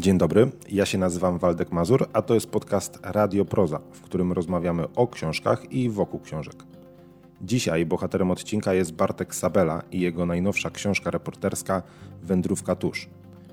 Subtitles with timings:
[0.00, 4.32] Dzień dobry, ja się nazywam Waldek Mazur, a to jest podcast Radio Proza, w którym
[4.32, 6.54] rozmawiamy o książkach i wokół książek.
[7.42, 11.82] Dzisiaj bohaterem odcinka jest Bartek Sabela i jego najnowsza książka reporterska
[12.22, 13.08] Wędrówka tusz.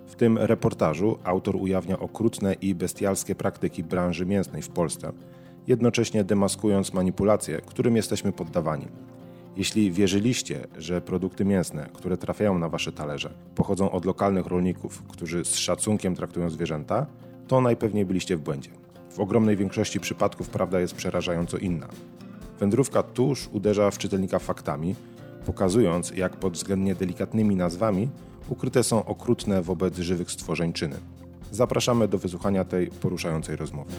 [0.05, 5.11] W tym reportażu autor ujawnia okrutne i bestialskie praktyki branży mięsnej w Polsce,
[5.67, 8.87] jednocześnie demaskując manipulacje, którym jesteśmy poddawani.
[9.57, 15.45] Jeśli wierzyliście, że produkty mięsne, które trafiają na wasze talerze, pochodzą od lokalnych rolników, którzy
[15.45, 17.05] z szacunkiem traktują zwierzęta,
[17.47, 18.69] to najpewniej byliście w błędzie.
[19.09, 21.87] W ogromnej większości przypadków prawda jest przerażająco inna.
[22.59, 24.95] Wędrówka tuż uderza w czytelnika faktami,
[25.45, 28.09] pokazując, jak pod względnie delikatnymi nazwami
[28.49, 30.95] ukryte są okrutne wobec żywych stworzeń czyny.
[31.51, 33.93] Zapraszamy do wysłuchania tej poruszającej rozmowy.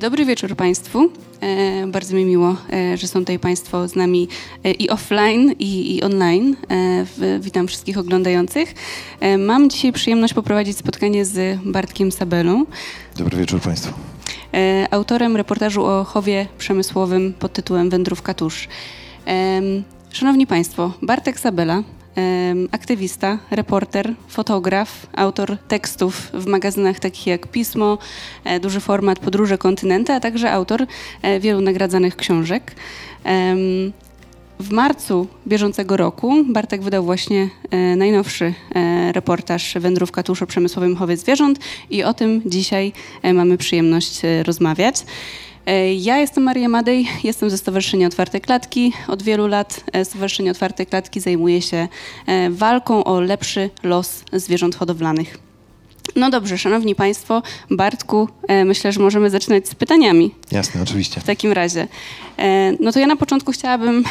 [0.00, 1.10] Dobry wieczór Państwu.
[1.40, 4.28] E, bardzo mi miło, e, że są tutaj Państwo z nami
[4.78, 6.56] i offline, i, i online.
[7.40, 8.74] Witam wszystkich oglądających.
[9.38, 12.64] Mam dzisiaj przyjemność poprowadzić spotkanie z Bartkiem Sabelą.
[13.16, 13.92] Dobry wieczór Państwu.
[14.90, 18.68] Autorem reportażu o chowie przemysłowym pod tytułem Wędrówka tusz.
[20.12, 21.82] Szanowni Państwo, Bartek Sabela
[22.72, 27.98] aktywista, reporter, fotograf, autor tekstów w magazynach takich jak Pismo,
[28.44, 30.86] e, Duży Format, Podróże Kontynenty, a także autor
[31.22, 32.74] e, wielu nagradzanych książek.
[34.60, 38.54] W marcu bieżącego roku Bartek wydał właśnie e, najnowszy
[39.12, 41.58] reportaż Wędrówka tusz o przemysłowym chowie zwierząt
[41.90, 42.92] i o tym dzisiaj
[43.34, 45.04] mamy przyjemność rozmawiać.
[45.70, 48.92] E, ja jestem Maria Madej, jestem ze Stowarzyszenia Otwarte Klatki.
[49.08, 51.88] Od wielu lat e, Stowarzyszenie Otwarte Klatki zajmuje się
[52.26, 55.38] e, walką o lepszy los zwierząt hodowlanych.
[56.16, 58.28] No dobrze, szanowni państwo, Bartku,
[58.64, 60.34] myślę, że możemy zaczynać z pytaniami.
[60.52, 61.20] Jasne, oczywiście.
[61.20, 61.88] W takim razie.
[62.80, 64.04] No to ja na początku chciałabym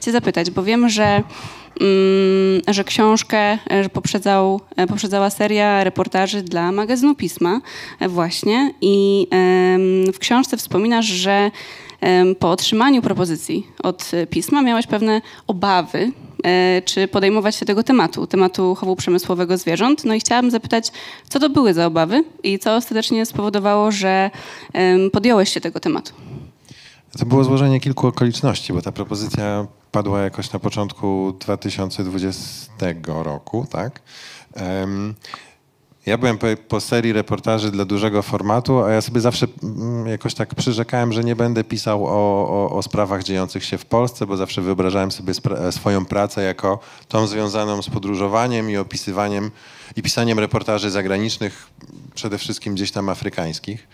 [0.00, 1.22] cię zapytać, bo wiem, że
[2.68, 7.60] że książkę że poprzedzał, e, poprzedzała seria reportaży dla magazynu Pisma
[8.00, 9.26] e, właśnie i
[10.14, 11.50] w książce wspominasz, że
[12.38, 16.12] po otrzymaniu propozycji od Pisma miałeś pewne obawy,
[16.44, 20.04] e, czy podejmować się tego tematu, tematu chowu przemysłowego zwierząt.
[20.04, 20.92] No i chciałabym zapytać,
[21.28, 24.30] co to były za obawy i co ostatecznie spowodowało, że
[25.12, 26.12] podjąłeś się tego tematu?
[27.18, 32.72] To było złożenie kilku okoliczności, bo ta propozycja padła jakoś na początku 2020
[33.06, 34.02] roku, tak?
[36.06, 40.34] Ja byłem po, po, serii reportaży dla dużego formatu, a ja sobie zawsze mm, jakoś
[40.34, 44.36] tak przyrzekałem, że nie będę pisał o, o, o sprawach dziejących się w Polsce, bo
[44.36, 45.32] zawsze wyobrażałem sobie
[45.70, 46.78] swoją pracę jako
[47.08, 49.50] tą związaną z podróżowaniem i opisywaniem
[49.96, 51.66] i pisaniem reportaży zagranicznych,
[52.14, 53.88] przede wszystkim gdzieś tam afrykańskich.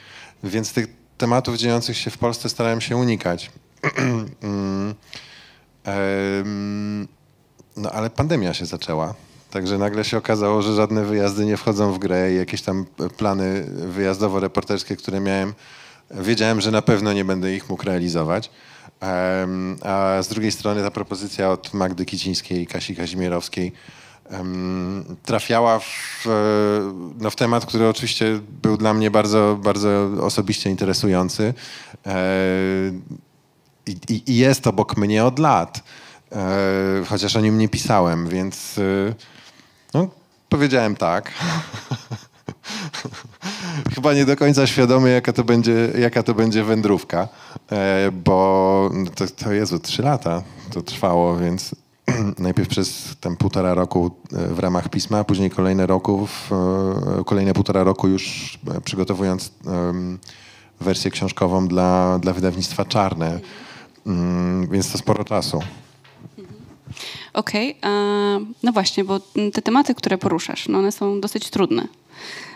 [0.44, 0.86] Więc tych
[1.18, 3.50] tematów dziejących się w Polsce starałem się unikać.
[7.76, 9.14] No ale pandemia się zaczęła.
[9.50, 12.86] Także nagle się okazało, że żadne wyjazdy nie wchodzą w grę i jakieś tam
[13.16, 15.54] plany wyjazdowo-reporterskie, które miałem,
[16.10, 18.50] wiedziałem, że na pewno nie będę ich mógł realizować.
[19.82, 23.72] A z drugiej strony ta propozycja od Magdy Kicińskiej i Kasi Kazimierowskiej
[25.24, 26.24] trafiała w,
[27.18, 31.54] no w temat, który oczywiście był dla mnie bardzo, bardzo osobiście interesujący.
[33.90, 35.82] E, i, i jest obok mnie od lat,
[36.32, 39.14] e, chociaż o nim nie pisałem, więc e,
[39.94, 40.08] no,
[40.48, 41.32] powiedziałem tak.
[43.94, 47.28] Chyba nie do końca świadomy, jaka to będzie, jaka to będzie wędrówka,
[47.72, 50.42] e, bo to, to Jezu, trzy lata
[50.72, 51.74] to trwało, więc
[52.38, 56.52] najpierw przez ten półtora roku e, w ramach pisma, później kolejne roku, w,
[57.20, 60.18] e, kolejne półtora roku już przygotowując um,
[60.80, 63.40] wersję książkową dla, dla wydawnictwa Czarne.
[64.06, 65.60] Mm, więc to sporo czasu.
[67.32, 68.46] Okej, okay.
[68.62, 69.20] no właśnie, bo
[69.52, 71.88] te tematy, które poruszasz, no one są dosyć trudne,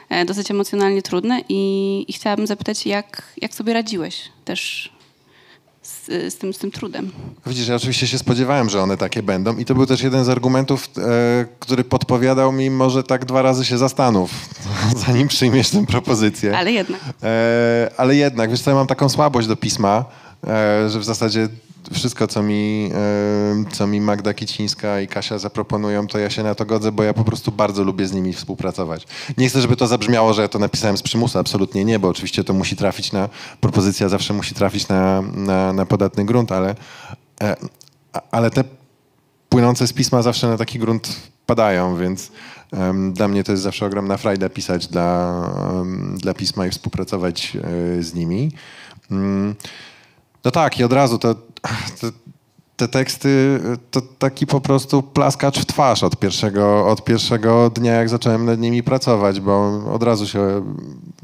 [0.09, 4.93] e, dosyć emocjonalnie trudne i, i chciałabym zapytać, jak, jak sobie radziłeś też
[5.83, 7.11] z, z, tym, z tym trudem.
[7.47, 10.29] Widzisz, ja oczywiście się spodziewałem, że one takie będą i to był też jeden z
[10.29, 11.01] argumentów, e,
[11.61, 14.31] który podpowiadał mi, może tak dwa razy się zastanów,
[15.07, 16.59] zanim przyjmiesz tę propozycję.
[16.59, 17.01] Ale jednak.
[17.23, 20.05] E, ale jednak, wiesz co, ja mam taką słabość do pisma,
[20.89, 21.49] że w zasadzie
[21.93, 26.55] wszystko, co mi, e, co mi Magda Kicińska i Kasia zaproponują, to ja się na
[26.55, 29.07] to godzę, bo ja po prostu bardzo lubię z nimi współpracować.
[29.39, 32.45] Nie chcę, żeby to zabrzmiało, że ja to napisałem z przymusu, absolutnie nie, bo oczywiście
[32.45, 33.29] to musi trafić na,
[33.61, 36.75] propozycja zawsze musi trafić na, na, na podatny grunt, ale,
[37.41, 37.57] e,
[38.31, 38.65] ale te
[39.49, 42.31] płynące z pisma zawsze na taki grunt padają, więc
[43.13, 45.43] dla mnie to jest zawsze ogromna frajda pisać dla,
[46.17, 47.57] dla pisma i współpracować
[48.01, 48.51] z nimi.
[49.11, 49.55] Um,
[50.45, 51.19] no tak, i od razu
[52.77, 53.61] te teksty
[53.91, 58.61] to taki po prostu plaskacz w twarz od pierwszego, od pierwszego dnia, jak zacząłem nad
[58.61, 60.65] nimi pracować, bo od razu się,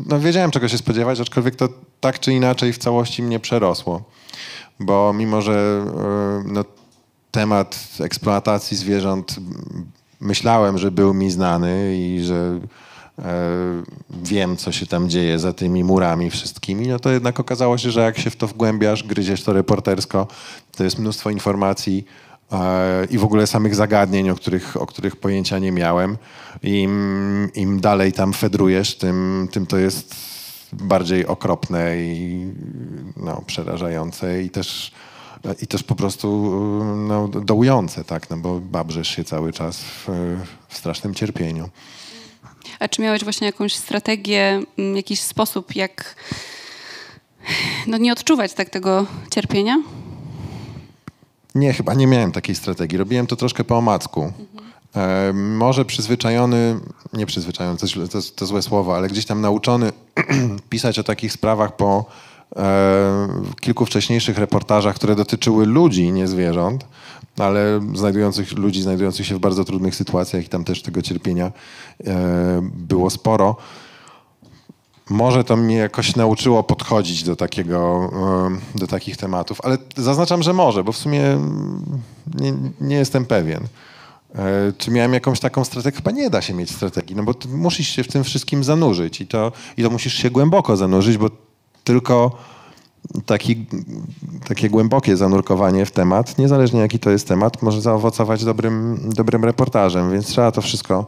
[0.06, 1.68] no wiedziałem czego się spodziewać, aczkolwiek to
[2.00, 4.02] tak czy inaczej w całości mnie przerosło.
[4.80, 6.64] Bo mimo, że e, no,
[7.30, 9.36] temat eksploatacji zwierząt
[10.20, 12.60] myślałem, że był mi znany i że
[14.10, 18.00] wiem, co się tam dzieje za tymi murami wszystkimi, no to jednak okazało się, że
[18.00, 20.26] jak się w to wgłębiasz, gryziesz to reportersko,
[20.76, 22.04] to jest mnóstwo informacji
[22.52, 26.16] e, i w ogóle samych zagadnień, o których, o których pojęcia nie miałem.
[26.62, 30.14] Im, im dalej tam fedrujesz, tym, tym to jest
[30.72, 32.46] bardziej okropne i
[33.16, 34.92] no, przerażające i też
[35.62, 36.50] i też po prostu
[36.96, 40.08] no, dołujące, tak, no bo babrzesz się cały czas w,
[40.68, 41.68] w strasznym cierpieniu.
[42.80, 46.14] A czy miałeś właśnie jakąś strategię, mm, jakiś sposób, jak
[47.86, 49.82] no, nie odczuwać tak tego cierpienia?
[51.54, 52.98] Nie, chyba nie miałem takiej strategii.
[52.98, 54.22] Robiłem to troszkę po omacku.
[54.22, 54.70] Mhm.
[54.96, 56.80] E, może przyzwyczajony,
[57.12, 59.92] nie przyzwyczajony, to, to, to złe słowo, ale gdzieś tam nauczony
[60.70, 62.04] pisać o takich sprawach po
[62.56, 66.84] w kilku wcześniejszych reportażach, które dotyczyły ludzi, nie zwierząt,
[67.40, 71.52] ale znajdujących, ludzi znajdujących się w bardzo trudnych sytuacjach i tam też tego cierpienia
[72.06, 73.56] e, było sporo.
[75.10, 78.10] Może to mnie jakoś nauczyło podchodzić do, takiego,
[78.74, 81.22] e, do takich tematów, ale zaznaczam, że może, bo w sumie
[82.34, 83.66] nie, nie jestem pewien.
[84.34, 85.96] E, czy miałem jakąś taką strategię?
[85.96, 89.26] Chyba nie da się mieć strategii, no bo musisz się w tym wszystkim zanurzyć i
[89.26, 91.30] to, i to musisz się głęboko zanurzyć, bo
[91.84, 92.36] tylko
[93.26, 93.66] taki,
[94.48, 100.12] takie głębokie zanurkowanie w temat, niezależnie jaki to jest temat, może zaowocować dobrym, dobrym reportażem,
[100.12, 101.06] więc trzeba to wszystko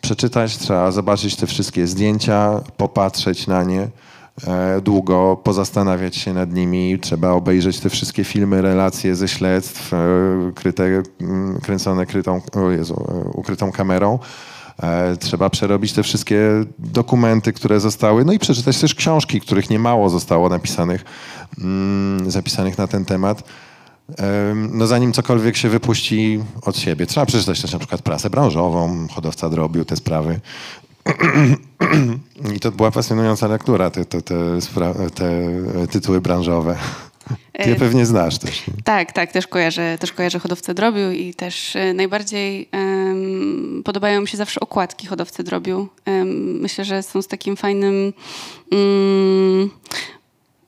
[0.00, 3.88] przeczytać, trzeba zobaczyć te wszystkie zdjęcia, popatrzeć na nie
[4.46, 9.98] e, długo, pozastanawiać się nad nimi, trzeba obejrzeć te wszystkie filmy, relacje ze śledztw, e,
[10.54, 11.02] kryte,
[11.62, 14.18] kręcone krytą, o Jezu, e, ukrytą kamerą
[15.20, 16.40] trzeba przerobić te wszystkie
[16.78, 21.04] dokumenty, które zostały, no i przeczytać też książki, których niemało zostało napisanych,
[21.58, 23.42] mm, zapisanych na ten temat.
[24.72, 27.06] No zanim cokolwiek się wypuści od siebie.
[27.06, 30.40] Trzeba przeczytać też na przykład prasę branżową, hodowca drobiu, te sprawy.
[32.56, 34.52] I to była pasjonująca lektura, te, te, te,
[35.14, 35.30] te
[35.90, 36.76] tytuły branżowe.
[37.52, 38.62] Ty je pewnie znasz też.
[38.84, 42.68] Tak, tak, też kojarzę, też kojarzę hodowcę drobiu i też e, najbardziej
[43.84, 45.88] podobają mi się zawsze okładki hodowcy drobiu.
[46.60, 48.12] Myślę, że są z takim fajnym
[48.70, 49.70] um,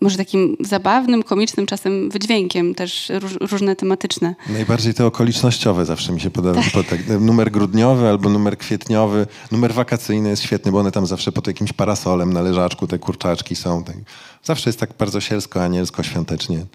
[0.02, 4.34] może takim zabawnym, komicznym czasem wydźwiękiem, też róż, różne tematyczne.
[4.49, 6.62] Najbardziej te okolicznościowe zawsze mi się podoba.
[6.75, 6.87] Tak.
[6.87, 7.20] tak.
[7.20, 9.26] numer grudniowy albo numer kwietniowy.
[9.50, 13.56] Numer wakacyjny jest świetny, bo one tam zawsze pod jakimś parasolem na leżaczku, te kurczaczki
[13.56, 13.84] są.
[13.84, 13.96] Tak.
[14.44, 16.67] Zawsze jest tak bardzo sielsko, anielsko, świątecznie.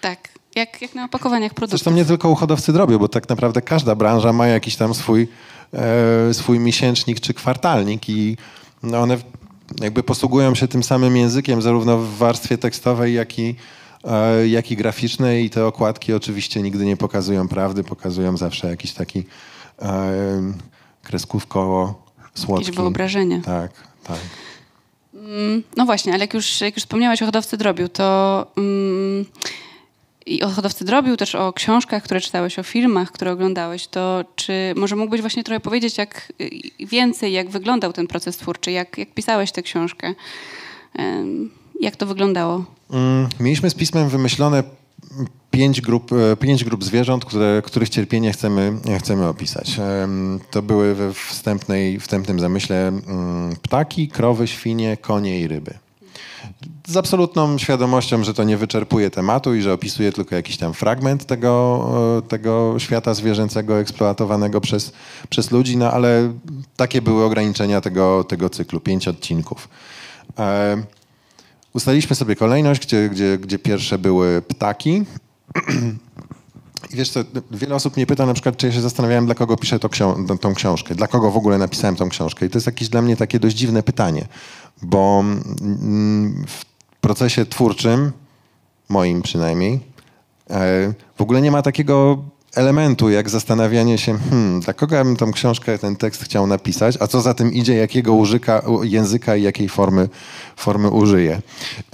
[0.00, 1.80] Tak, jak, jak na opakowaniach produktów.
[1.80, 5.28] Zresztą nie tylko u hodowcy drobiu, bo tak naprawdę każda branża ma jakiś tam swój,
[5.74, 8.36] e, swój miesięcznik czy kwartalnik i
[8.82, 9.16] no one
[9.80, 13.54] jakby posługują się tym samym językiem zarówno w warstwie tekstowej, jak i,
[14.04, 18.92] e, jak i graficznej i te okładki oczywiście nigdy nie pokazują prawdy, pokazują zawsze jakiś
[18.92, 19.24] taki
[19.82, 20.52] e,
[21.02, 22.02] kreskówkowo
[22.34, 22.66] słodki.
[22.66, 23.40] Jakieś wyobrażenie.
[23.44, 23.70] Tak,
[24.04, 24.18] tak.
[25.14, 29.24] Mm, no właśnie, ale jak już, jak już wspomniałaś o hodowcy drobiu, to mm,
[30.26, 34.52] i o hodowcy drobiu, też o książkach, które czytałeś, o filmach, które oglądałeś, to czy
[34.76, 36.32] może mógłbyś właśnie trochę powiedzieć jak
[36.80, 40.14] więcej, jak wyglądał ten proces twórczy, jak, jak pisałeś tę książkę,
[41.80, 42.64] jak to wyglądało?
[42.90, 44.62] Mm, mieliśmy z pismem wymyślone
[45.50, 49.80] pięć grup, e, pięć grup zwierząt, które, których cierpienie chcemy, chcemy opisać.
[50.50, 55.81] To były we wstępnej, wstępnym zamyśle mm, ptaki, krowy, świnie, konie i ryby
[56.86, 61.26] z absolutną świadomością, że to nie wyczerpuje tematu i że opisuje tylko jakiś tam fragment
[61.26, 61.84] tego,
[62.18, 64.92] e, tego świata zwierzęcego eksploatowanego przez,
[65.28, 66.32] przez ludzi, no ale
[66.76, 69.68] takie były ograniczenia tego, tego cyklu, pięć odcinków.
[70.38, 70.82] E,
[71.72, 75.02] ustaliliśmy sobie kolejność, gdzie, gdzie, gdzie pierwsze były ptaki.
[76.92, 77.20] I wiesz co,
[77.50, 80.26] wiele osób mnie pyta na przykład, czy ja się zastanawiałem, dla kogo piszę to ksią
[80.40, 82.46] tą książkę, dla kogo w ogóle napisałem tą książkę.
[82.46, 84.26] I to jest jakieś dla mnie takie dość dziwne pytanie,
[84.82, 85.24] bo
[86.46, 86.64] w
[87.00, 88.12] procesie twórczym,
[88.88, 89.80] moim przynajmniej,
[90.50, 92.18] e, w ogóle nie ma takiego
[92.54, 96.96] elementu, jak zastanawianie się, hmm, dla kogo ja bym tą książkę, ten tekst chciał napisać,
[97.00, 100.08] a co za tym idzie, jakiego użyka, języka i jakiej formy,
[100.56, 101.42] formy użyję.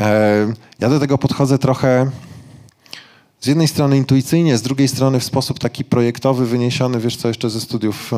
[0.01, 0.47] E,
[0.81, 2.11] ja do tego podchodzę trochę
[3.41, 7.51] z jednej strony intuicyjnie, z drugiej strony w sposób taki projektowy, wyniesiony, wiesz co, jeszcze
[7.51, 8.11] ze studiów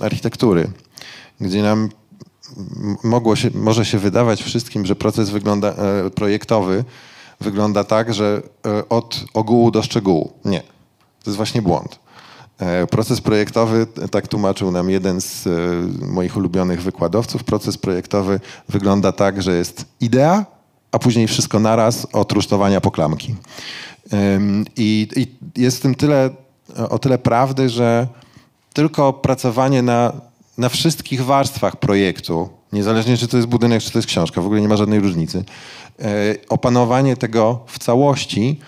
[0.00, 0.70] architektury,
[1.40, 1.88] gdzie nam
[3.04, 6.84] mogło się, może się wydawać wszystkim, że proces wygląda, e, projektowy
[7.40, 10.32] wygląda tak, że e, od ogółu do szczegółu.
[10.44, 10.60] Nie.
[10.60, 11.98] To jest właśnie błąd.
[12.58, 15.48] E, proces projektowy, tak tłumaczył nam jeden z
[16.08, 20.46] moich ulubionych wykładowców, proces projektowy wygląda tak, że jest idea,
[20.92, 23.34] a później wszystko naraz od rusztowania po klamki.
[24.76, 25.26] I, I
[25.62, 26.30] jest w tym tyle,
[26.90, 28.08] o tyle prawdy, że
[28.72, 30.12] tylko pracowanie na,
[30.58, 34.60] na wszystkich warstwach projektu, niezależnie czy to jest budynek, czy to jest książka, w ogóle
[34.60, 35.44] nie ma żadnej różnicy,
[35.98, 38.60] e, opanowanie tego w całości,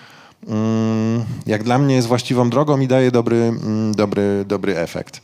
[0.47, 5.21] mm, jak dla mnie jest właściwą drogą i daje dobry, mm, dobry, dobry efekt.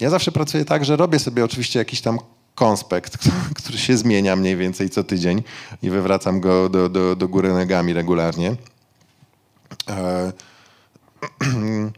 [0.00, 2.18] Ja zawsze pracuję tak, że robię sobie oczywiście jakiś tam
[2.56, 3.18] konspekt,
[3.58, 5.42] który się zmienia mniej więcej co tydzień
[5.82, 8.56] i wywracam go do, do, do góry nogami regularnie.
[9.88, 10.32] E,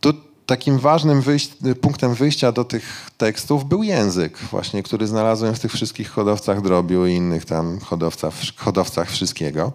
[0.00, 0.12] tu
[0.46, 5.72] takim ważnym wyjść, punktem wyjścia do tych tekstów był język, właśnie, który znalazłem w tych
[5.72, 9.72] wszystkich hodowcach drobiu i innych tam hodowcach, hodowcach wszystkiego.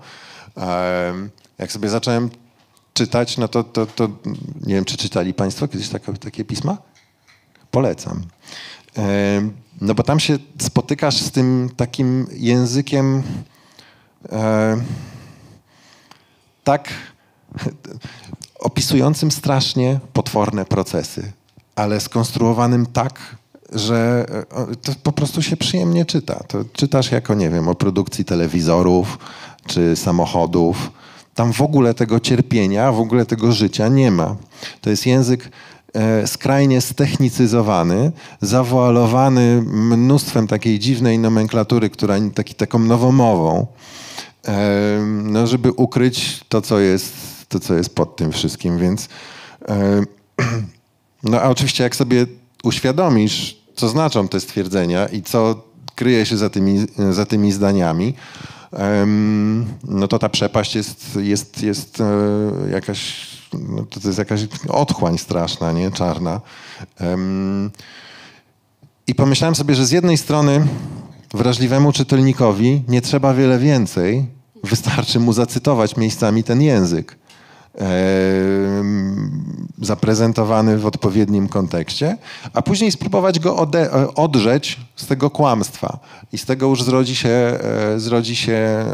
[0.58, 1.14] E,
[1.58, 2.30] jak sobie zacząłem
[2.94, 4.10] czytać, no to, to, to
[4.66, 6.78] nie wiem, czy czytali Państwo kiedyś takie, takie pisma?
[7.72, 8.24] Polecam.
[9.82, 13.24] No bo tam się spotykasz z tym takim językiem
[16.64, 16.90] tak
[18.60, 21.32] opisującym strasznie potworne procesy,
[21.76, 23.36] ale skonstruowanym tak,
[23.72, 26.44] że e, to po prostu się przyjemnie czyta.
[26.48, 29.20] To czytasz jako, nie wiem, o produkcji telewizorów
[29.68, 30.92] czy samochodów.
[31.36, 34.36] Tam w ogóle tego cierpienia, w ogóle tego życia nie ma.
[34.82, 35.52] To jest język
[36.26, 38.12] skrajnie stechnicyzowany,
[38.42, 43.68] zawoalowany mnóstwem takiej dziwnej nomenklatury, która taki, taką nowomową,
[44.48, 47.14] e, no, żeby ukryć to co, jest,
[47.50, 48.80] to, co jest pod tym wszystkim.
[48.80, 49.10] Więc
[49.68, 50.04] e,
[51.24, 52.26] no a oczywiście jak sobie
[52.64, 55.64] uświadomisz, co znaczą te stwierdzenia i co
[55.96, 58.14] kryje się za tymi, za tymi zdaniami,
[59.84, 62.04] no to ta przepaść jest, jest, jest
[62.72, 63.28] jakaś
[63.90, 65.92] to, to jest jakaś otchłań straszna, nie?
[65.92, 66.42] Czarna.
[69.08, 70.68] I pomyślałem sobie, że z jednej strony
[71.34, 74.26] wrażliwemu czytelnikowi nie trzeba wiele więcej,
[74.64, 77.18] wystarczy mu zacytować miejscami ten język
[79.82, 82.18] zaprezentowany w odpowiednim kontekście,
[82.54, 86.00] a później spróbować go ode, odrzeć z tego kłamstwa.
[86.34, 88.86] I z tego już zrodzi się, e, zrodzi się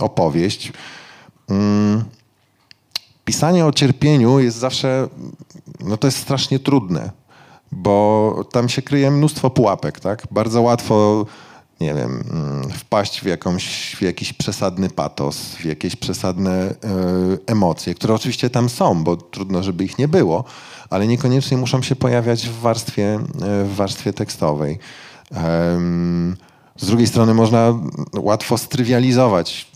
[0.00, 0.72] opowieść.
[3.24, 5.08] Pisanie o cierpieniu jest zawsze,
[5.80, 7.10] no to jest strasznie trudne,
[7.72, 10.26] bo tam się kryje mnóstwo pułapek, tak?
[10.30, 11.26] Bardzo łatwo,
[11.80, 16.74] nie wiem, mm, wpaść w, jakąś, w jakiś przesadny patos, w jakieś przesadne y,
[17.46, 20.44] emocje, które oczywiście tam są, bo trudno, żeby ich nie było,
[20.90, 24.78] ale niekoniecznie muszą się pojawiać w warstwie, e, w warstwie tekstowej.
[26.76, 27.74] Z drugiej strony można
[28.16, 29.70] łatwo strywializować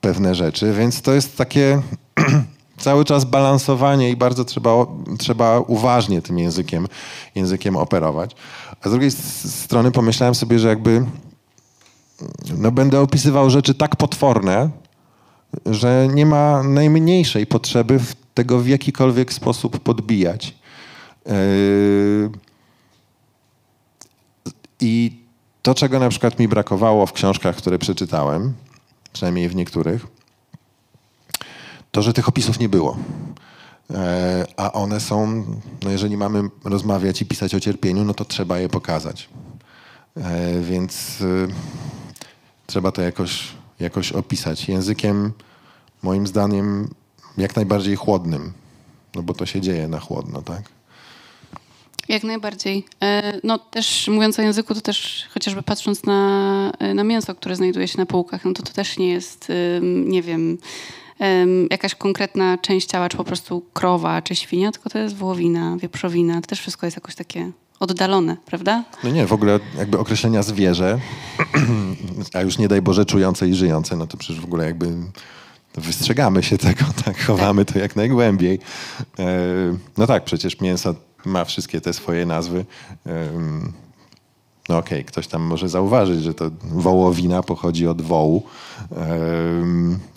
[0.00, 1.82] pewne rzeczy, więc to jest takie
[2.78, 4.70] cały czas balansowanie i bardzo trzeba,
[5.18, 6.88] trzeba uważnie tym językiem,
[7.34, 8.36] językiem operować.
[8.82, 11.04] A z drugiej strony pomyślałem sobie, że jakby
[12.58, 14.70] no będę opisywał rzeczy tak potworne,
[15.66, 18.00] że nie ma najmniejszej potrzeby
[18.34, 20.54] tego w jakikolwiek sposób podbijać.
[21.26, 22.30] Yy,
[24.80, 25.20] I
[25.62, 28.54] to, czego na przykład mi brakowało w książkach, które przeczytałem,
[29.12, 30.06] przynajmniej w niektórych,
[31.96, 32.96] to, że tych opisów nie było.
[33.94, 35.44] E, a one są,
[35.82, 39.28] no jeżeli mamy rozmawiać i pisać o cierpieniu, no to trzeba je pokazać.
[40.16, 41.48] E, więc e,
[42.66, 43.48] trzeba to jakoś,
[43.80, 44.68] jakoś opisać.
[44.68, 45.32] Językiem,
[46.02, 46.88] moim zdaniem,
[47.38, 48.52] jak najbardziej chłodnym,
[49.14, 50.62] no bo to się dzieje na chłodno, tak?
[52.08, 52.84] Jak najbardziej.
[53.44, 57.98] No też mówiąc o języku, to też chociażby patrząc na, na mięso, które znajduje się
[57.98, 60.58] na półkach, no to to też nie jest, nie wiem,
[61.70, 66.40] jakaś konkretna część ciała, czy po prostu krowa, czy świnia, tylko to jest wołowina, wieprzowina.
[66.40, 68.84] To też wszystko jest jakoś takie oddalone, prawda?
[69.04, 70.98] No nie, w ogóle jakby określenia zwierzę,
[72.34, 74.94] a już nie daj Boże czujące i żyjące, no to przecież w ogóle jakby
[75.74, 78.58] wystrzegamy się tego, tak, chowamy to jak najgłębiej.
[79.96, 80.94] No tak, przecież mięso
[81.24, 82.64] ma wszystkie te swoje nazwy.
[84.68, 88.42] No okej, okay, ktoś tam może zauważyć, że to wołowina pochodzi od wołu.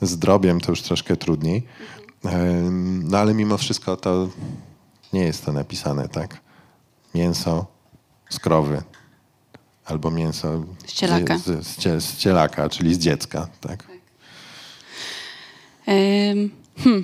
[0.02, 1.64] Z drobiem to już troszkę trudniej.
[3.04, 4.30] No ale mimo wszystko to
[5.14, 6.42] nie jest to napisane, tak?
[7.16, 7.66] Mięso
[8.30, 8.82] z krowy
[9.86, 13.84] albo mięso z cielaka, z, z, z cielaka czyli z dziecka, tak?
[13.84, 14.00] tak.
[16.78, 17.04] Hmm.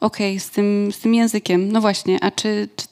[0.00, 1.72] Okej, okay, z, tym, z tym językiem.
[1.72, 2.86] No właśnie, a czy, czy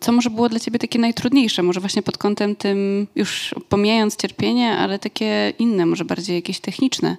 [0.00, 1.62] co może było dla ciebie takie najtrudniejsze?
[1.62, 7.16] Może właśnie pod kątem tym, już pomijając cierpienie, ale takie inne, może bardziej jakieś techniczne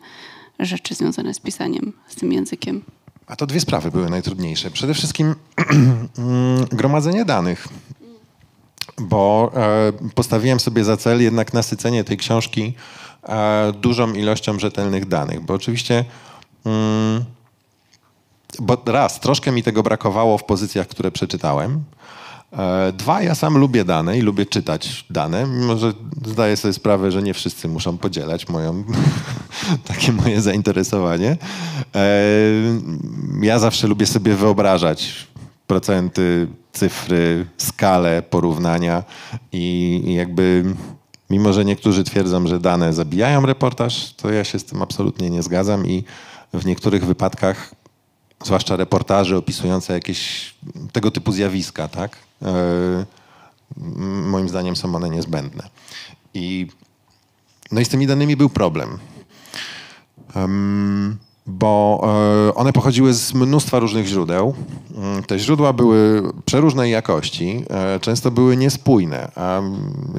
[0.60, 2.82] rzeczy związane z pisaniem, z tym językiem?
[3.28, 4.72] A to dwie sprawy były najtrudniejsze.
[4.72, 5.36] Przede wszystkim
[6.18, 7.68] mm, gromadzenie danych,
[8.98, 12.74] bo e, postawiłem sobie za cel jednak nasycenie tej książki
[13.24, 16.06] e, dużą ilością rzetelnych danych, bo oczywiście.
[16.66, 17.26] Mm,
[18.60, 21.84] bo raz, troszkę mi tego brakowało w pozycjach, które przeczytałem.
[22.58, 25.94] E, dwa, ja sam lubię dane i lubię czytać dane, mimo że
[26.26, 28.84] zdaję sobie sprawę, że nie wszyscy muszą podzielać moją,
[29.88, 31.38] takie moje zainteresowanie.
[31.96, 32.22] E,
[33.42, 35.28] ja zawsze lubię sobie wyobrażać
[35.68, 39.04] procenty, cyfry, skalę porównania
[39.52, 40.64] i, i jakby
[41.30, 45.44] mimo, że niektórzy twierdzą, że dane zabijają reportaż, to ja się z tym absolutnie nie
[45.44, 46.04] zgadzam i
[46.54, 47.76] w niektórych wypadkach
[48.44, 50.54] zwłaszcza reportaże opisujące jakieś
[50.92, 52.18] tego typu zjawiska, tak?
[52.46, 53.06] E,
[54.28, 55.70] moim zdaniem są one niezbędne.
[56.34, 56.68] I,
[57.72, 58.98] no i z tymi danymi był problem.
[61.48, 62.02] Bo
[62.50, 64.56] e, one pochodziły z mnóstwa różnych źródeł.
[64.96, 69.32] Mm, te źródła były przeróżnej jakości, e, często były niespójne.
[69.36, 69.62] A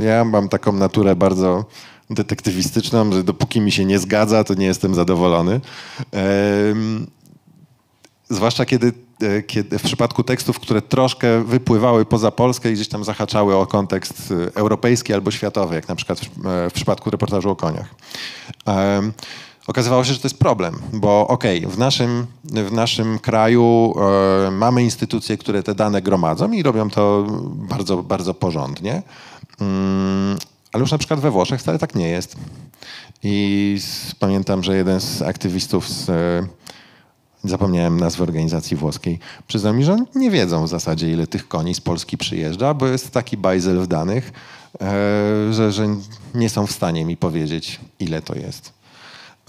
[0.00, 1.64] ja mam taką naturę bardzo
[2.10, 5.60] detektywistyczną, że dopóki mi się nie zgadza, to nie jestem zadowolony.
[8.28, 8.92] Zwłaszcza kiedy,
[9.46, 14.32] kiedy w przypadku tekstów, które troszkę wypływały poza Polskę i gdzieś tam zahaczały o kontekst
[14.32, 17.94] e, europejski albo światowy, jak na przykład w, e, w przypadku reportażu o koniach.
[18.66, 19.12] Um,
[19.66, 23.94] okazywało się, że to jest problem, bo okej, okay, w, naszym, w naszym kraju
[24.46, 29.02] e, mamy instytucje, które te dane gromadzą i robią to bardzo, bardzo porządnie,
[29.60, 30.36] um,
[30.72, 32.36] ale już na przykład we Włoszech wcale tak nie jest.
[33.22, 33.78] I
[34.18, 36.10] pamiętam, że jeden z aktywistów z
[37.44, 41.80] zapomniałem nazwy organizacji włoskiej, przyznał mi, że nie wiedzą w zasadzie, ile tych koni z
[41.80, 44.32] Polski przyjeżdża, bo jest taki bajzel w danych,
[44.80, 45.96] e, że, że
[46.34, 48.76] nie są w stanie mi powiedzieć, ile to jest.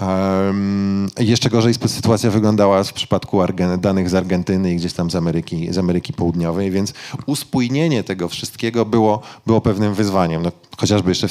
[0.01, 3.39] Um, jeszcze gorzej sytuacja wyglądała w przypadku
[3.77, 6.93] danych z Argentyny i gdzieś tam z Ameryki, z Ameryki Południowej, więc
[7.25, 10.43] uspójnienie tego wszystkiego było, było pewnym wyzwaniem.
[10.43, 11.27] No, chociażby jeszcze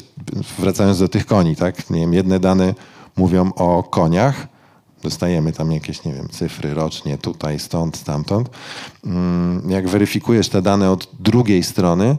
[0.58, 1.90] wracając do tych koni, tak?
[1.90, 2.74] Nie wiem, jedne dane
[3.16, 4.46] mówią o koniach,
[5.06, 8.50] dostajemy tam jakieś, nie wiem, cyfry rocznie, tutaj, stąd, stamtąd.
[9.04, 12.16] Mm, jak weryfikujesz te dane od drugiej strony,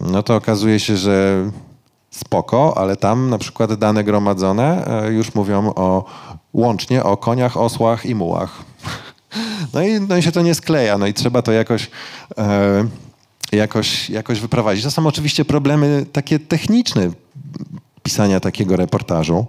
[0.00, 1.50] no to okazuje się, że
[2.10, 6.04] spoko, ale tam na przykład dane gromadzone e, już mówią o
[6.52, 8.58] łącznie o koniach, osłach i mułach.
[9.74, 11.90] No i, no i się to nie skleja, no i trzeba to jakoś,
[12.38, 12.84] e,
[13.52, 14.84] jakoś, jakoś wyprowadzić.
[14.84, 17.10] To są oczywiście problemy takie techniczne
[18.02, 19.46] pisania takiego reportażu.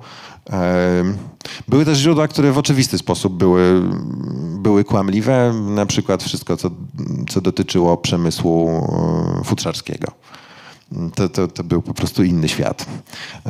[1.67, 3.81] Były też źródła, które w oczywisty sposób były,
[4.57, 6.71] były kłamliwe, na przykład wszystko, co,
[7.29, 8.69] co dotyczyło przemysłu
[9.41, 10.11] e, futrzarskiego.
[11.15, 12.85] To, to, to, był po prostu inny świat.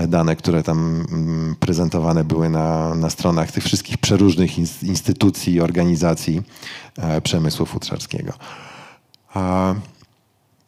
[0.08, 6.42] Dane, które tam mm, prezentowane były na, na stronach tych wszystkich przeróżnych instytucji i organizacji
[6.98, 8.34] e, przemysłu futrzarskiego.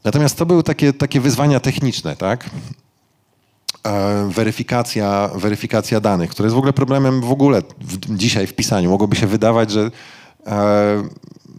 [0.04, 2.50] Natomiast to były takie, takie wyzwania techniczne, tak?
[3.88, 8.90] E, weryfikacja, weryfikacja danych, która jest w ogóle problemem w ogóle w, dzisiaj w pisaniu.
[8.90, 9.92] Mogłoby się wydawać, że,
[10.48, 11.04] e,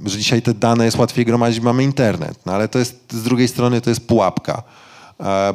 [0.04, 3.48] że dzisiaj te dane jest łatwiej gromadzić, mamy internet, no ale to jest z drugiej
[3.48, 4.62] strony to jest pułapka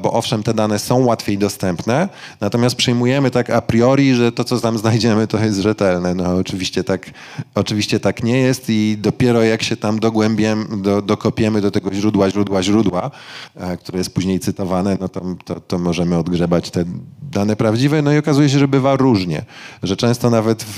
[0.01, 2.09] bo owszem, te dane są łatwiej dostępne,
[2.41, 6.15] natomiast przyjmujemy tak a priori, że to, co tam znajdziemy, to jest rzetelne.
[6.15, 7.11] No oczywiście tak,
[7.55, 12.29] oczywiście tak nie jest i dopiero jak się tam dogłębiem, do, dokopiemy do tego źródła,
[12.29, 13.11] źródła, źródła,
[13.55, 16.83] e, które jest później cytowane, no to, to, to możemy odgrzebać te
[17.21, 18.01] dane prawdziwe.
[18.01, 19.45] No i okazuje się, że bywa różnie,
[19.83, 20.65] że często nawet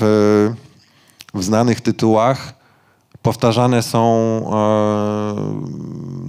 [1.34, 2.54] w znanych tytułach
[3.22, 4.02] powtarzane są
[4.52, 5.34] e,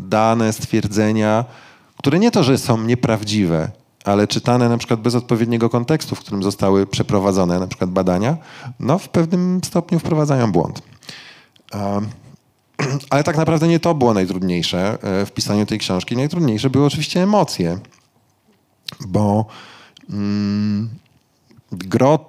[0.10, 1.46] dane, stwierdzenia,
[2.04, 3.72] które nie to, że są nieprawdziwe,
[4.06, 8.38] ale czytane na przykład bez odpowiedniego kontekstu, w którym zostały przeprowadzone na przykład badania,
[8.80, 10.82] no w pewnym stopniu wprowadzają błąd.
[13.10, 16.16] Ale tak naprawdę nie to było najtrudniejsze e, w pisaniu tej książki.
[16.16, 17.80] Najtrudniejsze były oczywiście emocje,
[19.08, 19.46] bo
[20.10, 20.89] mm,
[21.72, 22.20] gro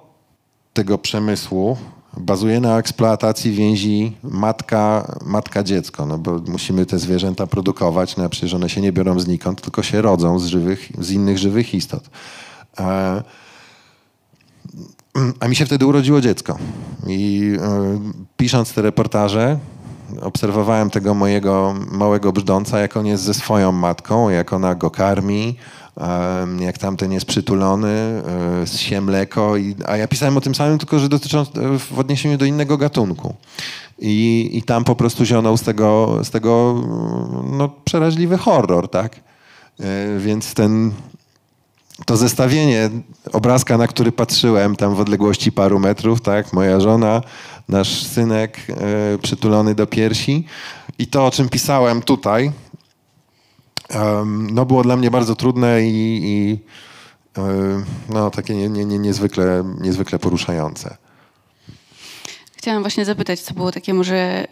[0.73, 1.77] tego przemysłu
[2.17, 8.69] bazuje na eksploatacji więzi matka, matka-dziecko, no bo musimy te zwierzęta produkować, no przecież one
[8.69, 12.09] się nie biorą znikąd, tylko się rodzą z, żywych, z innych żywych istot.
[12.77, 13.21] A,
[15.39, 16.57] a mi się wtedy urodziło dziecko.
[17.07, 17.99] I e,
[18.37, 19.59] pisząc te reportaże,
[20.21, 25.55] obserwowałem tego mojego małego brzdąca, jak on jest ze swoją matką, jak ona go karmi,
[26.59, 28.23] jak tamten jest przytulony,
[28.75, 32.45] się mleko, i, a ja pisałem o tym samym, tylko że dotycząc w odniesieniu do
[32.45, 33.35] innego gatunku.
[33.99, 36.83] I, i tam po prostu zionął z tego, z tego
[37.51, 39.15] no, przeraźliwy horror, tak?
[39.79, 40.91] E, więc ten,
[42.05, 42.89] to zestawienie
[43.33, 47.21] obrazka, na który patrzyłem tam w odległości paru metrów, tak, moja żona,
[47.69, 50.45] nasz synek e, przytulony do piersi
[50.99, 52.51] i to, o czym pisałem tutaj,
[54.51, 56.59] no było dla mnie bardzo trudne i, i
[57.37, 57.43] e,
[58.09, 60.97] no, takie nie, nie, nie, niezwykle, niezwykle poruszające.
[62.57, 64.47] Chciałam właśnie zapytać, co było takie może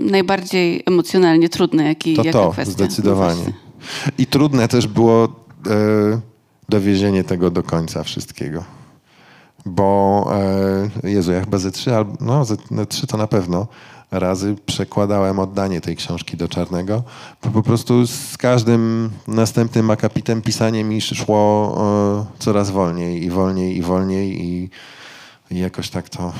[0.00, 2.72] najbardziej emocjonalnie trudne, jaki, To jaka to, kwestia?
[2.72, 3.38] zdecydowanie.
[3.38, 3.68] No właśnie.
[4.18, 5.30] I trudne też było e,
[6.68, 8.64] dowiezienie tego do końca wszystkiego.
[9.66, 10.30] Bo,
[11.04, 12.56] e, Jezu, ja chyba ze trzy, albo, no ze
[12.88, 13.66] trzy to na pewno
[14.10, 17.02] razy przekładałem oddanie tej książki do czarnego.
[17.40, 21.74] Po prostu z każdym następnym akapitem pisanie mi szło
[22.38, 24.70] e, coraz wolniej i wolniej i wolniej i,
[25.50, 26.32] i jakoś tak to...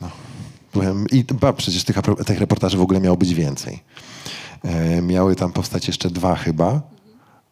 [0.00, 0.10] No,
[0.72, 1.96] byłem, I ba, przecież tych,
[2.26, 3.82] tych reportaży w ogóle miało być więcej.
[4.64, 6.80] E, Miały tam powstać jeszcze dwa chyba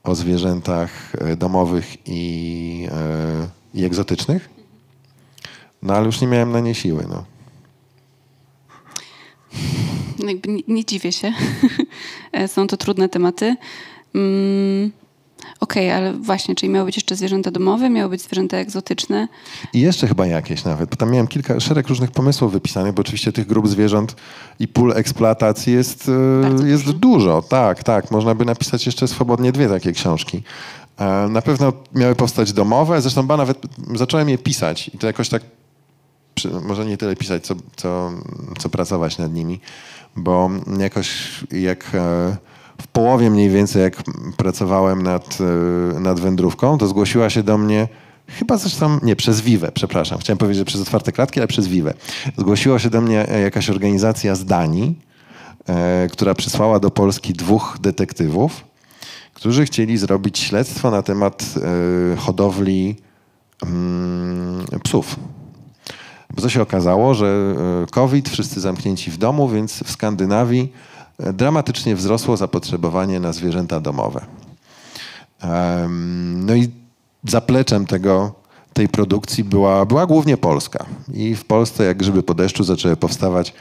[0.04, 4.50] o zwierzętach e, domowych i, e, i egzotycznych.
[5.82, 7.06] No ale już nie miałem na nie siły.
[7.08, 7.24] No.
[10.18, 11.32] No Jakby nie, nie dziwię się.
[12.32, 13.56] E, Są to trudne tematy.
[14.14, 14.90] Mm,
[15.60, 19.28] Okej, ale właśnie, czyli miały być jeszcze zwierzęta domowe, miały być zwierzęta egzotyczne.
[19.72, 23.32] I jeszcze chyba jakieś nawet, bo tam miałem kilka, szereg różnych pomysłów wypisanych, bo oczywiście
[23.32, 24.16] tych grup zwierząt
[24.60, 26.98] i pól eksploatacji jest, e, Bardzo jest dużo.
[26.98, 27.42] dużo.
[27.42, 28.10] Tak, tak.
[28.10, 30.42] Można by napisać jeszcze swobodnie dwie takie książki.
[30.98, 33.58] E, Na pewno miały powstać domowe, zresztą chyba nawet
[33.94, 35.42] zacząłem je pisać i to jakoś tak,
[36.62, 38.12] może nie tyle pisać, co, co,
[38.58, 39.60] co pracować nad nimi,
[40.16, 42.36] bo jakoś jak e,
[42.82, 44.02] w połowie mniej więcej jak
[44.36, 45.38] pracowałem nad,
[45.96, 47.88] e, nad wędrówką, to zgłosiła się do mnie
[48.28, 50.18] Chyba zresztą, nie, przez Vive, przepraszam.
[50.18, 51.94] Chciałem powiedzieć, że przez otwarte klatki, ale przez Vive.
[52.38, 54.98] Zgłosiła się do mnie e, jakaś organizacja z Danii,
[56.10, 58.64] która przysłała do Polski dwóch detektywów,
[59.34, 61.54] którzy chcieli zrobić śledztwo na temat
[62.16, 62.96] hodowli
[63.62, 65.16] mm, psów.
[66.34, 70.72] Bo co się okazało, że e, COVID, wszyscy zamknięci w domu, więc w Skandynawii
[71.18, 74.24] e, dramatycznie wzrosło zapotrzebowanie na zwierzęta domowe.
[76.34, 76.68] No i
[77.24, 78.34] zapleczem tego,
[78.72, 80.86] tej produkcji była, była głównie Polska.
[81.12, 83.54] I w Polsce, jak grzyby po deszczu, zaczęły powstawać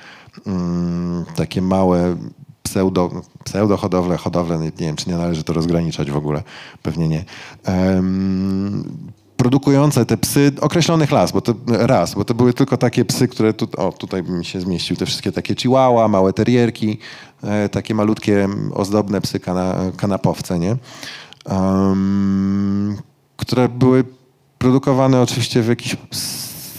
[0.48, 2.16] mm, takie małe
[2.64, 6.44] pseudo, pseudohodowle, hodowle, nie, nie wiem, czy nie należy to rozgraniczać w ogóle,
[6.84, 7.26] pewnie nie.
[9.43, 13.53] Produkujące te psy określonych las, bo to, ras, bo to były tylko takie psy, które
[13.53, 16.97] tu, o, tutaj mi się zmieścił, te wszystkie takie chihuahua, małe terierki,
[17.43, 20.75] e, takie malutkie, ozdobne psy kana, kanapowce, nie?
[21.45, 22.97] Em,
[23.38, 24.03] które były
[24.58, 25.95] produkowane oczywiście w jakichś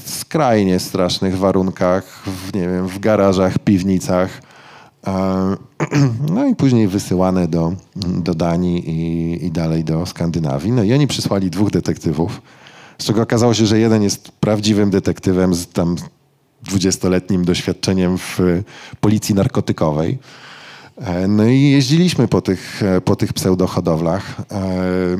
[0.04, 4.40] skrajnie strasznych warunkach, w, nie wiem, w garażach, piwnicach.
[5.06, 5.56] E,
[6.34, 10.72] No i później wysyłane do, do Danii i, i dalej do Skandynawii.
[10.72, 12.42] No i oni przysłali dwóch detektywów,
[12.98, 15.96] z czego okazało się, że jeden jest prawdziwym detektywem z tam
[16.70, 18.38] 20-letnim doświadczeniem w
[19.00, 20.18] policji narkotykowej.
[20.96, 24.40] E, No i jeździliśmy po tych, e, po tych pseudohodowlach.
[24.50, 25.16] E,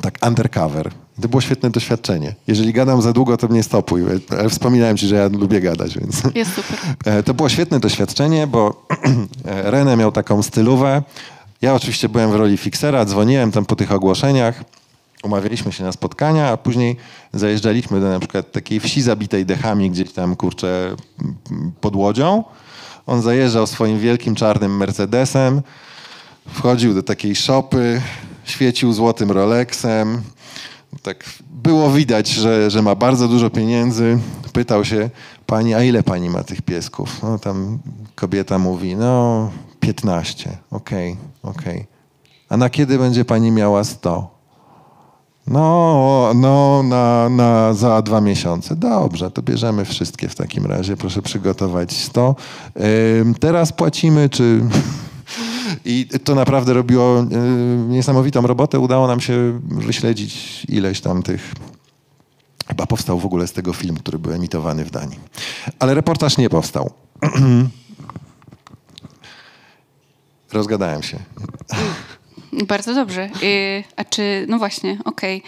[0.00, 0.90] tak undercover.
[1.22, 2.34] To było świetne doświadczenie.
[2.46, 4.02] Jeżeli gadam za długo, to mnie stopuj.
[4.38, 6.22] Ale wspominałem ci, że ja lubię gadać, więc...
[6.34, 6.78] Jest super.
[7.04, 8.86] E, To było świetne doświadczenie, bo
[9.44, 11.02] e, René miał taką stylówę.
[11.62, 14.64] Ja oczywiście byłem w roli fiksera, dzwoniłem tam po tych ogłoszeniach,
[15.22, 16.96] umawialiśmy się na spotkania, a później
[17.32, 20.96] zajeżdżaliśmy do na przykład takiej wsi zabitej dechami gdzieś tam, kurczę,
[21.80, 22.44] pod łodzią.
[23.06, 25.62] On zajeżdżał swoim wielkim czarnym Mercedesem,
[26.48, 28.00] wchodził do takiej szopy,
[28.44, 30.22] świecił złotym Rolexem.
[31.02, 34.18] Tak było widać, że, że ma bardzo dużo pieniędzy.
[34.52, 35.10] Pytał się
[35.46, 37.22] pani, a ile pani ma tych piesków?
[37.22, 37.78] No tam
[38.14, 39.50] kobieta mówi, no
[39.80, 40.56] 15.
[40.70, 41.86] Okej, okej.
[42.48, 44.42] A na kiedy będzie pani miała 100?
[45.46, 48.76] No, no na, na, za dwa miesiące.
[48.76, 50.96] Dobrze, to bierzemy wszystkie w takim razie.
[50.96, 52.34] Proszę przygotować 100.
[53.20, 54.60] Ym, teraz płacimy, czy...
[55.84, 57.26] I to naprawdę robiło y,
[57.88, 58.78] niesamowitą robotę.
[58.78, 61.52] Udało nam się wyśledzić ileś tam tych.
[62.68, 65.18] Chyba powstał w ogóle z tego film, który był emitowany w Danii.
[65.78, 66.90] Ale reportaż nie powstał.
[70.52, 71.18] Rozgadałem się.
[72.68, 73.30] Bardzo dobrze.
[73.42, 75.42] Y, A czy, no właśnie, okej.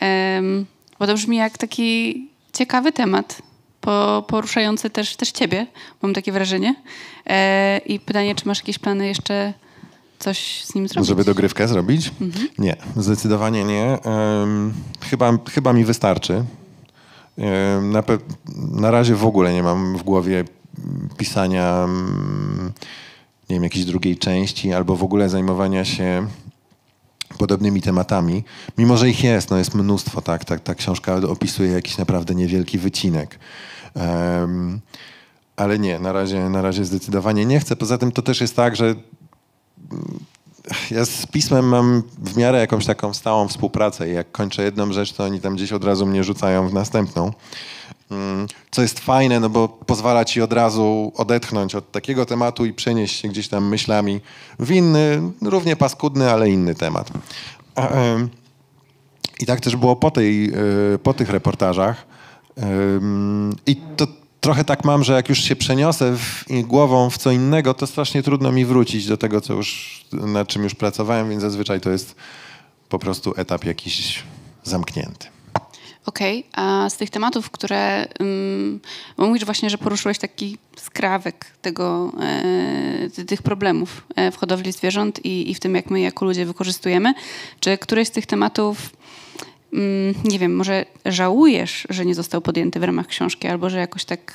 [0.00, 0.66] Em,
[0.98, 3.42] Bo to brzmi jak taki ciekawy temat,
[3.80, 5.66] po, poruszający też, też ciebie,
[6.02, 6.74] mam takie wrażenie.
[7.26, 9.54] E, I pytanie, czy masz jakieś plany jeszcze
[10.20, 11.08] coś z nim zrobić?
[11.08, 12.12] Żeby dogrywkę zrobić?
[12.58, 13.98] Nie, zdecydowanie nie.
[15.00, 16.44] Chyba, chyba mi wystarczy.
[17.82, 18.02] Na,
[18.72, 20.44] na razie w ogóle nie mam w głowie
[21.16, 22.72] pisania mm,
[23.50, 26.26] nie wiem, jakiejś drugiej części albo w ogóle zajmowania się
[27.38, 28.44] podobnymi tematami,
[28.78, 32.78] mimo że ich jest, no jest mnóstwo, tak, tak ta książka opisuje jakiś naprawdę niewielki
[32.78, 33.38] wycinek.
[33.94, 34.80] Um,
[35.56, 37.76] ale nie, na razie, na razie zdecydowanie nie chcę.
[37.76, 38.94] Poza tym to też jest tak, że
[40.90, 45.12] ja z pismem mam w miarę jakąś taką stałą współpracę i jak kończę jedną rzecz,
[45.12, 47.32] to oni tam gdzieś od razu mnie rzucają w następną.
[48.10, 52.72] Mm, co jest fajne, no bo pozwala ci od razu odetchnąć od takiego tematu i
[52.72, 54.20] przenieść się gdzieś tam myślami
[54.58, 57.10] w inny, równie paskudny, ale inny temat.
[59.40, 60.44] I tak też było po, tej,
[60.94, 62.06] e, po tych reportażach.
[63.66, 64.06] I to
[64.40, 68.22] trochę tak mam, że jak już się przeniosę w, głową w co innego, to strasznie
[68.22, 72.14] trudno mi wrócić do tego, co już, nad czym już pracowałem, więc zazwyczaj to jest
[72.88, 74.22] po prostu etap jakiś
[74.62, 75.26] zamknięty.
[76.06, 76.64] Okej, okay.
[76.64, 78.80] a z tych tematów, które um,
[79.16, 85.50] mówisz właśnie, że poruszyłeś taki skrawek tego, e, tych problemów e, w hodowli zwierząt i,
[85.50, 87.14] i, w tym, jak my jako ludzie wykorzystujemy,
[87.60, 88.90] czy któreś z tych tematów,
[90.24, 94.34] nie wiem, może żałujesz, że nie został podjęty w ramach książki, albo że jakoś tak...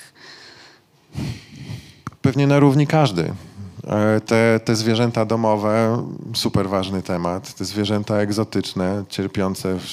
[2.22, 3.34] Pewnie na równi każdy.
[3.88, 7.54] E, te, te zwierzęta domowe, super ważny temat.
[7.54, 9.84] Te zwierzęta egzotyczne, cierpiące w,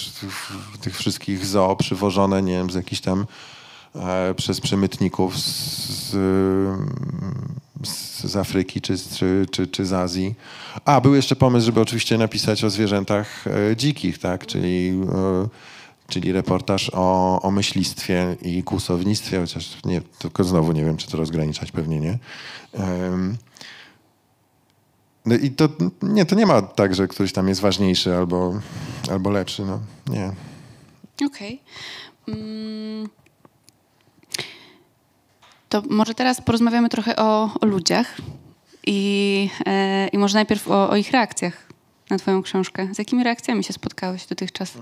[0.75, 3.27] w tych wszystkich zoo, przywożone, nie wiem, z jakichś tam
[3.95, 6.17] e, przez przemytników z, z,
[7.85, 10.35] z Afryki czy, czy, czy, czy, z Azji.
[10.85, 15.49] A, był jeszcze pomysł, żeby oczywiście napisać o zwierzętach e, dzikich, tak, czyli e,
[16.09, 21.16] czyli reportaż o, o myślistwie i kłusownictwie, chociaż nie, tylko znowu nie wiem, czy to
[21.16, 22.18] rozgraniczać, pewnie nie.
[25.27, 25.68] No i to
[26.03, 28.61] nie, to nie ma tak, że ktoś tam jest ważniejszy albo,
[29.11, 29.64] albo lepszy.
[29.64, 29.81] No.
[30.07, 30.33] Nie.
[31.27, 31.61] Okej.
[32.27, 32.37] Okay.
[32.37, 33.09] Mm.
[35.73, 38.17] To może teraz porozmawiamy trochę o, o ludziach
[38.87, 41.69] i, e, i może najpierw o, o, ich reakcjach
[42.11, 42.89] na twoją książkę.
[42.95, 44.73] Z jakimi reakcjami się spotkałeś dotychczas?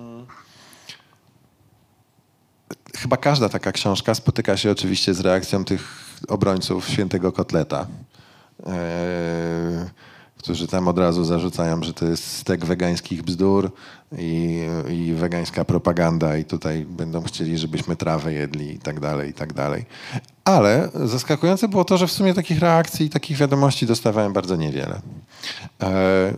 [2.97, 5.83] Chyba każda taka książka spotyka się oczywiście z reakcją tych
[6.29, 7.87] obrońców świętego kotleta.
[8.67, 9.91] E,
[10.43, 13.71] którzy tam od razu zarzucają, że to jest stek wegańskich bzdur
[14.19, 19.33] i, i wegańska propaganda i tutaj będą chcieli, żebyśmy trawę jedli i tak dalej, i
[19.33, 19.85] tak dalej.
[20.45, 24.95] Ale zaskakujące było to, że w sumie takich reakcji i takich wiadomości dostawałem bardzo niewiele.
[24.95, 25.01] E,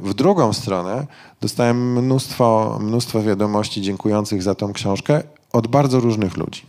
[0.00, 1.06] w drugą stronę
[1.40, 6.66] dostałem mnóstwo, mnóstwo wiadomości dziękujących za tą książkę od bardzo różnych ludzi.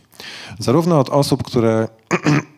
[0.60, 1.88] Zarówno od osób, które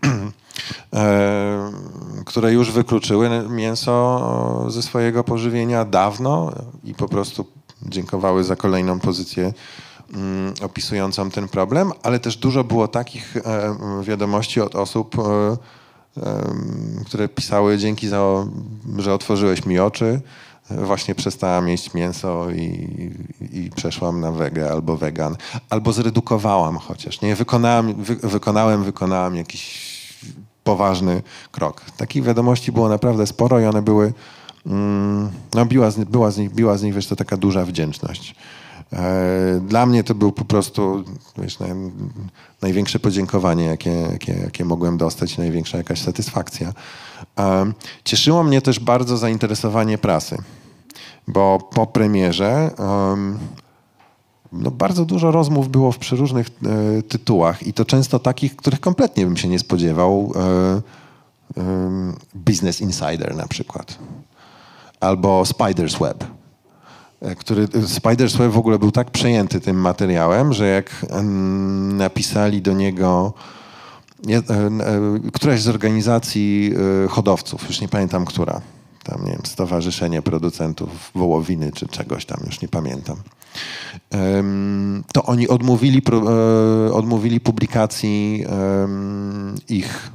[2.25, 6.51] które już wykluczyły mięso ze swojego pożywienia dawno
[6.83, 7.45] i po prostu
[7.81, 9.53] dziękowały za kolejną pozycję
[10.13, 15.57] mm, opisującą ten problem, ale też dużo było takich e, wiadomości od osób, e,
[17.05, 18.45] które pisały dzięki za,
[18.97, 20.21] że otworzyłeś mi oczy,
[20.69, 22.89] właśnie przestałam jeść mięso i,
[23.51, 25.35] i, przeszłam na wege albo wegan,
[25.69, 27.21] albo zredukowałam chociaż.
[27.21, 29.94] Nie wykonałem, wy, wykonałem, wykonałam jakiś
[30.65, 31.81] poważny krok.
[31.97, 34.13] Takich wiadomości było naprawdę sporo i one były,
[34.65, 38.35] mm, no biła z, była z nich, biła z nich wiesz, to taka duża wdzięczność.
[38.93, 41.03] E, dla mnie to był po prostu
[41.37, 41.71] wiesz, naj,
[42.61, 46.73] największe podziękowanie, jakie, jakie, jakie mogłem dostać, największa jakaś satysfakcja.
[47.39, 47.71] E,
[48.03, 50.37] cieszyło mnie też bardzo zainteresowanie prasy,
[51.27, 52.71] bo po premierze
[54.59, 59.25] no bardzo dużo rozmów było w przeróżnych e, tytułach i to często takich, których kompletnie
[59.25, 60.33] bym się nie spodziewał.
[60.35, 61.73] E, e,
[62.35, 63.97] Business Insider na przykład.
[64.99, 66.23] Albo Spider's Web.
[67.21, 71.05] E, który, Spider's Web w ogóle był tak przejęty tym materiałem, że jak
[71.93, 73.33] napisali do niego
[74.29, 74.41] e, e,
[75.33, 76.73] któraś z organizacji
[77.09, 78.61] hodowców, już nie pamiętam która,
[79.03, 83.15] tam nie wiem, Stowarzyszenie Producentów Wołowiny czy czegoś tam, już nie pamiętam
[85.13, 88.45] to oni odmówili, e, odmówili publikacji
[89.69, 90.11] ich,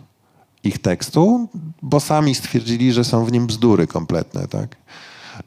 [0.65, 1.49] ich tekstu,
[1.83, 4.49] bo sami stwierdzili, że są w nim bzdury kompletne.
[4.49, 4.77] Tak?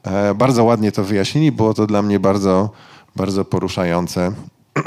[0.02, 2.70] E, bardzo ładnie to wyjaśnili, było to dla mnie bardzo,
[3.16, 4.32] bardzo poruszające.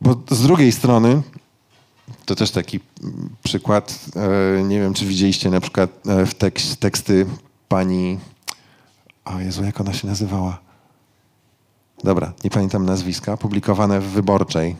[0.00, 1.22] Bo z drugiej strony,
[2.24, 2.80] to też taki
[3.42, 4.04] przykład,
[4.58, 5.90] e, nie wiem, czy widzieliście na przykład
[6.26, 7.26] w tekst, teksty
[7.68, 8.18] pani,
[9.24, 10.63] o Jezu, jak ona się nazywała?
[12.04, 14.76] Dobra, nie pamiętam nazwiska, publikowane w Wyborczej,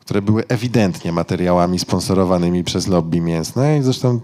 [0.00, 4.20] które były ewidentnie materiałami sponsorowanymi przez lobby mięsne i zresztą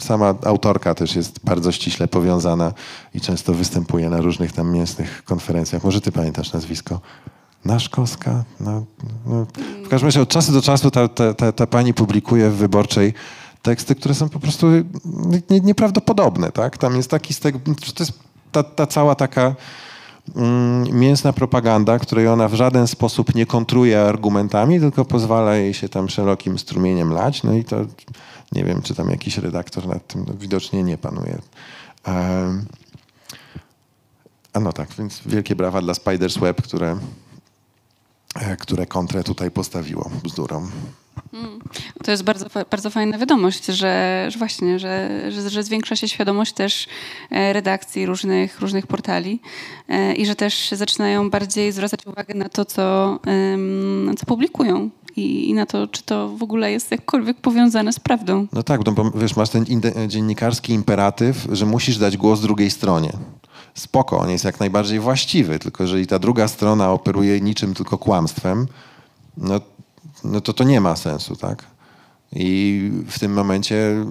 [0.00, 2.72] sama autorka też jest bardzo ściśle powiązana
[3.14, 5.84] i często występuje na różnych tam mięsnych konferencjach.
[5.84, 7.00] Może ty pamiętasz nazwisko?
[7.64, 8.44] Naszkowska?
[8.60, 8.84] No,
[9.26, 9.46] no.
[9.84, 13.14] W każdym razie od czasu do czasu ta, ta, ta, ta pani publikuje w Wyborczej
[13.62, 14.66] teksty, które są po prostu
[15.50, 16.52] nie, nieprawdopodobne.
[16.52, 16.78] Tak?
[16.78, 17.54] Tam jest taki stek,
[17.94, 18.12] to jest
[18.52, 19.54] ta, ta cała taka
[20.92, 26.08] mięsna propaganda, której ona w żaden sposób nie kontruje argumentami, tylko pozwala jej się tam
[26.08, 27.42] szerokim strumieniem lać.
[27.42, 27.76] No i to
[28.52, 31.38] nie wiem, czy tam jakiś redaktor nad tym no, widocznie nie panuje.
[34.52, 36.98] A no tak, więc wielkie brawa dla Spider's Web, które,
[38.34, 40.70] e, które kontrę tutaj postawiło bzdurom.
[42.04, 46.52] To jest bardzo, bardzo fajna wiadomość, że, że właśnie, że, że, że, zwiększa się świadomość
[46.52, 46.86] też
[47.30, 49.40] e, redakcji różnych, różnych portali
[49.88, 53.18] e, i że też zaczynają bardziej zwracać uwagę na to, co,
[54.18, 54.90] co publikują.
[55.16, 58.46] I, na to, czy to w ogóle jest jakkolwiek powiązane z prawdą.
[58.52, 59.64] No tak, bo wiesz, masz ten
[60.08, 63.12] dziennikarski imperatyw, że musisz dać głos drugiej stronie
[63.74, 68.66] spoko, on jest jak najbardziej właściwy, tylko jeżeli ta druga strona operuje niczym tylko kłamstwem,
[69.36, 69.60] no,
[70.24, 71.64] no to to nie ma sensu, tak?
[72.32, 74.04] I w tym momencie y,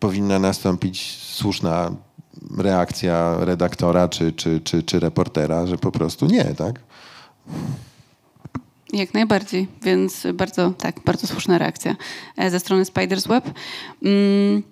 [0.00, 1.90] powinna nastąpić słuszna
[2.58, 6.80] reakcja redaktora czy, czy, czy, czy reportera, że po prostu nie, tak?
[8.92, 11.96] Jak najbardziej, więc bardzo, tak, bardzo słuszna reakcja
[12.36, 13.44] e, ze strony Spider's Web.
[14.02, 14.62] Mm.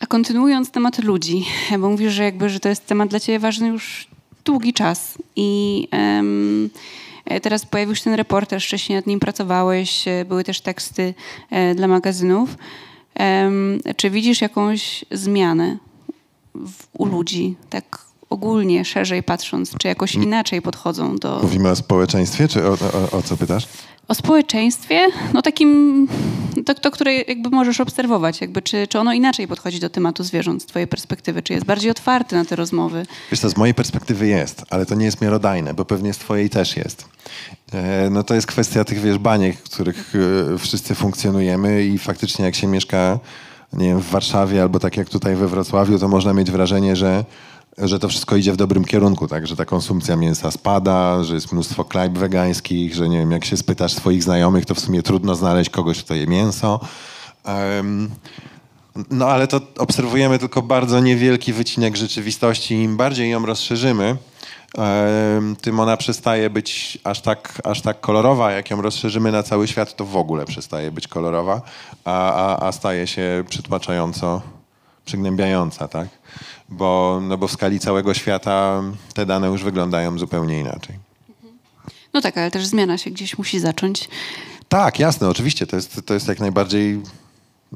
[0.00, 1.44] A kontynuując temat ludzi,
[1.80, 4.08] bo mówisz, że jakby, że to jest temat dla ciebie ważny już
[4.44, 6.70] długi czas i um,
[7.42, 11.14] teraz pojawił się ten reporter, wcześniej nad nim pracowałeś, e, były też teksty
[11.50, 12.56] e, dla magazynów.
[13.96, 15.78] Czy widzisz jakąś zmianę
[16.54, 21.40] w, u ludzi, tak ogólnie, szerzej patrząc, czy jakoś inaczej podchodzą do...
[21.42, 23.68] Mówimy o społeczeństwie, czy o, o, o co pytasz?
[24.08, 26.08] O społeczeństwie, no takim,
[26.66, 30.62] to, to które jakby możesz obserwować, jakby czy, czy ono inaczej podchodzi do tematu zwierząt
[30.62, 33.06] z twojej perspektywy, czy jest bardziej otwarty na te rozmowy?
[33.30, 36.50] Wiesz to z mojej perspektywy jest, ale to nie jest miarodajne, bo pewnie z twojej
[36.50, 37.08] też jest.
[37.72, 40.12] E, no to jest kwestia tych, wiesz, baniek, w których
[40.54, 43.18] e, wszyscy funkcjonujemy i faktycznie jak się mieszka,
[43.72, 47.24] nie wiem, w Warszawie albo tak jak tutaj we Wrocławiu, to można mieć wrażenie, że
[47.78, 49.46] że to wszystko idzie w dobrym kierunku, tak?
[49.46, 53.56] Że ta konsumpcja mięsa spada, że jest mnóstwo knajp wegańskich, że nie wiem, jak się
[53.56, 56.80] spytasz swoich znajomych, to w sumie trudno znaleźć kogoś, kto je mięso.
[57.44, 58.10] Um,
[59.10, 62.74] no ale to obserwujemy tylko bardzo niewielki wycinek rzeczywistości.
[62.74, 64.16] Im bardziej ją rozszerzymy,
[65.60, 68.52] tym ona przestaje być aż tak, aż tak kolorowa.
[68.52, 71.62] Jak ją rozszerzymy na cały świat, to w ogóle przestaje być kolorowa,
[72.04, 74.42] a, a, a staje się przytłaczająco
[75.04, 76.08] przygnębiająca, tak?
[76.68, 78.82] Bo, no bo w skali całego świata
[79.14, 80.98] te dane już wyglądają zupełnie inaczej.
[82.14, 84.08] No tak, ale też zmiana się gdzieś musi zacząć.
[84.68, 85.66] Tak, jasne, oczywiście.
[85.66, 87.00] To jest, to jest jak najbardziej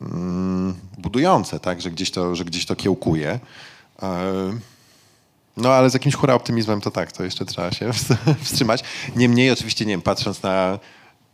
[0.02, 3.40] mm, budujące, tak, że gdzieś to, że gdzieś to kiełkuje.
[4.02, 4.32] E,
[5.56, 7.90] no ale z jakimś hura optymizmem to tak, to jeszcze trzeba się
[8.44, 8.84] wstrzymać.
[9.16, 10.78] Niemniej oczywiście, nie wiem, patrząc na,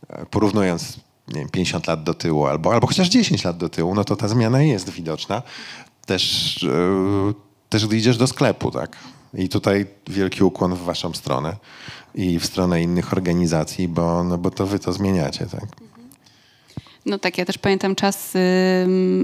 [0.09, 3.95] e, porównując nie wiem, 50 lat do tyłu albo, albo chociaż 10 lat do tyłu,
[3.95, 5.41] no to ta zmiana jest widoczna.
[6.05, 7.33] Też yy,
[7.69, 8.97] też gdy idziesz do sklepu, tak?
[9.33, 11.55] I tutaj wielki ukłon w waszą stronę
[12.15, 15.65] i w stronę innych organizacji, bo, no bo to wy to zmieniacie, tak?
[17.09, 18.33] No tak, ja też pamiętam czas,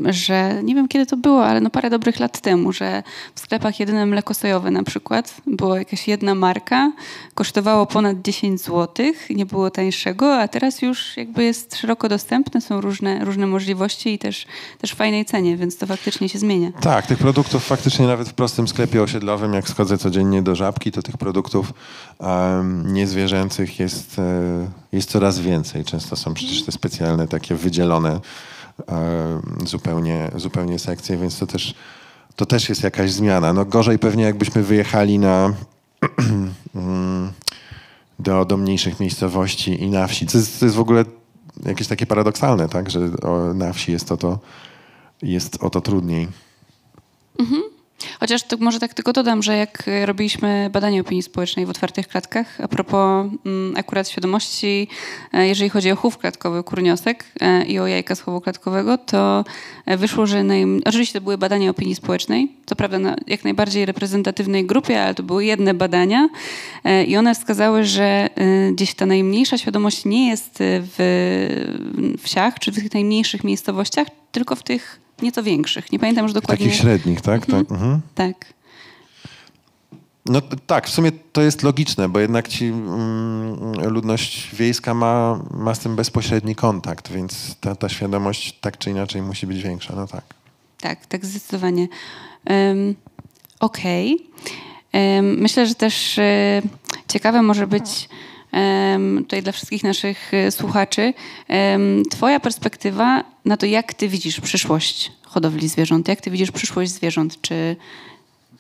[0.09, 3.03] że nie wiem kiedy to było, ale no parę dobrych lat temu, że
[3.35, 6.91] w sklepach jedyne mleko sojowe na przykład była jakaś jedna marka,
[7.33, 12.81] kosztowało ponad 10 zł, nie było tańszego, a teraz już jakby jest szeroko dostępne, są
[12.81, 14.45] różne, różne możliwości i też,
[14.81, 16.71] też w fajnej cenie, więc to faktycznie się zmienia.
[16.81, 21.01] Tak, tych produktów faktycznie nawet w prostym sklepie osiedlowym, jak schodzę codziennie do Żabki, to
[21.01, 21.73] tych produktów
[22.17, 25.83] um, niezwierzęcych jest, e, jest coraz więcej.
[25.83, 28.19] Często są przecież te specjalne takie wydzielone
[28.89, 31.73] e, zupełnie, zupełnie sekcje, więc to też,
[32.35, 33.53] to też jest jakaś zmiana.
[33.53, 35.53] No gorzej pewnie jakbyśmy wyjechali na
[36.75, 37.31] mm,
[38.19, 40.25] do, do mniejszych miejscowości i na wsi.
[40.25, 41.05] To jest, to jest w ogóle
[41.65, 42.89] jakieś takie paradoksalne, tak?
[42.89, 42.99] że
[43.53, 44.39] na wsi jest o to,
[45.21, 46.27] jest o to trudniej.
[47.39, 47.61] Mhm.
[48.19, 52.61] Chociaż to może tak tylko dodam, że jak robiliśmy badanie opinii społecznej w otwartych klatkach,
[52.61, 54.87] a propos mm, akurat świadomości,
[55.33, 59.45] e, jeżeli chodzi o chów klatkowy kurniosek e, i o jajka z chowu klatkowego, to
[59.85, 60.65] e, wyszło, że naj...
[60.85, 65.23] oczywiście to były badania opinii społecznej, co prawda na jak najbardziej reprezentatywnej grupie, ale to
[65.23, 66.29] były jedne badania
[67.07, 68.29] i one wskazały, że
[68.71, 74.63] gdzieś ta najmniejsza świadomość nie jest w wsiach czy w tych najmniejszych miejscowościach, tylko w
[74.63, 75.91] tych nieco większych.
[75.91, 76.65] Nie pamiętam już dokładnie.
[76.65, 77.49] Takich średnich, tak?
[77.49, 77.65] Mhm.
[77.65, 77.71] Tak.
[77.71, 78.01] Mhm.
[78.15, 78.55] tak.
[80.25, 85.75] No tak, w sumie to jest logiczne, bo jednak ci mm, ludność wiejska ma, ma
[85.75, 90.07] z tym bezpośredni kontakt, więc ta, ta świadomość tak czy inaczej musi być większa, no
[90.07, 90.23] tak.
[90.79, 91.87] Tak, tak zdecydowanie.
[92.49, 92.95] Um,
[93.59, 94.27] Okej.
[94.91, 95.15] Okay.
[95.15, 96.61] Um, myślę, że też e,
[97.07, 98.09] ciekawe może być
[99.17, 101.13] tutaj dla wszystkich naszych e, słuchaczy.
[102.11, 107.41] Twoja perspektywa na to, jak ty widzisz przyszłość hodowli zwierząt, jak ty widzisz przyszłość zwierząt,
[107.41, 107.75] czy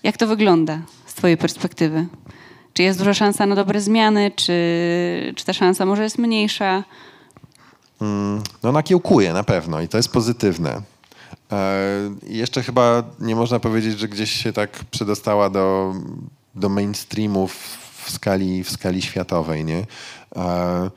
[0.03, 2.05] jak to wygląda z twojej perspektywy?
[2.73, 4.53] Czy jest duża szansa na dobre zmiany, czy,
[5.35, 6.83] czy ta szansa może jest mniejsza?
[8.63, 10.81] No nakiełkuje na pewno i to jest pozytywne.
[11.51, 11.75] E,
[12.27, 15.93] jeszcze chyba nie można powiedzieć, że gdzieś się tak przedostała do,
[16.55, 17.49] do mainstreamu
[18.05, 19.85] w, skali, w skali światowej, nie?
[20.35, 20.89] E,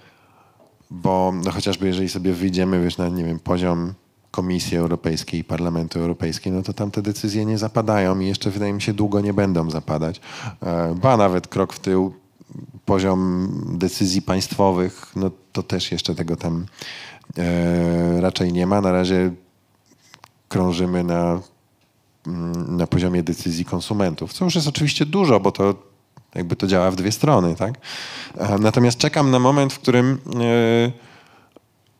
[0.91, 3.95] bo no chociażby jeżeli sobie wyjdziemy wiesz, na nie wiem, poziom
[4.31, 8.73] Komisji Europejskiej i Parlamentu Europejskiego, no to tam te decyzje nie zapadają i jeszcze wydaje
[8.73, 10.21] mi się długo nie będą zapadać.
[10.63, 12.15] E, ba nawet krok w tył,
[12.85, 13.49] poziom
[13.79, 16.67] decyzji państwowych, no to też jeszcze tego tam
[17.39, 18.81] e, raczej nie ma.
[18.81, 19.31] Na razie
[20.49, 21.41] krążymy na,
[22.27, 25.75] mm, na poziomie decyzji konsumentów, co już jest oczywiście dużo, bo to
[26.35, 27.75] jakby to działa w dwie strony, tak?
[28.39, 30.19] E, Natomiast czekam na moment, w którym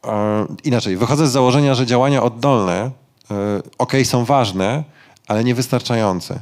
[0.05, 2.91] e, e, inaczej, wychodzę z założenia, że działania oddolne
[3.31, 4.85] e, ok, są ważne,
[5.27, 6.41] ale niewystarczające.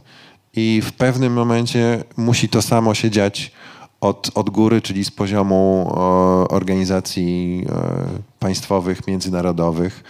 [0.55, 3.53] I w pewnym momencie musi to samo się dziać
[4.01, 5.93] od, od góry, czyli z poziomu
[6.51, 7.67] organizacji
[8.39, 10.05] państwowych, międzynarodowych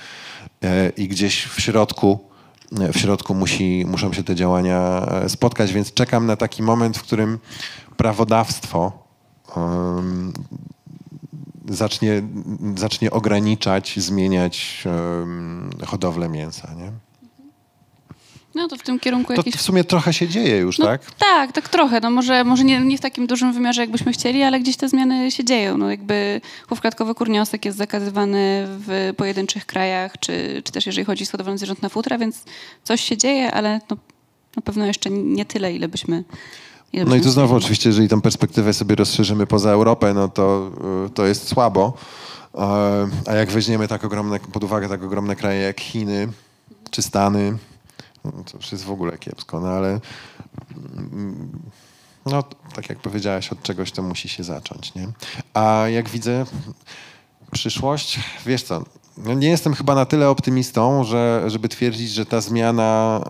[0.97, 2.26] i gdzieś w środku,
[2.73, 7.03] w środku musi, muszą się te działania e, spotkać, więc czekam na taki moment, w
[7.03, 7.39] którym
[7.97, 8.93] prawodawstwo
[9.57, 10.33] em,
[11.69, 12.23] zacznie,
[12.77, 16.75] zacznie ograniczać, zmieniać em, hodowlę mięsa.
[16.75, 16.93] Nie?
[18.57, 19.55] No to w tym kierunku To jakieś...
[19.55, 21.03] w sumie trochę się dzieje już, No, tak?
[21.19, 22.01] Tak, tak trochę.
[22.01, 25.31] No może, może nie, nie w takim dużym wymiarze, jakbyśmy chcieli, ale gdzieś te zmiany
[25.31, 25.79] się dzieją.
[25.79, 31.25] No jakby chów klatkowy kurniosek jest zakazywany w pojedynczych krajach, czy, czy też jeżeli chodzi
[31.25, 32.45] o hodowlę zwierząt na futra, więc
[32.85, 33.97] coś się dzieje, ale no,
[34.57, 36.25] na pewno jeszcze nie tyle, ile byśmy...
[37.07, 40.71] No i tu znowu oczywiście, jeżeli tą perspektywę sobie rozszerzymy poza Europę, no to,
[41.07, 41.93] y, to jest słabo.
[42.55, 42.59] E,
[43.27, 46.29] A jak weźmiemy tak ogromne, pod uwagę tak ogromne kraje jak Chiny
[46.91, 47.57] czy Stany,
[48.37, 50.01] no to już jest w ogóle kiepsko, no ale
[50.97, 51.71] mm,
[52.27, 52.43] no
[52.75, 55.09] tak jak powiedziałaś, od czegoś to musi się zacząć, nie?
[55.55, 56.45] A jak widzę
[57.53, 58.85] przyszłość, wiesz co,
[59.17, 63.21] no nie jestem chyba na tyle optymistą, że, żeby twierdzić, że ta zmiana,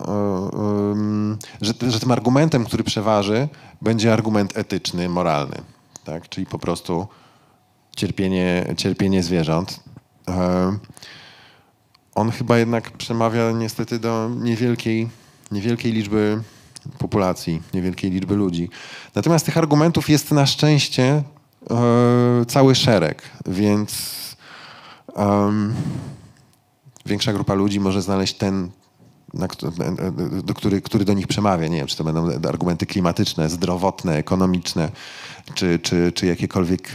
[0.92, 3.48] ym, że, że tym argumentem, który przeważy,
[3.82, 5.56] będzie argument etyczny, moralny.
[6.04, 6.28] Tak?
[6.28, 7.06] Czyli po prostu
[7.96, 9.80] cierpienie, cierpienie zwierząt.
[12.16, 15.08] E, On chyba jednak przemawia niestety do niewielkiej,
[15.52, 16.42] niewielkiej liczby
[16.98, 18.70] populacji, niewielkiej liczby ludzi.
[19.14, 21.22] Natomiast tych argumentów jest na szczęście
[21.70, 24.16] e, cały szereg, więc
[25.16, 25.74] Em,
[27.06, 28.70] większa grupa ludzi może znaleźć ten,
[29.34, 29.72] na, któ-
[30.44, 31.68] do, który, który do nich przemawia.
[31.68, 34.90] Nie wiem, czy to będą argumenty klimatyczne, zdrowotne, ekonomiczne,
[35.54, 36.92] czy, czy, czy jakiekolwiek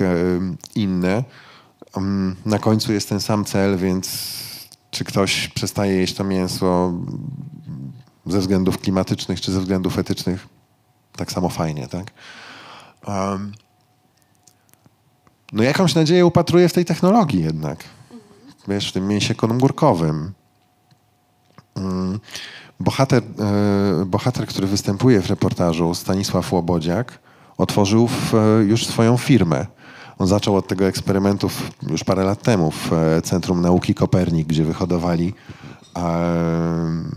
[0.76, 1.24] inne.
[2.46, 4.10] Na końcu jest ten sam cel, więc
[4.92, 6.94] czy ktoś przestaje jeść to mięso
[8.26, 10.48] ze względów klimatycznych, czy ze względów etycznych,
[11.16, 12.12] tak samo fajnie, tak?
[13.08, 13.52] Em,
[15.54, 17.84] no jakąś nadzieję upatruję w tej technologii jednak.
[18.68, 20.32] Wiesz, w tym mięsie konogórkowym.
[21.76, 22.20] Mm,
[22.82, 27.20] Bohater, e, bohater, który występuje w reportażu, Stanisław Łobodziak,
[27.58, 29.66] otworzył w, e, już swoją firmę.
[30.22, 34.48] On zaczął od tego eksperymentu w- już parę lat temu w e, Centrum Nauki Kopernik,
[34.48, 35.34] gdzie wyhodowali
[35.96, 37.12] em,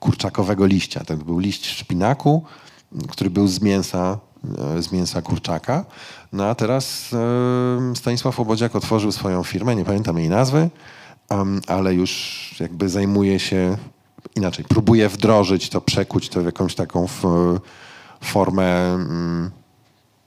[0.00, 1.04] kurczakowego liścia.
[1.04, 2.44] To był liść szpinaku,
[3.08, 4.18] który był z mięsa,
[4.76, 5.84] e, z mięsa kurczaka.
[6.32, 10.70] No a teraz e, Stanisław Łobodziak otworzył swoją firmę, nie pamiętam jej nazwy,
[11.66, 13.76] ale już jakby zajmuje się
[14.36, 17.06] inaczej, próbuje wdrożyć to, przekuć to w jakąś taką
[18.20, 19.50] formę mm,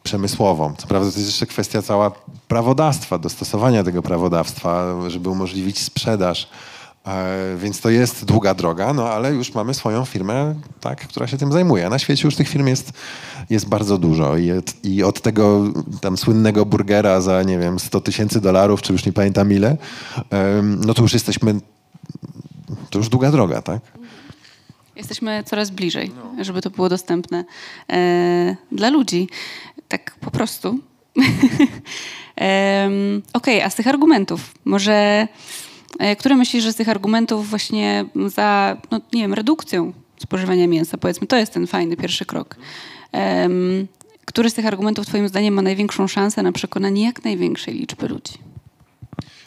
[0.08, 0.74] przemysłową.
[0.78, 2.12] Co prawda to jest jeszcze kwestia cała
[2.47, 6.49] prawodawstwa, dostosowania tego prawodawstwa, żeby umożliwić sprzedaż.
[7.08, 11.38] E, Więc to jest długa droga, no ale już mamy swoją firmę, tak, która się
[11.38, 11.86] tym zajmuje.
[11.86, 12.91] A na świecie już tych firm jest,
[13.49, 15.64] jest bardzo dużo I, od- i od tego
[16.01, 19.78] tam słynnego burgera za, nie wiem, 100 tysięcy dolarów, czy już nie pamiętam ile,
[20.86, 21.55] no to już jesteśmy,
[22.89, 23.82] to już długa droga, tak?
[24.95, 27.45] Jesteśmy coraz bliżej, żeby to było dostępne
[27.89, 29.30] e, dla ludzi.
[29.88, 30.79] Tak po prostu.
[32.35, 35.27] Em, Okej, a z tych argumentów, może
[35.99, 40.97] e, które myślisz, że z tych argumentów właśnie za, no nie wiem, redukcją spożywania mięsa,
[40.97, 42.55] powiedzmy, to jest ten fajny pierwszy krok.
[43.11, 43.88] Em,
[44.25, 48.33] który z tych argumentów twoim zdaniem ma największą szansę na przekonanie jak największej liczby ludzi?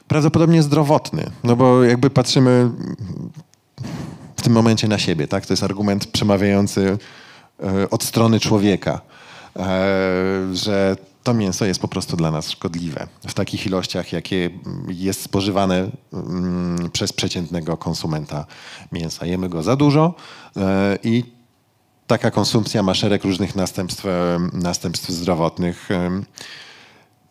[0.08, 2.70] Prawdopodobnie zdrowotny, no bo jakby patrzymy
[4.36, 5.46] w tym momencie na siebie, tak?
[5.46, 6.98] To jest argument przemawiający
[7.62, 9.00] e, od strony człowieka,
[10.52, 14.50] że to mięso jest po prostu dla nas szkodliwe w takich ilościach, jakie
[14.88, 18.46] jest spożywane mm, przez przeciętnego konsumenta
[18.92, 19.26] mięsa.
[19.26, 20.14] Jemy go za dużo
[20.56, 21.24] e, i
[22.06, 25.88] taka konsumpcja ma szereg różnych następstw, em, następstw zdrowotnych.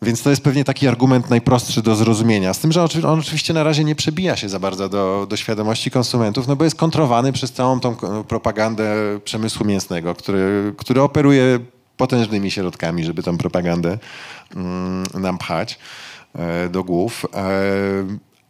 [0.02, 2.54] Więc to jest pewnie taki argument najprostszy do zrozumienia.
[2.54, 5.90] Z tym, że on oczywiście na razie nie przebija się za bardzo do, do świadomości
[5.90, 7.96] konsumentów, no bo jest kontrowany przez całą tą
[8.28, 8.94] propagandę
[9.24, 11.58] przemysłu mięsnego, który, który operuje
[12.00, 13.98] potężnymi środkami, żeby tą propagandę
[14.56, 15.78] mm, nam pchać
[16.34, 17.26] e, do głów.
[17.34, 17.48] E,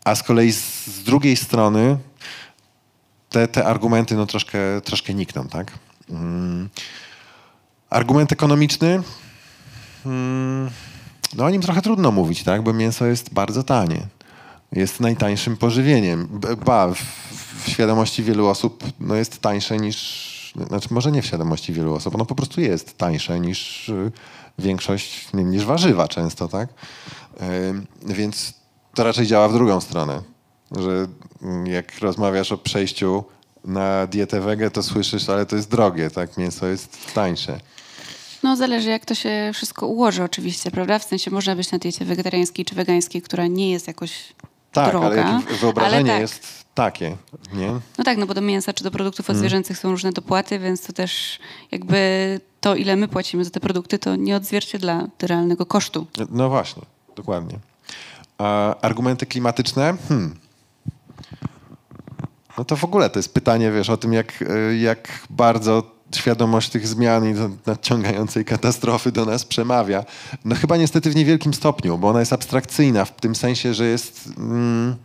[0.05, 1.97] a z kolei z, drugiej strony
[3.31, 5.73] te, te argumenty no, troszkę, troszkę nikną, tak?
[6.11, 6.69] Mm.
[7.91, 9.03] Argument ekonomiczny?
[10.07, 10.71] Mm,
[11.37, 12.63] no o nim trochę trudno mówić, tak?
[12.63, 14.07] Bo mięso jest bardzo tanie.
[14.73, 16.41] Jest najtańszym pożywieniem.
[16.67, 16.99] Ba, w,
[17.65, 20.40] w świadomości wielu osób no jest tańsze niż...
[20.69, 24.13] Znaczy może nie w świadomości wielu osób, ono po prostu jest tańsze niż y,
[24.59, 26.69] większość, niż warzywa często, tak?
[28.07, 28.55] Więc
[28.95, 30.23] to raczej działa w drugą stronę.
[30.79, 31.07] Że
[31.43, 33.25] mm, jak rozmawiasz o przejściu
[33.65, 36.37] na dietę wege, to słyszysz, ale to jest drogie, tak?
[36.37, 37.61] Mięso jest tańsze.
[38.43, 40.99] No zależy jak to się wszystko ułoży oczywiście, prawda?
[40.99, 44.33] W sensie można być na diecie wegetariańskiej czy wegańskiej, która nie jest jakoś
[44.73, 45.25] Tak, droga.
[45.25, 46.21] ale wyobrażenie tak.
[46.21, 47.17] jest takie,
[47.53, 47.69] nie?
[47.99, 50.93] No tak, no bo do mięsa czy do produktów odzwierzęcych są różne dopłaty, więc to
[50.93, 51.39] też
[51.71, 56.07] jakby to, ile my płacimy za te produkty, to nie odzwierciedla realnego kosztu.
[56.31, 56.83] No właśnie,
[57.17, 57.59] dokładnie.
[58.39, 59.97] A argumenty klimatyczne?
[60.09, 60.37] Hmm.
[62.59, 65.83] No to w ogóle to jest pytanie, wiesz, o tym, jak, e, jak bardzo
[66.17, 67.35] świadomość tych zmian i
[67.67, 70.05] nadciągającej katastrofy do nas przemawia.
[70.45, 74.29] No chyba niestety w niewielkim stopniu, bo ona jest abstrakcyjna w tym sensie, że jest...
[74.39, 74.97] Mm,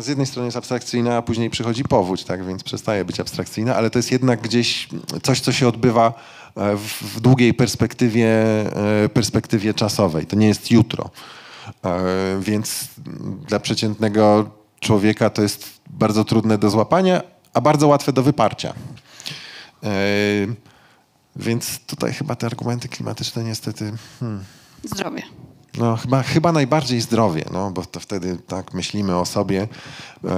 [0.00, 3.90] z jednej strony jest abstrakcyjna, a później przychodzi powódź, tak, więc przestaje być abstrakcyjna, ale
[3.90, 4.88] to jest jednak gdzieś
[5.22, 6.12] coś, co się odbywa
[6.56, 8.28] e, w, w długiej perspektywie,
[9.04, 10.26] e, perspektywie czasowej.
[10.26, 11.10] To nie jest jutro.
[11.84, 12.00] E,
[12.40, 12.88] Więc
[13.48, 14.50] dla przeciętnego
[14.80, 17.22] człowieka to jest bardzo trudne do złapania,
[17.54, 18.74] a bardzo łatwe do wyparcia.
[19.84, 19.88] E,
[21.36, 23.92] Więc tutaj chyba te argumenty klimatyczne niestety...
[24.20, 24.44] Hmm.
[24.84, 25.22] Zdrowie.
[25.78, 29.68] No, chyba, chyba najbardziej zdrowie, no, bo to wtedy tak myślimy o sobie.
[30.24, 30.28] E,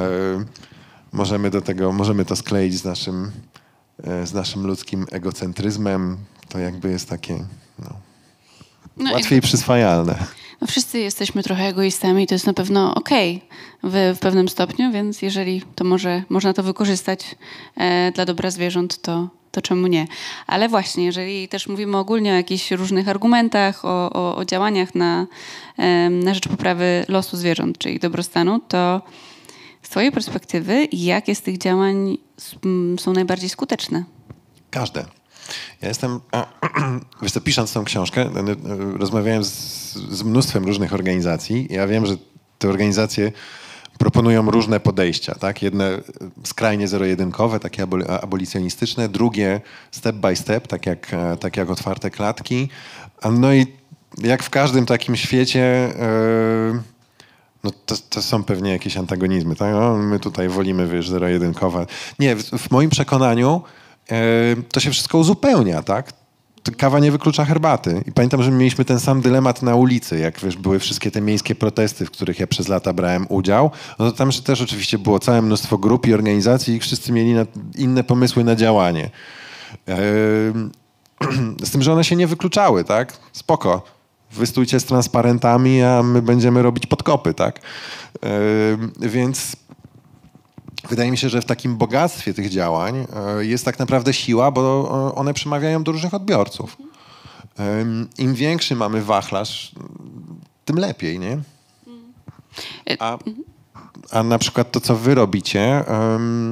[1.13, 3.31] możemy do tego, możemy to skleić z naszym,
[4.05, 6.17] e, z naszym ludzkim egocentryzmem.
[6.49, 7.45] To jakby jest takie
[7.79, 7.91] no,
[8.97, 10.27] No, łatwiej przyswajalne.
[10.61, 13.43] No wszyscy jesteśmy trochę egoistami i to jest na pewno okej
[13.83, 17.37] w, w pewnym stopniu, więc jeżeli to może można to wykorzystać
[17.77, 20.07] e, dla dobra zwierząt, to, to czemu nie?
[20.47, 25.27] Ale właśnie, jeżeli też mówimy ogólnie o jakichś różnych argumentach, o, o, o działaniach na,
[25.77, 29.03] em, na rzecz poprawy losu zwierząt, czy ich dobrostanu, to
[29.83, 34.05] z twojej perspektywy, jakie z tych działań s- m, są najbardziej skuteczne?
[34.71, 35.05] Każde.
[35.83, 36.21] Ja jestem,
[37.23, 38.57] wiesz co, pisząc tą książkę, e, e,
[38.99, 39.51] rozmawiałem z,
[39.95, 41.67] z mnóstwem różnych organizacji.
[41.71, 42.17] Ja wiem, że
[42.59, 43.33] te organizacje
[43.99, 45.63] proponują różne podejścia, tak?
[45.63, 46.01] Jedne e,
[46.45, 52.69] skrajnie zero-jedynkowe, takie abol- abolicjonistyczne, drugie step by step, tak jak, tak jak otwarte klatki.
[53.33, 53.67] No i
[54.23, 55.93] jak w każdym takim świecie,
[57.65, 59.73] no to, to są pewnie jakieś antagonizmy, tak?
[59.73, 61.87] No, my tutaj wolimy, wiesz, zero-jedynkowe.
[62.19, 63.63] Nie, w, w moim przekonaniu
[64.73, 66.13] to się wszystko uzupełnia, tak?
[66.77, 68.03] Kawa nie wyklucza herbaty.
[68.07, 71.55] I pamiętam, że mieliśmy ten sam dylemat na ulicy, jak wiesz, były wszystkie te miejskie
[71.55, 73.71] protesty, w których ja przez lata brałem udział.
[73.99, 77.35] No to tam że też oczywiście było całe mnóstwo grup i organizacji i wszyscy mieli
[77.75, 79.11] inne pomysły na działanie.
[81.65, 83.17] Z tym, że one się nie wykluczały, tak?
[83.33, 83.83] Spoko.
[84.33, 87.61] Wystójcie z transparentami, a my będziemy robić podkopy, tak?
[89.01, 89.57] Więc
[90.89, 93.07] wydaje mi się, że w takim bogactwie tych działań
[93.39, 94.61] e, jest tak naprawdę siła, bo
[95.11, 96.77] e, one przemawiają do różnych odbiorców.
[98.19, 99.73] Im większy mamy wachlarz,
[100.65, 101.39] tym lepiej, nie?
[102.99, 103.19] A,
[104.11, 105.85] a na przykład to, co wy robicie,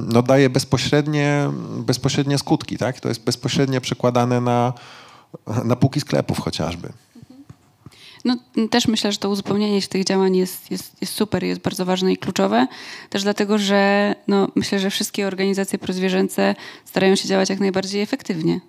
[0.07, 2.99] no daje bezpośrednie, bezpośrednie skutki, tak?
[2.99, 4.73] To jest bezpośrednio przekładane na,
[5.63, 6.89] na półki sklepów chociażby.
[8.25, 8.37] No,
[8.69, 12.13] też myślę, że to uzupełnienie się tych działań jest, jest, jest super, jest bardzo ważne
[12.13, 12.67] i kluczowe.
[13.09, 16.55] Też dlatego, że no, myślę, że wszystkie organizacje prozwierzęce
[16.85, 18.59] starają się działać jak najbardziej efektywnie.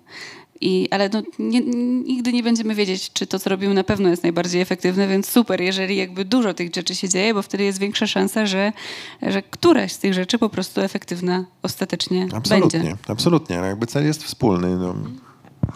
[0.61, 1.61] I, ale no, nie,
[2.05, 5.61] nigdy nie będziemy wiedzieć, czy to, co robimy, na pewno jest najbardziej efektywne, więc super,
[5.61, 8.73] jeżeli jakby dużo tych rzeczy się dzieje, bo wtedy jest większa szansa, że,
[9.21, 12.97] że któraś z tych rzeczy po prostu efektywna ostatecznie Absolutnie, będzie.
[13.07, 13.55] absolutnie.
[13.55, 14.95] Jakby cel jest wspólny, no,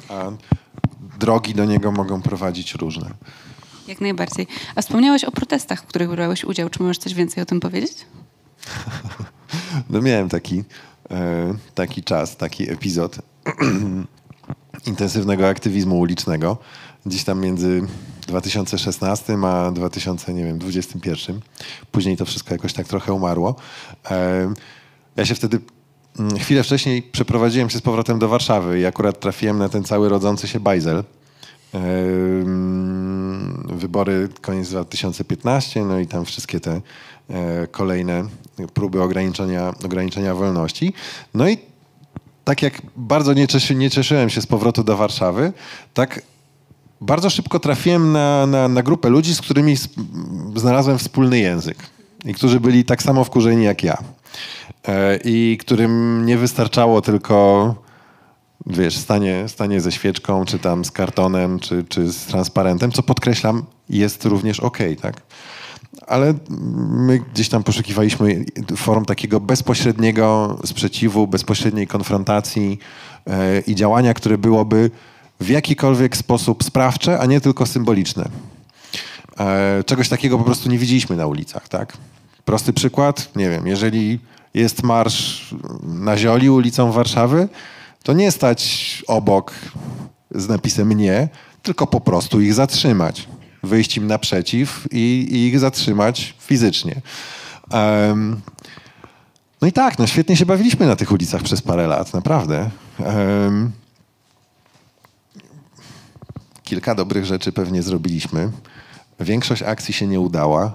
[0.09, 0.31] a
[1.19, 3.09] drogi do niego mogą prowadzić różne.
[3.89, 4.47] Jak najbardziej.
[4.75, 6.69] A wspomniałeś o protestach, w których brałeś udział.
[6.69, 7.93] Czy możesz coś więcej o tym powiedzieć?
[9.89, 10.63] No miałem taki,
[11.11, 13.17] e, taki czas, taki epizod
[14.87, 16.57] intensywnego aktywizmu ulicznego.
[17.05, 17.81] Gdzieś tam między
[18.27, 21.39] 2016 a 2021.
[21.91, 23.55] Później to wszystko jakoś tak trochę umarło.
[24.11, 24.53] E,
[25.15, 25.59] ja się wtedy
[26.19, 30.09] mm, chwilę wcześniej przeprowadziłem się z powrotem do Warszawy i akurat trafiłem na ten cały
[30.09, 31.03] rodzący się bajzel.
[33.65, 36.81] Wybory koniec 2015, no i tam wszystkie te
[37.29, 38.23] e, kolejne
[38.73, 40.93] próby ograniczenia, ograniczenia wolności.
[41.33, 41.57] No i
[42.43, 45.53] tak jak bardzo nie, cieszy, nie cieszyłem się z powrotu do Warszawy,
[45.93, 46.21] tak
[47.01, 49.75] bardzo szybko trafiłem na, na, na grupę ludzi, z którymi
[50.55, 51.77] znalazłem wspólny język
[52.25, 53.97] i którzy byli tak samo wkurzeni jak ja.
[54.87, 57.75] E, I którym nie wystarczało tylko
[58.65, 63.63] wiesz, stanie, stanie ze świeczką, czy tam z kartonem, czy, czy z transparentem, co podkreślam,
[63.89, 65.21] jest również ok, tak?
[66.07, 66.33] Ale
[66.89, 68.45] my gdzieś tam poszukiwaliśmy
[68.75, 72.79] form takiego bezpośredniego sprzeciwu, bezpośredniej konfrontacji
[73.27, 74.91] e, i działania, które byłoby
[75.39, 78.29] w jakikolwiek sposób sprawcze, a nie tylko symboliczne.
[79.39, 81.97] E, czegoś takiego po prostu nie widzieliśmy na ulicach, tak?
[82.45, 84.19] Prosty przykład, nie wiem, jeżeli
[84.53, 87.47] jest marsz na Zioli ulicą Warszawy,
[88.03, 89.53] to nie stać obok
[90.31, 91.29] z napisem nie,
[91.63, 93.27] tylko po prostu ich zatrzymać.
[93.63, 97.01] Wyjść im naprzeciw i, i ich zatrzymać fizycznie.
[97.71, 98.41] Um,
[99.61, 102.69] no i tak, no świetnie się bawiliśmy na tych ulicach przez parę lat, naprawdę.
[102.99, 103.71] Um,
[106.63, 108.51] kilka dobrych rzeczy pewnie zrobiliśmy.
[109.19, 110.71] Większość akcji się nie udała,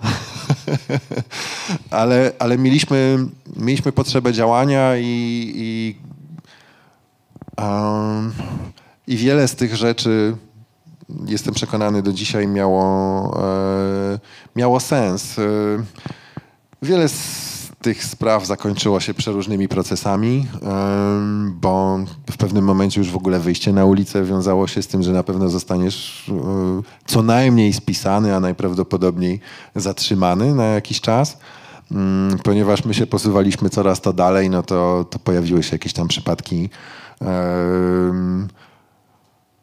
[1.90, 3.18] ale, ale mieliśmy,
[3.56, 5.96] mieliśmy potrzebę działania i, i,
[7.58, 8.32] um,
[9.06, 10.36] i wiele z tych rzeczy,
[11.26, 14.18] jestem przekonany, do dzisiaj miało, e,
[14.56, 15.38] miało sens.
[15.38, 15.42] E,
[16.82, 20.46] wiele z tych spraw zakończyło się przeróżnymi procesami,
[21.50, 21.98] bo
[22.30, 25.22] w pewnym momencie już w ogóle wyjście na ulicę wiązało się z tym, że na
[25.22, 29.40] pewno zostaniesz e, co najmniej spisany, a najprawdopodobniej
[29.74, 31.38] zatrzymany na jakiś czas.
[31.92, 36.08] Mm, ponieważ my się posuwaliśmy coraz to dalej, no to, to pojawiły się jakieś tam
[36.08, 36.68] przypadki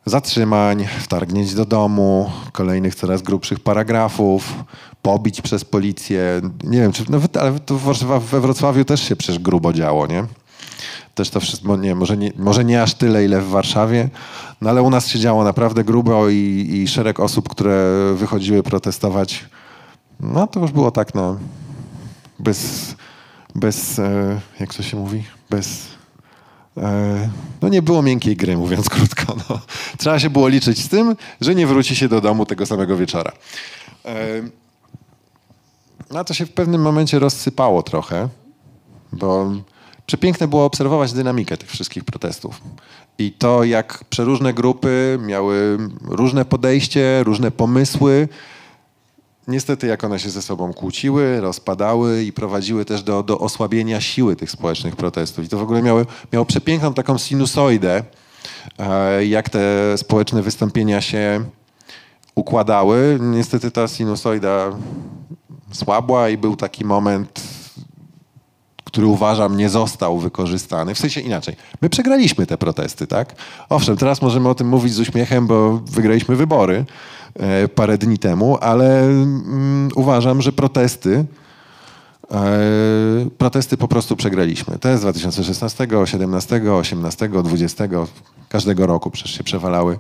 [0.06, 4.54] zatrzymań, wtargnięć do domu, kolejnych coraz grubszych paragrafów,
[5.02, 6.42] pobić przez policję.
[6.64, 7.76] Nie wiem, czy, no, ale to
[8.20, 10.26] we Wrocławiu też się przecież grubo działo, nie?
[11.16, 14.10] Też to wszystko, nie, może, nie, może nie aż tyle, ile w Warszawie,
[14.62, 17.86] no ale u nas się działo naprawdę grubo i, i szereg osób, które
[18.16, 19.46] wychodziły protestować,
[20.20, 21.38] no to już było tak, no,
[22.40, 22.96] bez,
[23.56, 25.88] bez, e, jak to się mówi, bez
[27.62, 29.36] no nie było miękkiej gry, mówiąc krótko.
[29.50, 29.60] No.
[29.98, 33.32] Trzeba się było liczyć z tym, że nie wróci się do domu tego samego wieczora.
[34.06, 34.16] E,
[36.12, 38.30] no to się w pewnym momencie rozsypało trochę,
[39.12, 39.52] bo
[40.06, 42.62] przepiękne było obserwować dynamikę tych wszystkich protestów.
[43.18, 48.28] I to, jak przeróżne grupy miały różne podejście, różne pomysły,
[49.48, 54.36] Niestety, jak one się ze sobą kłóciły, rozpadały i prowadziły też do, do osłabienia siły
[54.36, 55.46] tych społecznych protestów.
[55.46, 56.02] I to w ogóle miało,
[56.34, 58.04] miało przepiękną taką sinusoidę,
[58.80, 61.44] e, jak te społeczne wystąpienia się
[62.36, 63.18] układały.
[63.22, 64.72] Niestety ta sinusoida
[65.72, 67.42] słabła i był taki moment,
[68.84, 70.96] który uważam nie został wykorzystany.
[70.96, 71.56] W sensie inaczej.
[71.82, 73.36] My przegraliśmy te protesty, tak?
[73.70, 76.86] Owszem, teraz możemy o tym mówić z uśmiechem, bo wygraliśmy wybory
[77.76, 81.26] parę dni temu, ale mm, uważam, że protesty
[82.32, 84.80] e, protesty po prostu przegraliśmy.
[84.80, 87.88] Te z 2016, 17, 18, 20,
[88.50, 90.00] każdego roku przecież się przewalały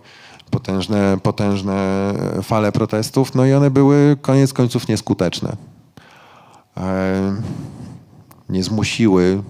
[0.51, 2.13] potężne, potężne
[2.43, 5.55] fale protestów, no i one były koniec końców nieskuteczne.
[6.77, 7.35] E,
[8.49, 9.43] nie zmusiły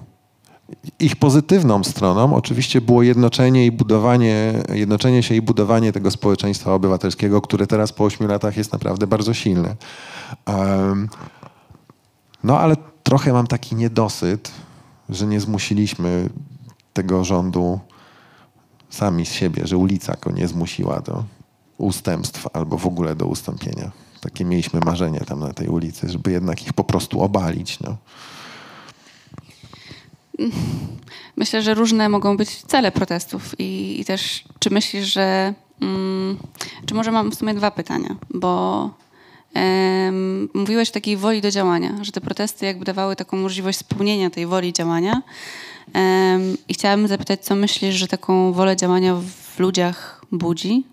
[0.99, 7.41] ich pozytywną stroną oczywiście było jednoczenie i budowanie, jednoczenie się i budowanie tego społeczeństwa obywatelskiego,
[7.41, 9.75] które teraz po ośmiu latach jest naprawdę bardzo silne.
[12.43, 14.51] No ale trochę mam taki niedosyt,
[15.09, 16.29] że nie zmusiliśmy
[16.93, 17.79] tego rządu
[18.89, 21.23] sami z siebie, że ulica go nie zmusiła do
[21.77, 23.91] ustępstw albo w ogóle do ustąpienia.
[24.21, 27.79] Takie mieliśmy marzenie tam na tej ulicy, żeby jednak ich po prostu obalić.
[27.79, 27.97] No.
[31.35, 36.37] Myślę, że różne mogą być cele protestów i, i też czy myślisz, że mm,
[36.85, 38.89] czy może mam w sumie dwa pytania, bo
[40.53, 44.45] mówiłeś o takiej woli do działania, że te protesty jakby dawały taką możliwość spełnienia tej
[44.45, 45.21] woli działania.
[46.67, 49.15] I chciałabym zapytać, co myślisz, że taką wolę działania
[49.55, 50.83] w ludziach budzi?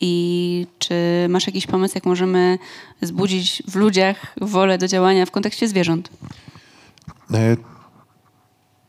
[0.00, 0.94] I czy
[1.28, 2.58] masz jakiś pomysł, jak możemy
[3.02, 6.08] zbudzić w ludziach wolę do działania w kontekście zwierząt?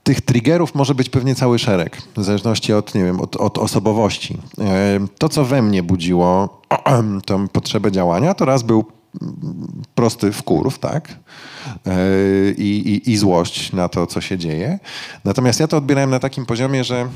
[0.06, 4.38] Tych triggerów może być pewnie cały szereg, w zależności od, nie wiem, od, od osobowości.
[5.18, 6.62] To, co we mnie budziło
[7.26, 8.86] tą potrzebę działania, to raz był
[9.96, 11.20] prosty wkurw, tak?
[11.86, 11.96] E,
[12.52, 14.80] I, i, I złość na to, co się dzieje.
[15.24, 17.08] Natomiast ja to odbierałem na takim poziomie, że,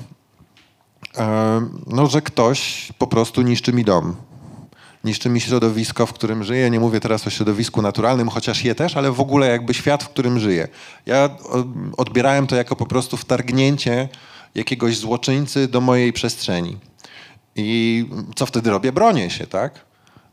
[1.18, 4.16] e, no, że ktoś po prostu niszczy mi dom.
[5.04, 6.70] Niszczy mi środowisko, w którym żyję.
[6.70, 10.10] Nie mówię teraz o środowisku naturalnym, chociaż je też, ale w ogóle jakby świat, w
[10.10, 10.68] którym żyję.
[11.06, 11.30] Ja
[11.98, 14.10] odbierałem to jako po prostu wtargnięcie
[14.56, 16.78] jakiegoś złoczyńcy do mojej przestrzeni.
[17.56, 18.92] I co wtedy robię?
[18.92, 19.86] Bronię się, tak?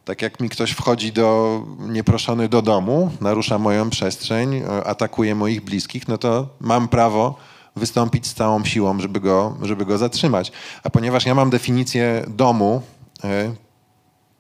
[0.05, 5.64] Tak jak mi ktoś wchodzi do, nieproszony do domu, narusza moją przestrzeń, e, atakuje moich
[5.64, 7.39] bliskich, no to mam prawo
[7.77, 10.53] wystąpić z całą siłą, żeby go, żeby go zatrzymać.
[10.83, 12.83] A ponieważ ja mam definicję domu,
[13.25, 13.55] e,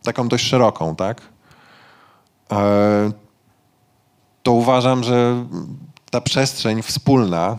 [0.06, 1.20] taką dość szeroką, tak?
[2.52, 3.12] E,
[4.42, 5.46] to uważam, że
[6.10, 7.58] ta przestrzeń wspólna,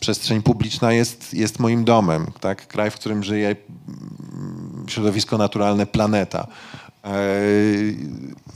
[0.00, 2.66] przestrzeń publiczna jest, jest moim domem, tak?
[2.66, 3.56] Kraj, w którym żyję,
[4.86, 6.46] środowisko naturalne, planeta.
[7.04, 7.10] E,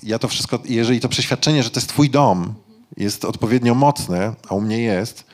[0.02, 2.54] ja to wszystko, jeżeli to przeświadczenie, że to jest twój dom,
[2.96, 5.24] jest odpowiednio mocne, a u mnie jest,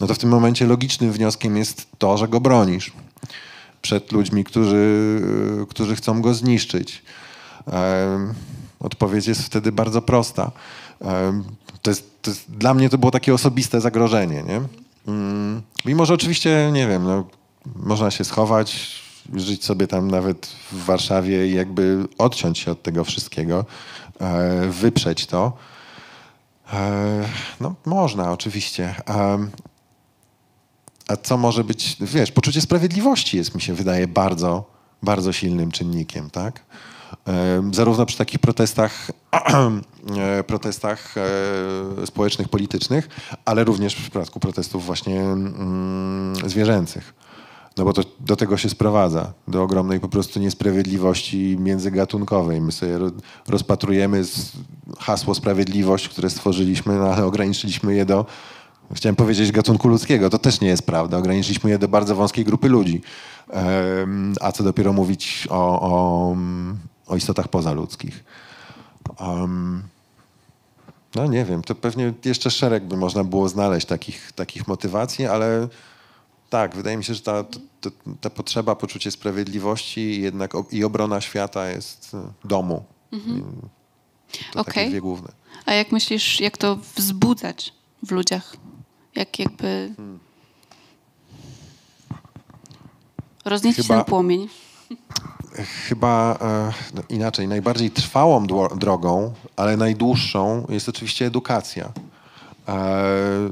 [0.00, 2.92] no to w tym momencie logicznym wnioskiem jest to, że go bronisz
[3.82, 5.20] przed ludźmi, którzy,
[5.68, 7.02] którzy chcą go zniszczyć.
[8.80, 10.50] Odpowiedź jest wtedy bardzo prosta.
[11.82, 14.42] To jest, to jest, dla mnie to było takie osobiste zagrożenie.
[14.42, 14.60] Nie?
[15.08, 17.24] Mm, mimo, że oczywiście, nie wiem, no,
[17.76, 19.00] można się schować,
[19.34, 23.64] żyć sobie tam nawet w Warszawie i jakby odciąć się od tego wszystkiego,
[24.20, 25.52] e, wyprzeć to.
[26.72, 27.28] E,
[27.60, 28.94] no, można, oczywiście.
[31.08, 34.70] A co może być, wiesz, poczucie sprawiedliwości jest, mi się wydaje, bardzo,
[35.02, 36.60] bardzo silnym czynnikiem, tak?
[37.28, 39.10] E, zarówno przy takich protestach,
[40.46, 41.14] protestach
[42.04, 43.08] społecznych, politycznych,
[43.44, 47.14] ale również w przypadku protestów właśnie mm, zwierzęcych.
[47.76, 52.60] No bo to do tego się sprowadza, do ogromnej po prostu niesprawiedliwości międzygatunkowej.
[52.60, 52.98] My sobie
[53.48, 54.22] rozpatrujemy
[54.98, 58.26] hasło sprawiedliwość, które stworzyliśmy, no ale ograniczyliśmy je do,
[58.94, 60.30] chciałem powiedzieć, gatunku ludzkiego.
[60.30, 61.18] To też nie jest prawda.
[61.18, 63.02] Ograniczyliśmy je do bardzo wąskiej grupy ludzi.
[64.40, 66.36] A co dopiero mówić o, o,
[67.06, 68.24] o istotach pozaludzkich.
[69.20, 69.82] Um,
[71.14, 75.68] no nie wiem, to pewnie jeszcze szereg by można było znaleźć takich, takich motywacji, ale
[76.50, 77.44] tak, wydaje mi się, że ta,
[77.80, 77.90] ta,
[78.20, 82.84] ta potrzeba, poczucie sprawiedliwości jednak i obrona świata jest e, domu.
[83.12, 83.60] Mhm.
[84.52, 84.74] To okay.
[84.74, 85.32] takie dwie główne.
[85.66, 88.56] A jak myślisz, jak to wzbudzać w ludziach?
[89.14, 90.18] Jak jakby hmm.
[93.44, 93.96] rozniecić Chyba...
[93.96, 94.48] ten płomień?
[95.64, 98.46] Chyba e, no inaczej, najbardziej trwałą
[98.76, 101.84] drogą, ale najdłuższą jest oczywiście edukacja.
[101.84, 101.92] E,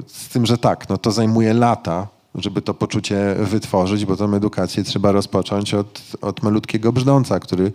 [0.07, 4.85] z tym, że tak, no to zajmuje lata, żeby to poczucie wytworzyć, bo tą edukację
[4.85, 7.73] trzeba rozpocząć od, od malutkiego brzdąca, który,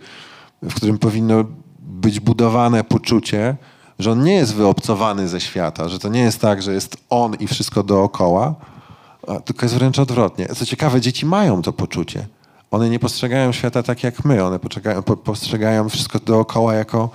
[0.62, 1.44] w którym powinno
[1.78, 3.56] być budowane poczucie,
[3.98, 7.34] że on nie jest wyobcowany ze świata, że to nie jest tak, że jest on
[7.34, 8.54] i wszystko dookoła,
[9.44, 10.46] tylko jest wręcz odwrotnie.
[10.46, 12.26] Co ciekawe, dzieci mają to poczucie.
[12.70, 14.58] One nie postrzegają świata tak jak my, one
[15.24, 17.10] postrzegają wszystko dookoła jako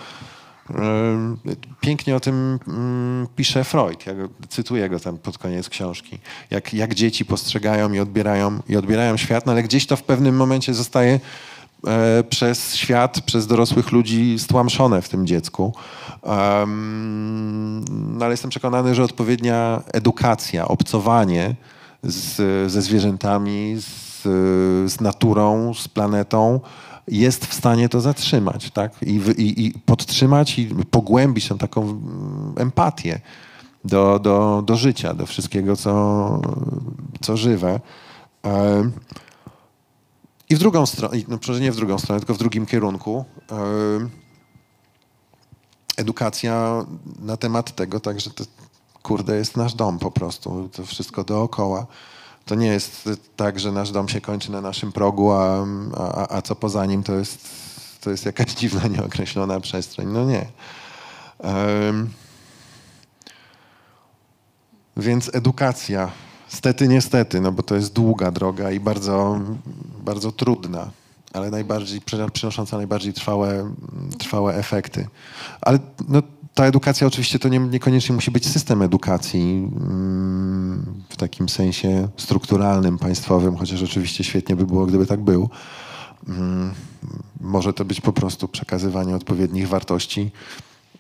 [1.82, 4.06] Pięknie o tym mm, pisze Freud.
[4.06, 4.14] Ja
[4.50, 6.20] cytuję go tam pod koniec książki.
[6.52, 10.36] Jak, jak dzieci postrzegają i odbierają, i odbierają świat, no ale gdzieś to w pewnym
[10.36, 11.20] momencie zostaje
[11.88, 15.74] e, przez świat, przez dorosłych ludzi stłamszone w tym dziecku.
[17.90, 21.56] no ale jestem przekonany, że odpowiednia edukacja, obcowanie
[22.04, 24.05] z, ze zwierzętami, z,
[24.86, 26.60] z naturą, z planetą,
[27.08, 29.04] jest w stanie to zatrzymać, tak?
[29.04, 33.20] I, i, i podtrzymać i pogłębić tą taką mm, empatię
[33.86, 36.42] do, do, do życia, do wszystkiego, co,
[37.22, 37.80] co żywe.
[40.50, 43.26] I w drugą stronę, no przecież nie w drugą stronę, tylko w drugim kierunku.
[45.98, 46.86] Edukacja
[47.20, 48.44] na temat tego, także to
[49.04, 51.88] kurde jest nasz dom po prostu, to wszystko dookoła.
[52.46, 55.66] To nie jest tak, że nasz dom się kończy na naszym progu, a,
[55.98, 57.50] a, a co poza nim to jest,
[58.02, 60.08] to jest jakaś dziwna, nieokreślona przestrzeń.
[60.08, 60.46] No nie.
[61.38, 62.10] Um,
[64.98, 66.12] więc edukacja.
[66.48, 69.40] Stety, niestety, no bo to jest długa droga i bardzo,
[70.04, 70.90] bardzo trudna,
[71.34, 72.02] ale najbardziej,
[72.34, 73.74] przynosząca najbardziej trwałe,
[74.18, 75.08] trwałe efekty.
[75.62, 76.22] Ale no,
[76.56, 82.98] ta edukacja oczywiście to nie, niekoniecznie musi być system edukacji mm, w takim sensie strukturalnym,
[82.98, 85.50] państwowym, chociaż oczywiście świetnie by było, gdyby tak był.
[86.28, 86.74] Mm,
[87.42, 90.32] może to być po prostu przekazywanie odpowiednich wartości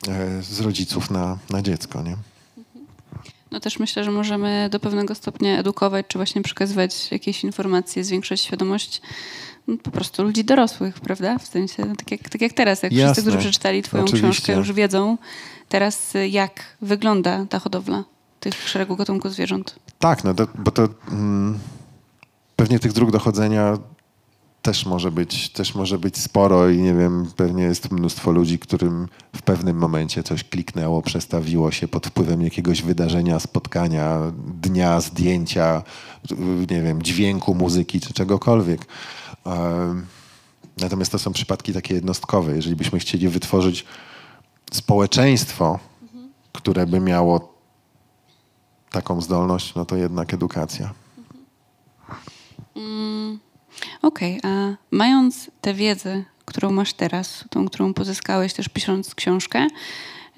[0.08, 2.02] e, z rodziców na, na dziecko.
[2.02, 2.18] Nie?
[3.52, 8.42] No też myślę, że możemy do pewnego stopnia edukować, czy właśnie przekazywać jakieś informacje, zwiększać
[8.42, 9.02] świadomość
[9.68, 11.38] no, po prostu ludzi dorosłych, prawda?
[11.38, 13.06] W sensie, no, tak jak, tak jak teraz, jak Jasne.
[13.06, 14.32] wszyscy, którzy przeczytali twoją Oczywiście.
[14.32, 15.18] książkę, już wiedzą
[15.70, 18.04] teraz, jak wygląda ta hodowla
[18.40, 19.76] tych szeregu gatunków zwierząt.
[20.00, 21.60] Tak, no to, bo to mm,
[22.56, 23.78] pewnie tych dróg dochodzenia
[24.66, 29.08] też może, być, też może być sporo i nie wiem, pewnie jest mnóstwo ludzi, którym
[29.36, 34.22] w pewnym momencie coś kliknęło, przestawiło się pod wpływem jakiegoś wydarzenia, spotkania,
[34.62, 35.84] dnia, zdjęcia,
[36.70, 38.86] nie wiem, dźwięku, muzyki czy czegokolwiek.
[40.78, 42.56] Natomiast to są przypadki takie jednostkowe.
[42.56, 43.86] Jeżeli byśmy chcieli wytworzyć
[44.72, 45.80] społeczeństwo,
[46.54, 47.56] które by miało
[48.92, 50.94] taką zdolność, no to jednak edukacja.
[54.02, 59.68] Okej, a mając tę wiedzę, którą masz teraz, tą, którą pozyskałeś też pisząc książkę,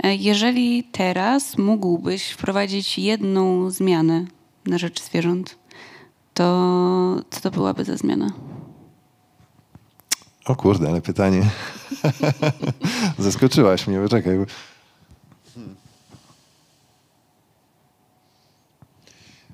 [0.04, 4.26] e, jeżeli teraz mógłbyś wprowadzić jedną zmianę
[4.66, 5.58] na rzecz zwierząt,
[6.34, 6.44] to
[7.30, 8.32] co to byłaby za zmiana?
[10.48, 11.50] O kurde, ale pytanie.
[13.20, 14.38] Zaskoczyłaś mnie, poczekaj.
[15.56, 15.76] Hmm.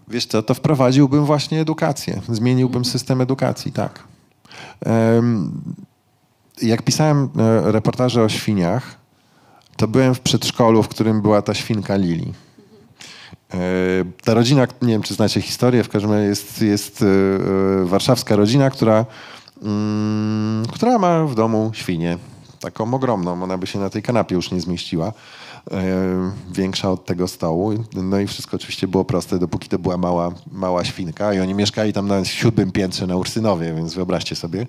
[0.08, 2.22] Wiesz co, to wprowadziłbym właśnie edukację.
[2.30, 4.04] Zmieniłbym system edukacji, tak.
[6.62, 8.96] Jak pisałem e, reportaże o świniach,
[9.78, 12.34] to byłem w przedszkolu, w którym była ta świnka Lili.
[13.54, 13.58] E,
[14.24, 18.70] Ta rodzina, nie wiem czy znacie historię, w każdym razie jest, jest e, warszawska rodzina,
[18.70, 19.06] która,
[19.64, 22.18] mm, która ma w domu świnię.
[22.59, 25.14] Taką ogromną, ona by się na tej kanapie już nie zmieściła.
[25.72, 27.74] E, Większa od tego stołu.
[27.93, 31.34] No i wszystko oczywiście było proste, dopóki to była mała, mała świnka.
[31.34, 34.68] I oni mieszkali tam na siódmym piętrze na Ursynowie, więc wyobraźcie sobie.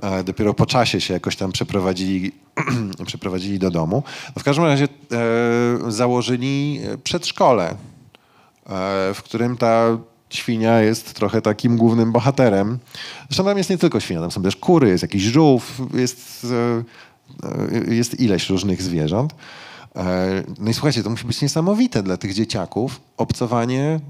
[0.00, 2.32] E, Dopiero po czasie się jakoś tam przeprowadzili,
[3.06, 4.02] przeprowadzili do domu.
[4.36, 7.74] No w każdym razie e, założyli przedszkole,
[9.14, 9.98] w którym ta
[10.30, 12.78] świnia jest trochę takim głównym bohaterem.
[13.28, 16.46] Zresztą tam jest nie tylko świnia, tam są też kury, jest jakiś żółw, jest,
[17.42, 19.34] e, e, jest ileś różnych zwierząt.
[19.96, 24.00] E, No i słuchajcie, to musi być niesamowite dla tych dzieciaków obcowanie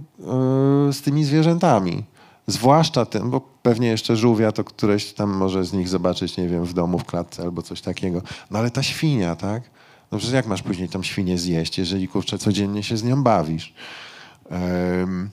[0.93, 2.05] z tymi zwierzętami.
[2.47, 6.65] Zwłaszcza tym, bo pewnie jeszcze żółwia to któreś tam może z nich zobaczyć, nie wiem,
[6.65, 8.23] w domu, w klatce albo coś takiego.
[8.51, 9.63] No ale ta świnia, tak?
[10.13, 13.75] No przecież jak masz później tą świnię zjeść, jeżeli kurczę codziennie się z nią bawisz?
[14.51, 15.31] Em,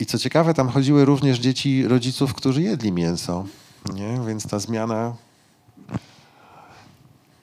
[0.00, 3.44] I co ciekawe, tam chodziły również dzieci rodziców, którzy jedli mięso.
[3.94, 4.20] Nie?
[4.26, 5.14] Więc ta zmiana.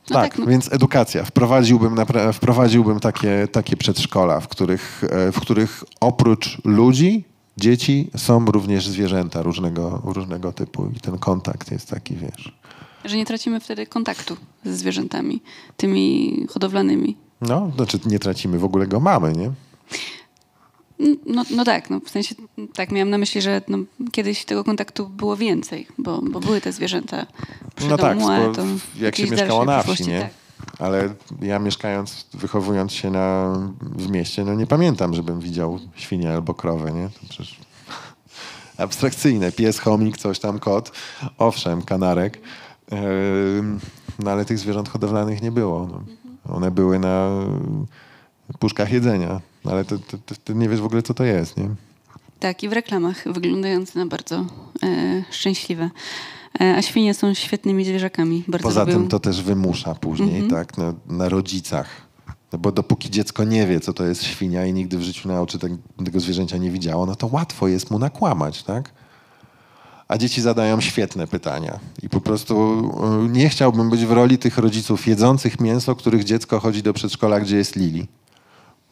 [0.09, 1.23] No tak, tak, więc edukacja.
[1.23, 1.95] Wprowadziłbym,
[2.33, 7.23] wprowadziłbym takie, takie przedszkola, w których, e, w których oprócz ludzi,
[7.57, 10.87] dzieci są również zwierzęta różnego, różnego typu.
[10.95, 12.53] I ten kontakt jest taki, wiesz.
[13.05, 15.41] Że nie tracimy wtedy kontaktu ze zwierzętami,
[15.77, 17.17] tymi hodowlanymi.
[17.41, 19.51] No, znaczy nie tracimy, w ogóle go mamy, nie?
[21.25, 22.35] No, no tak, no w sensie
[22.73, 23.77] tak miałam na myśli, że no,
[24.11, 27.25] kiedyś tego kontaktu było więcej, bo, bo były te zwierzęta
[27.75, 28.63] przy No tak, domu, ale bo to
[28.99, 30.19] jak się mieszkało na wsi, nie?
[30.21, 30.29] tak.
[30.79, 36.53] Ale ja mieszkając, wychowując się na, w mieście, no nie pamiętam, żebym widział świnię albo
[36.53, 37.09] krowę, nie?
[37.09, 37.59] To przecież
[38.77, 39.51] abstrakcyjne.
[39.51, 40.91] Pies, chomik, coś tam, kot.
[41.37, 42.39] Owszem, kanarek.
[44.19, 45.87] No ale tych zwierząt hodowlanych nie było.
[45.91, 46.03] No.
[46.55, 47.29] One były na
[48.59, 49.41] puszkach jedzenia.
[49.65, 51.69] Ale to, to, to, ty nie wiesz w ogóle, co to jest, nie?
[52.39, 54.45] Tak, i w reklamach wyglądające na bardzo
[54.83, 55.89] e, szczęśliwe.
[56.61, 58.43] E, a świnie są świetnymi zwierzakami.
[58.47, 58.93] Bardzo Poza lubią.
[58.93, 61.87] tym to też wymusza później, tak, na, na rodzicach.
[62.53, 65.41] No bo dopóki dziecko nie wie, co to jest świnia i nigdy w życiu na
[65.41, 68.91] oczy te- tego zwierzęcia nie widziało, no to łatwo jest mu nakłamać, tak?
[70.07, 71.79] A dzieci zadają świetne pytania.
[72.03, 72.81] I po prostu
[73.25, 77.39] y, nie chciałbym być w roli tych rodziców jedzących mięso, których dziecko chodzi do przedszkola,
[77.39, 78.07] gdzie jest Lili.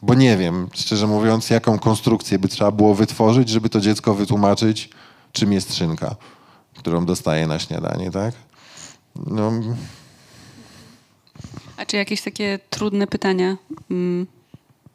[0.02, 4.90] Bo nie wiem, szczerze mówiąc, jaką konstrukcję by trzeba było wytworzyć, żeby to dziecko wytłumaczyć,
[5.32, 6.16] czym jest szynka,
[6.78, 8.34] którą dostaje na śniadanie, tak?
[9.26, 9.52] No,
[11.76, 13.56] A czy jakieś takie trudne pytania?
[13.90, 14.26] Mm.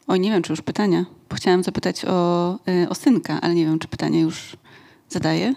[0.08, 1.06] Oj, nie wiem, czy już pytania.
[1.30, 4.58] Bo chciałam zapytać o, y, o synka, ale nie wiem, czy pytanie już
[5.10, 5.53] zadaję.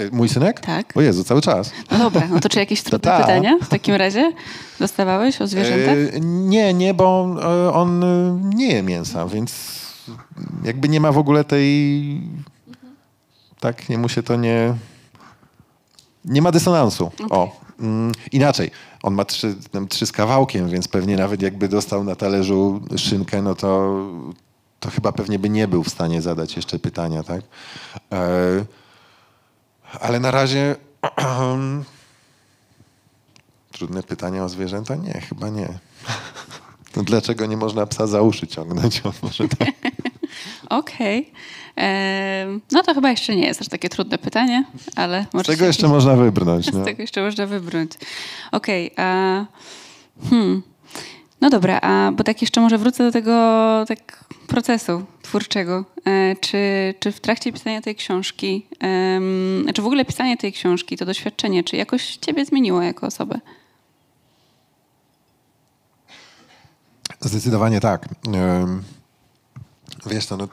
[0.00, 0.60] E, Mój synek?
[0.60, 0.96] Tak.
[0.96, 1.72] O Jezu, cały czas.
[1.90, 3.20] No dobra, no to czy jakieś trudne tak.
[3.20, 4.32] pytania w takim razie
[4.78, 6.14] dostawałeś o zwierzętach?
[6.14, 9.80] E, nie, nie, bo e, on e, nie je mięsa, więc
[10.64, 12.20] jakby nie ma w ogóle tej...
[13.60, 14.74] Tak, nie mu się to nie...
[16.24, 17.10] Nie ma dysonansu.
[17.30, 18.70] O, mm, inaczej.
[19.02, 19.54] On ma trzy,
[19.88, 24.00] trzy z kawałkiem, więc pewnie nawet jakby dostał na talerzu szynkę, no to,
[24.80, 27.42] to chyba pewnie by nie był w stanie zadać jeszcze pytania, tak?
[28.12, 28.64] E,
[30.00, 30.76] ale na razie
[33.72, 34.94] Trudne pytania o zwierzęta?
[34.94, 35.68] Nie, chyba nie.
[36.96, 39.00] No dlaczego nie można psa za uszy ciągnąć?
[39.04, 39.68] On może tak.
[40.70, 41.32] Okej.
[41.76, 44.64] Em, No to chyba jeszcze nie jest aż takie trudne pytanie,
[44.96, 46.66] ale Z tego jeszcze można wybrnąć.
[46.66, 46.84] Z No.
[46.84, 47.92] tego jeszcze można wybrnąć.
[48.52, 49.44] Okej, a...
[50.30, 50.62] Hmm.
[51.40, 53.32] No dobra, a bo tak jeszcze może wrócę do tego
[53.88, 55.84] tak procesu twórczego.
[56.04, 58.66] E, czy, czy w trakcie pisania tej książki,
[59.74, 63.40] czy w ogóle pisanie tej książki, to doświadczenie, czy jakoś ciebie zmieniło jako osobę?
[67.20, 68.08] Zdecydowanie tak.
[70.06, 70.48] Wiesz to, no,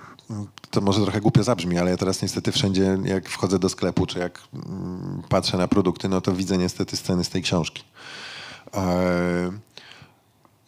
[0.70, 4.20] to może trochę głupio zabrzmi, ale ja teraz niestety wszędzie, jak wchodzę do sklepu, czy
[4.20, 7.84] jak mm, patrzę na produkty, no to widzę niestety sceny z tej książki.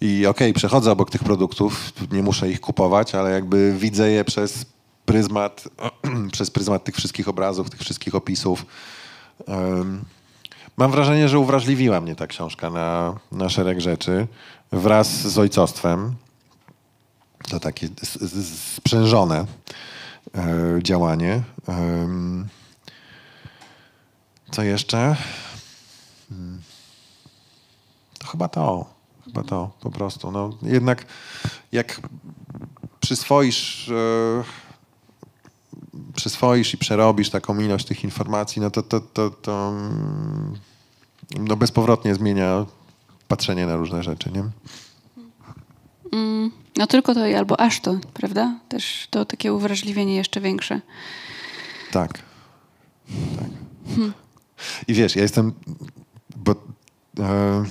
[0.01, 4.65] I okej, przechodzę obok tych produktów, nie muszę ich kupować, ale jakby widzę je przez
[5.05, 5.63] pryzmat,
[6.31, 8.65] przez pryzmat tych wszystkich obrazów, tych wszystkich opisów.
[9.49, 10.05] Ym,
[10.79, 14.27] Mam wrażenie, że uwrażliwiła mnie ta książka na, na szereg rzeczy
[14.71, 16.15] wraz z ojcostwem.
[17.49, 17.89] To takie
[18.75, 19.45] sprzężone
[20.35, 21.41] e, działanie.
[24.51, 25.15] Co jeszcze?
[26.29, 26.61] Hmm.
[28.19, 28.98] To chyba to.
[29.29, 30.31] Chyba to po prostu.
[30.31, 31.05] No, jednak
[31.71, 32.01] jak
[32.99, 34.43] przyswoisz, e,
[36.15, 40.53] przyswoisz i przerobisz taką ilość tych informacji, no to, to, to, to mm,
[41.39, 42.65] no bezpowrotnie zmienia
[43.27, 44.43] patrzenie na różne rzeczy, nie?
[46.13, 48.59] Mm, no tylko to i albo aż to, prawda?
[48.69, 50.81] Też to takie uwrażliwienie jeszcze większe.
[51.91, 52.13] Tak.
[53.39, 53.49] tak.
[54.87, 55.53] I wiesz, ja jestem,
[56.35, 56.55] bo
[57.19, 57.63] e,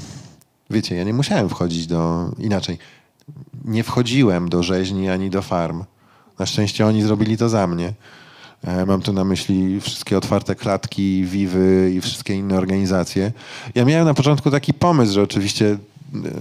[0.71, 2.79] wiecie, ja nie musiałem wchodzić do, inaczej,
[3.65, 5.85] nie wchodziłem do rzeźni ani do farm.
[6.39, 7.93] Na szczęście oni zrobili to za mnie.
[8.65, 13.33] E, Mam tu na myśli wszystkie otwarte klatki, Wiwy i wszystkie inne organizacje.
[13.75, 15.77] Ja miałem na początku taki pomysł, że oczywiście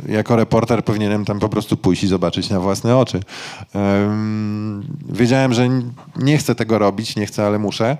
[0.08, 3.20] e, jako reporter powinienem tam po prostu pójść i zobaczyć na własne oczy.
[3.76, 5.70] Em, Wiedziałem, że
[6.16, 7.98] nie chcę tego robić, nie chcę, ale muszę.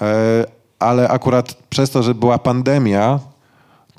[0.00, 0.44] E,
[0.78, 3.18] Ale akurat przez to, że była pandemia,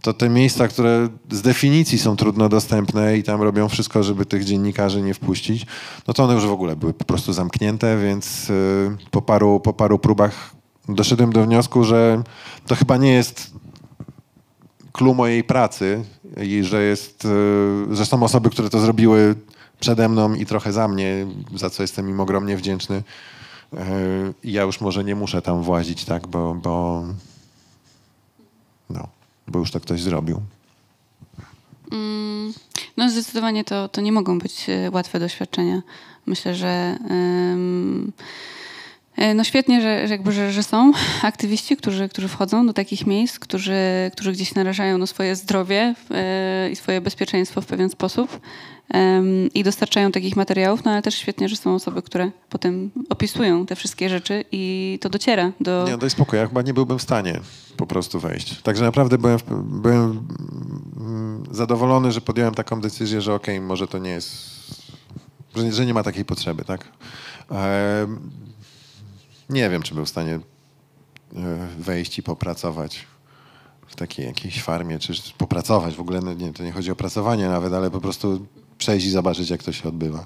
[0.01, 4.43] to te miejsca, które z definicji są trudno dostępne i tam robią wszystko, żeby tych
[4.43, 5.65] dziennikarzy nie wpuścić,
[6.07, 9.73] no to one już w ogóle były po prostu zamknięte, więc y, po paru, po
[9.73, 10.51] paru próbach
[10.89, 12.23] doszedłem do wniosku, że
[12.67, 13.51] to chyba nie jest
[14.91, 16.03] clue mojej pracy
[16.41, 19.35] i że jest, y, że są osoby, które to zrobiły
[19.79, 23.03] przede mną i trochę za mnie, za co jestem im ogromnie wdzięczny.
[23.73, 23.77] Y,
[24.43, 27.03] ja już może nie muszę tam włazić, tak, bo, bo
[28.89, 29.07] no,
[29.51, 30.41] bo już to ktoś zrobił.
[31.91, 32.53] Mm,
[32.97, 35.81] No zdecydowanie to, to nie mogą być e, łatwe doświadczenia.
[36.25, 36.97] Myślę, że
[39.35, 40.91] no świetnie, że, że, jakby, że, że są
[41.23, 43.81] aktywiści, którzy, którzy wchodzą do takich miejsc, którzy,
[44.13, 48.39] którzy gdzieś narażają no, swoje zdrowie e, i swoje bezpieczeństwo w pewien sposób
[49.53, 53.75] i dostarczają takich materiałów, no ale też świetnie, że są osoby, które potem opisują te
[53.75, 55.85] wszystkie rzeczy i to dociera do...
[55.87, 57.39] Nie, daj spokój, ja chyba nie byłbym w stanie
[57.77, 58.61] po prostu wejść.
[58.61, 60.27] Także naprawdę byłem, byłem
[60.97, 64.35] mm, zadowolony, że podjąłem taką decyzję, że okej, może to nie jest,
[65.55, 66.87] że, że nie ma takiej potrzeby, tak?
[69.49, 70.39] Nie wiem, czy był w stanie e,
[71.79, 73.07] wejść i popracować
[73.87, 77.49] w takiej jakiejś farmie, czy popracować w ogóle, no nie, to nie chodzi o pracowanie
[77.49, 78.45] nawet, ale po prostu
[78.77, 80.25] przejść i zobaczyć, jak to się odbywa.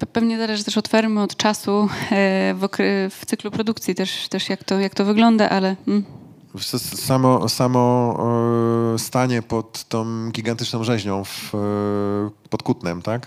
[0.00, 2.68] Pe- Pewnie zależy też od fermy, od czasu e, w,
[3.20, 6.04] w cyklu produkcji też, też jak, to, jak to wygląda, ale mm,
[6.96, 8.16] Samo, samo
[8.94, 11.52] e, stanie pod tą gigantyczną rzeźnią w,
[12.50, 13.26] pod Kutnem, tak?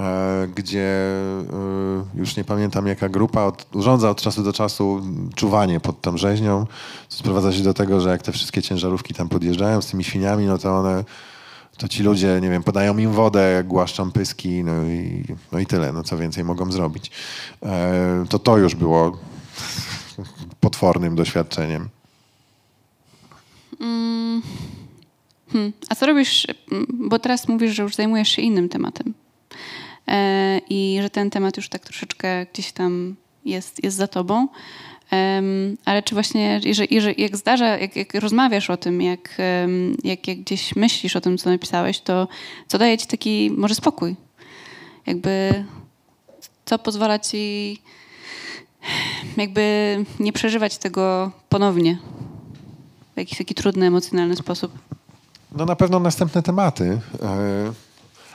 [0.00, 5.02] E, gdzie e, już nie pamiętam jaka grupa od, urządza od czasu do czasu
[5.34, 6.66] czuwanie pod tą rzeźnią.
[7.08, 10.46] Co sprowadza się do tego, że jak te wszystkie ciężarówki tam podjeżdżają z tymi świniami,
[10.46, 11.04] no to one,
[11.76, 15.92] to ci ludzie, nie wiem, podają im wodę, głaszczą pyski, no i, no i tyle,
[15.92, 17.10] no co więcej mogą zrobić.
[17.62, 19.18] E, to to już było
[20.60, 21.88] potwornym doświadczeniem.
[25.52, 25.72] Hmm.
[25.88, 29.14] A co robisz, mm, bo teraz mówisz, że już zajmujesz się innym tematem
[30.70, 34.48] i że ten temat już tak troszeczkę gdzieś tam jest, jest za tobą.
[35.84, 39.38] Ale czy właśnie, jeżeli, jeżeli, jak zdarza, jak, jak rozmawiasz o tym, jak,
[40.04, 42.28] jak, jak gdzieś myślisz o tym, co napisałeś, to
[42.68, 44.16] co daje ci taki może spokój?
[45.06, 45.64] Jakby
[46.64, 47.78] co pozwala ci
[49.36, 51.98] jakby nie przeżywać tego ponownie
[53.14, 54.72] w jakiś taki trudny, emocjonalny sposób?
[55.52, 57.00] No na pewno następne tematy.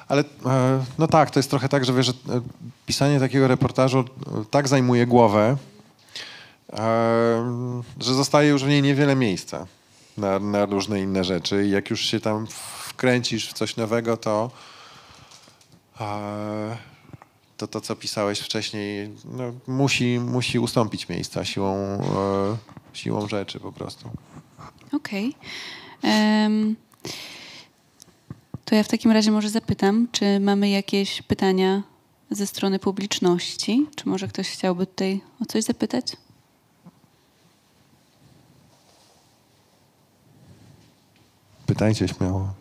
[0.08, 2.42] Ale e, no tak, to jest trochę tak, że wiesz, że e,
[2.86, 4.04] pisanie takiego reportażu e,
[4.52, 5.58] tak zajmuje głowę,
[8.00, 9.68] że zostaje już w niej niewiele miejsca
[10.18, 11.66] na, na różne inne rzeczy.
[11.68, 14.52] I jak już się tam wkręcisz w coś nowego, to
[17.58, 22.02] to to, co pisałeś wcześniej, no, musi, musi ustąpić miejsca siłą,
[22.94, 24.10] siłą rzeczy po prostu.
[24.94, 25.36] Okej.
[26.04, 26.76] Em,
[28.68, 31.84] to ja w takim razie może zapytam, czy mamy jakieś pytania
[32.32, 33.86] ze strony publiczności?
[33.96, 36.18] Czy może ktoś chciałby tutaj o coś zapytać?
[41.66, 42.54] Pytajcie śmiało.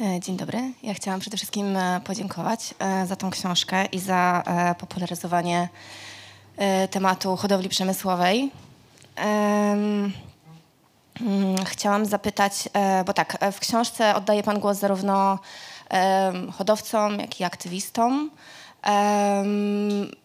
[0.00, 0.72] E, Dzień dobry.
[0.82, 4.42] Ja chciałam przede wszystkim e, podziękować e, za tą książkę i za
[4.78, 5.68] popularyzowanie
[6.90, 8.50] tematu hodowli przemysłowej.
[11.20, 15.38] Mm, Chciałam zapytać, e, bo tak, e, w książce oddaje Pan głos zarówno
[16.58, 18.30] hodowcom, jak i aktywistom.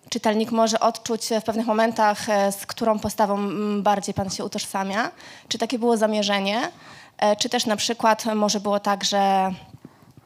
[0.10, 5.12] Czytelnik może odczuć w pewnych momentach, e, z którą postawą mm, bardziej Pan się utożsamia.
[5.48, 6.72] Czy takie było zamierzenie?
[7.40, 9.52] Czy też na przykład może było tak, że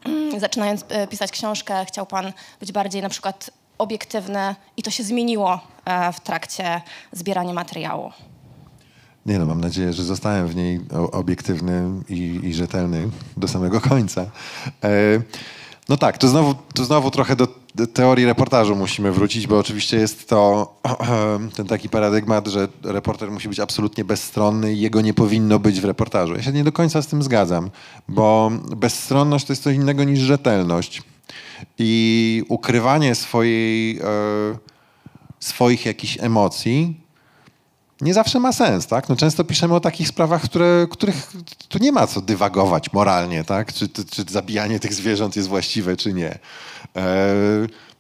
[0.06, 5.60] mm, zaczynając pisać książkę, chciał Pan być bardziej na przykład obiektywny i to się zmieniło
[6.14, 8.12] w trakcie zbierania materiału?
[9.28, 10.80] Nie no, mam nadzieję, że zostałem w niej
[11.12, 14.22] obiektywny i, i rzetelny do samego końca.
[14.84, 15.22] E,
[15.90, 19.98] no tak, to znowu, to znowu trochę do, do teorii reportażu musimy wrócić, bo oczywiście
[19.98, 20.74] jest to
[21.56, 25.86] ten taki paradygmat, że reporter musi być absolutnie bezstronny i jego nie powinno być w
[25.86, 26.36] reportażu.
[26.36, 27.70] Ja się nie do końca z tym zgadzam,
[28.08, 31.02] bo bezstronność to jest coś innego niż rzetelność.
[31.78, 34.04] I ukrywanie swojej, e,
[35.40, 37.07] swoich jakichś emocji
[38.02, 39.10] nie zawsze ma sens, tak?
[39.10, 41.32] No często piszemy o takich sprawach, które, których
[41.70, 43.74] tu nie ma co dywagować moralnie, tak?
[43.74, 46.40] Czy, czy, zabijanie tych zwierząt jest właściwe, czy nie.
[46.96, 47.36] E,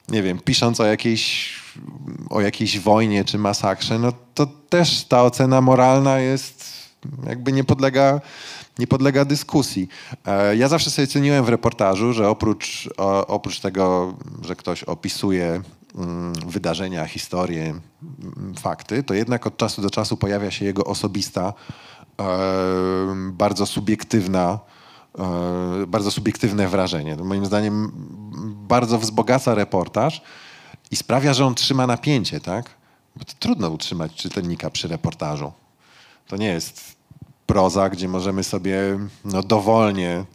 [0.09, 1.53] nie wiem, pisząc o jakiejś,
[2.29, 6.65] o jakiejś wojnie czy masakrze, no to też ta ocena moralna jest,
[7.27, 8.21] jakby nie podlega,
[8.79, 9.87] nie podlega dyskusji.
[10.25, 15.61] E, ja zawsze sobie ceniłem w reportażu, że oprócz, o, oprócz tego, że ktoś opisuje
[16.47, 21.53] wydarzenia, historie, mm, fakty, to jednak od czasu do czasu pojawia się jego osobista,
[23.31, 24.59] bardzo subiektywna,
[25.19, 27.15] e, bardzo subiektywne wrażenie.
[27.17, 27.91] To moim zdaniem
[28.67, 30.21] bardzo wzbogaca reportaż
[30.91, 32.69] i sprawia, że on trzyma napięcie, tak?
[33.15, 35.51] Bo to trudno utrzymać czytelnika przy reportażu.
[36.27, 36.95] To nie jest
[37.45, 38.79] proza, gdzie możemy sobie
[39.25, 40.25] no, dowolnie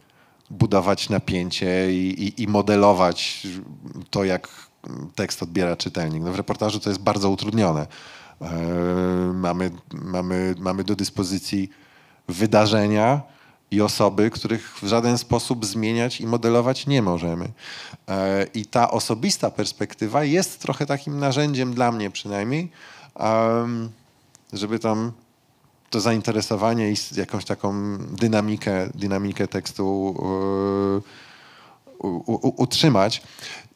[0.50, 3.46] budować napięcie i, i, i modelować
[4.10, 4.48] to, jak
[5.14, 6.22] tekst odbiera czytelnik.
[6.22, 7.86] No, w reportażu to jest bardzo utrudnione.
[8.40, 8.52] E,
[9.34, 11.70] mamy, mamy, mamy do dyspozycji
[12.28, 13.20] wydarzenia
[13.70, 17.48] i osoby, których w żaden sposób zmieniać i modelować nie możemy.
[18.08, 22.70] E, I ta osobista perspektywa jest trochę takim narzędziem dla mnie przynajmniej,
[24.52, 25.12] żeby tam
[25.90, 30.14] to zainteresowanie i jakąś taką dynamikę, dynamikę tekstu u,
[32.56, 33.22] utrzymać.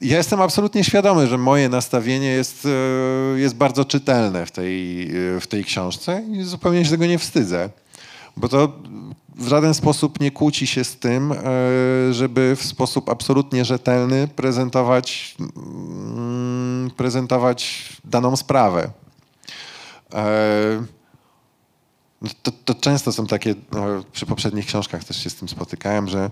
[0.01, 5.41] Ja jestem absolutnie świadomy, że moje nastawienie jest, yy, jest bardzo czytelne w tej, yy,
[5.41, 7.69] w tej książce i zupełnie się tego nie wstydzę.
[8.37, 8.73] Bo to
[9.37, 15.37] w żaden sposób nie kłóci się z tym, yy, żeby w sposób absolutnie rzetelny prezentować,
[15.57, 18.91] mm, prezentować daną sprawę.
[22.23, 26.09] No to, to często są takie, no, przy poprzednich książkach też się z tym spotykałem,
[26.09, 26.31] że e,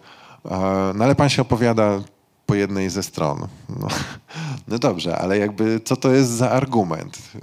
[0.95, 2.01] no ale pan się opowiada
[2.47, 3.49] po jednej ze stron.
[3.69, 3.89] No,
[4.69, 7.19] no dobrze, ale jakby co to jest za argument?
[7.35, 7.39] E,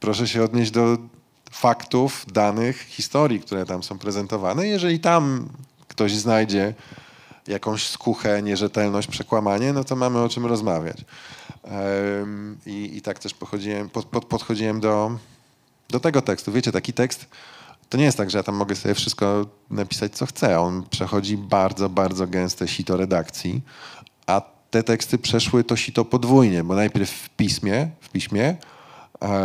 [0.00, 0.98] proszę się odnieść do
[1.50, 4.66] faktów, danych, historii, które tam są prezentowane.
[4.66, 5.48] Jeżeli tam
[5.88, 6.74] ktoś znajdzie
[7.48, 11.04] jakąś skuchę, nierzetelność, przekłamanie, no to mamy o czym rozmawiać.
[12.66, 13.34] I, i tak też
[14.28, 15.18] podchodziłem do,
[15.90, 16.52] do tego tekstu.
[16.52, 17.26] Wiecie, taki tekst
[17.88, 20.60] to nie jest tak, że ja tam mogę sobie wszystko napisać, co chcę.
[20.60, 23.62] On przechodzi bardzo, bardzo gęste sito redakcji,
[24.26, 28.56] a te teksty przeszły to sito podwójnie, bo najpierw w piśmie, w piśmie
[29.22, 29.36] e,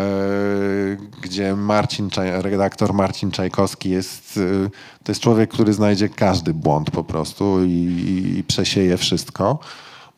[1.21, 4.69] gdzie Marcin, redaktor Marcin Czajkowski jest, e,
[5.03, 9.59] to jest człowiek, który znajdzie każdy błąd po prostu i, i przesieje wszystko.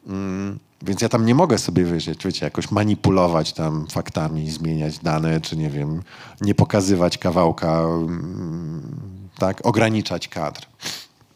[0.07, 5.41] Mm, Więc ja tam nie mogę sobie wiecie, wiecie, jakoś manipulować tam faktami, zmieniać dane,
[5.41, 6.01] czy nie wiem,
[6.41, 8.81] nie pokazywać kawałka, mm,
[9.37, 10.65] tak, ograniczać kadr.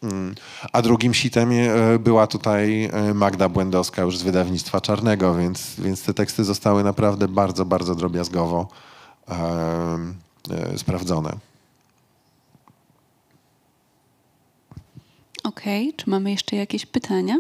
[0.04, 0.36] Mm.
[0.72, 6.04] A drugim sitem e, była tutaj e, Magda Błędowska już z wydawnictwa Czarnego, więc, więc
[6.04, 8.68] te teksty zostały naprawdę bardzo, bardzo drobiazgowo
[9.28, 9.34] e,
[10.52, 11.36] e, sprawdzone.
[15.44, 17.38] Okej, czy mamy jeszcze jakieś pytania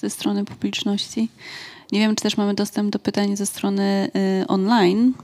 [0.00, 1.28] ze strony publiczności?
[1.92, 4.10] Nie wiem, czy też mamy dostęp do pytań ze strony
[4.42, 5.14] y, online,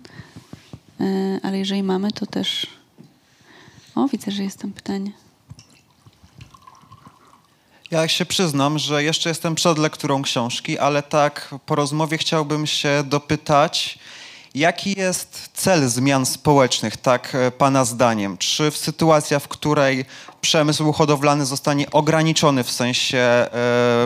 [1.01, 2.67] y, ale jeżeli mamy, to też.
[3.95, 5.11] O, widzę, że jest tam pytanie.
[7.91, 13.05] Ja się przyznam, że jeszcze jestem przed lekturą książki, ale tak po rozmowie chciałbym się
[13.07, 13.99] dopytać,
[14.55, 18.39] jaki jest cel zmian społecznych, tak e, Pana zdaniem?
[18.39, 20.05] Czy w sytuacji, w której
[20.41, 23.49] przemysł hodowlany zostanie ograniczony, w sensie e,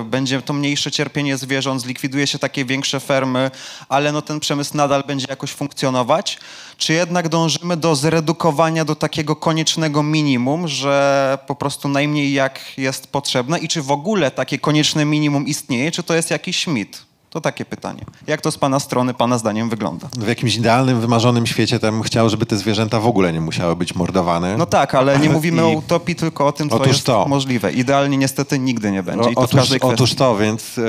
[0.04, 3.50] będzie to mniejsze cierpienie zwierząt, zlikwiduje się takie większe fermy,
[3.88, 6.38] ale no ten przemysł nadal będzie jakoś funkcjonować?
[6.76, 13.06] Czy jednak dążymy do zredukowania do takiego koniecznego minimum, że po prostu najmniej jak jest
[13.06, 17.07] potrzebne i czy w ogóle takie konieczne minimum istnieje, czy to jest jakiś mit?
[17.30, 18.04] To takie pytanie.
[18.26, 20.08] Jak to z Pana strony, Pana zdaniem wygląda?
[20.18, 23.94] W jakimś idealnym, wymarzonym świecie tam chciał, żeby te zwierzęta w ogóle nie musiały być
[23.94, 24.56] mordowane.
[24.56, 27.24] No tak, ale nie mówimy I- o utopii, tylko o tym, co Otóż jest to.
[27.28, 27.72] możliwe.
[27.72, 29.30] Idealnie niestety nigdy nie będzie.
[29.30, 30.80] I to otóż, otóż to, więc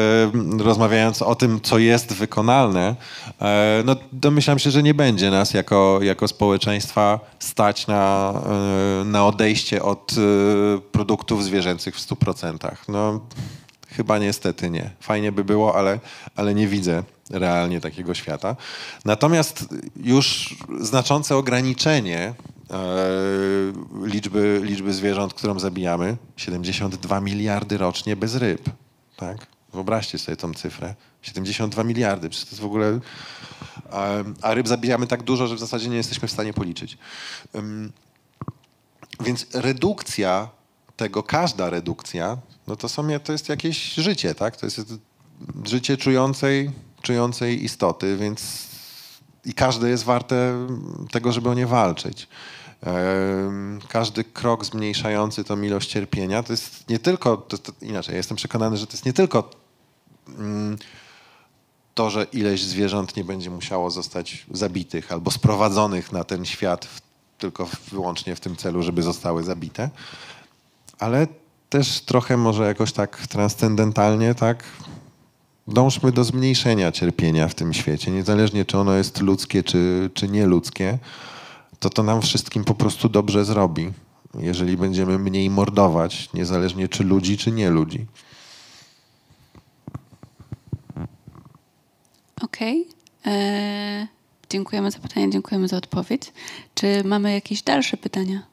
[0.60, 2.96] rozmawiając o tym, co jest wykonalne,
[3.42, 8.34] e, no domyślam się, że nie będzie nas jako, jako społeczeństwa stać na,
[9.02, 12.78] e, na odejście od e, produktów zwierzęcych w 100%.
[12.88, 13.20] No
[13.92, 14.92] chyba niestety nie.
[15.00, 16.00] Fajnie by było, ale,
[16.36, 18.56] ale nie widzę realnie takiego świata.
[19.06, 22.34] Natomiast już znaczące ograniczenie e,
[24.04, 28.70] liczby, liczby zwierząt, którą zabijamy, 72 miliardy rocznie bez ryb.
[29.16, 29.48] Tak?
[29.74, 30.96] Wyobraźcie sobie tą cyfrę.
[31.22, 33.00] 72 miliardy, to jest w ogóle...
[34.42, 36.98] A, ryb zabijamy tak dużo, że w zasadzie nie jesteśmy w stanie policzyć.
[39.20, 40.50] Więc redukcja
[40.98, 42.38] tego, każda redukcja,
[42.70, 44.58] no to, są, to jest jakieś życie, tak?
[44.58, 44.82] To jest
[45.66, 46.72] życie czującej,
[47.02, 48.70] czującej istoty, więc
[49.46, 50.68] i każde jest warte
[51.12, 52.28] tego, żeby o nie walczyć.
[53.88, 58.78] Każdy krok zmniejszający tą ilość cierpienia to jest nie tylko, to, to inaczej, jestem przekonany,
[58.78, 59.50] że to jest nie tylko
[60.28, 60.78] mm,
[61.94, 67.02] to, że ileś zwierząt nie będzie musiało zostać zabitych albo sprowadzonych na ten świat w,
[67.38, 69.90] tylko wyłącznie w tym celu, żeby zostały zabite,
[71.00, 71.28] ale
[71.70, 74.64] też trochę może jakoś tak transcendentalnie, tak,
[75.68, 81.00] dążmy do zmniejszenia cierpienia w tym świecie, niezależnie czy ono jest ludzkie, czy, czy nieludzkie,
[81.80, 83.92] to to nam wszystkim po prostu dobrze zrobi,
[84.40, 88.06] jeżeli będziemy mniej mordować, niezależnie czy ludzi, czy nie ludzi.
[92.42, 92.88] Okej.
[93.26, 94.08] E,
[94.50, 96.34] Dziękujemy za pytanie, dziękujemy za odpowiedź.
[96.76, 98.44] Czy mamy jakieś dalsze pytania?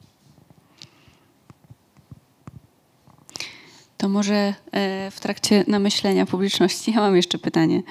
[3.97, 7.83] To może e, w trakcie namyślenia publiczności ja mam jeszcze pytanie.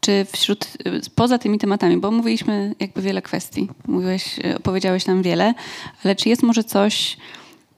[0.00, 0.68] Czy wśród,
[1.14, 5.54] poza tymi tematami, bo mówiliśmy jakby wiele kwestii, mówiłeś, e, opowiedziałeś nam wiele,
[6.04, 7.16] ale czy jest może coś,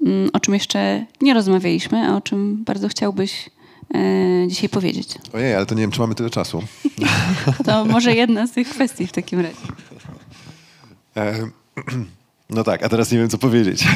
[0.06, 3.50] mm, o czym jeszcze nie rozmawialiśmy, a o czym bardzo chciałbyś
[3.94, 5.08] e, dzisiaj powiedzieć?
[5.32, 6.62] Ojej, ale to nie wiem, czy mamy tyle czasu.
[7.66, 9.56] To może jedna z tych kwestii w takim razie.
[12.50, 13.84] No tak, a teraz nie wiem, co powiedzieć.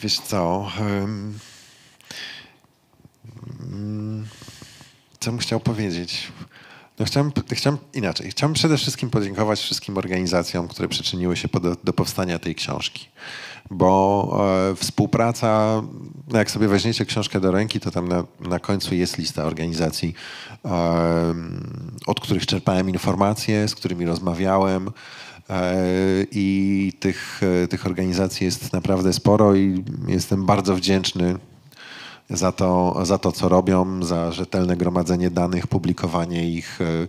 [0.00, 0.68] E, Wiesz co?
[0.78, 1.34] mm,
[5.20, 6.32] Co bym chciał powiedzieć?
[6.98, 8.30] No chciałem, chciałem inaczej.
[8.30, 13.08] Chciałem przede wszystkim podziękować wszystkim organizacjom, które przyczyniły się do, do powstania tej książki.
[13.70, 15.82] Bo e, współpraca,
[16.28, 20.14] no jak sobie weźmiecie książkę do ręki, to tam na, na końcu jest lista organizacji,
[20.64, 24.90] em, od których czerpałem informacje, z którymi rozmawiałem.
[25.50, 25.74] E,
[26.30, 31.36] I tych, e, tych organizacji jest naprawdę sporo i jestem bardzo wdzięczny
[32.30, 37.06] za to, za to, co robią, za rzetelne gromadzenie danych, publikowanie ich, e,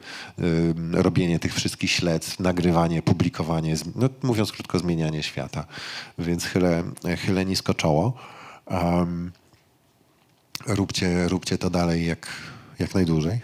[0.91, 5.65] robienie tych wszystkich śledztw, nagrywanie, publikowanie, no, mówiąc krótko, zmienianie świata.
[6.17, 6.83] Więc chylę,
[7.17, 8.13] chylę nisko czoło.
[8.67, 9.31] Em,
[10.67, 12.27] róbcie, róbcie to dalej jak,
[12.79, 13.39] jak najdłużej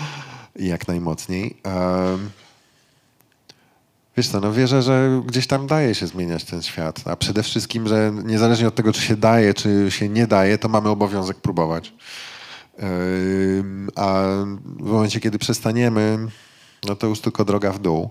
[0.56, 1.56] jak najmocniej.
[1.62, 2.30] Em,
[4.20, 7.88] Wiesz co, no wierzę, że gdzieś tam daje się zmieniać ten świat, a przede wszystkim,
[7.88, 11.92] że niezależnie od tego, czy się daje, czy się nie daje, to mamy obowiązek próbować.
[13.96, 14.22] A
[14.64, 16.18] w momencie, kiedy przestaniemy,
[16.88, 18.10] no to już tylko droga w dół.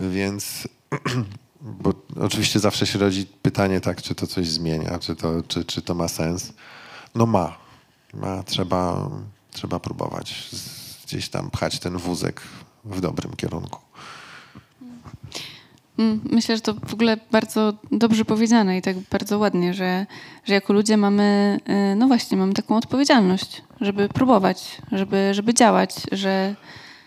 [0.00, 0.68] Więc,
[1.82, 5.82] bo oczywiście zawsze się rodzi pytanie, tak, czy to coś zmienia, czy to, czy, czy
[5.82, 6.52] to ma sens.
[7.14, 7.56] No ma.
[8.14, 9.10] ma trzeba,
[9.50, 10.50] trzeba próbować
[11.06, 12.42] gdzieś tam pchać ten wózek
[12.84, 13.86] w dobrym kierunku.
[15.98, 20.06] Mm, Myślę, że to w ogóle bardzo dobrze powiedziane i tak bardzo ładnie, że,
[20.44, 21.58] że jako ludzie mamy,
[21.92, 26.54] y, no właśnie, mamy taką odpowiedzialność, żeby próbować, żeby, żeby działać, że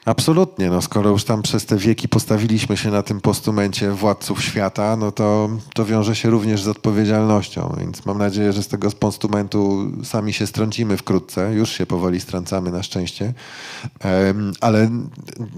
[0.10, 4.96] Absolutnie, no skoro już tam przez te wieki postawiliśmy się na tym postumencie władców świata,
[4.96, 9.92] no to, to wiąże się również z odpowiedzialnością, więc mam nadzieję, że z tego postumentu
[10.04, 13.34] sami się strącimy wkrótce, już się powoli strącamy na szczęście,
[14.62, 14.90] ale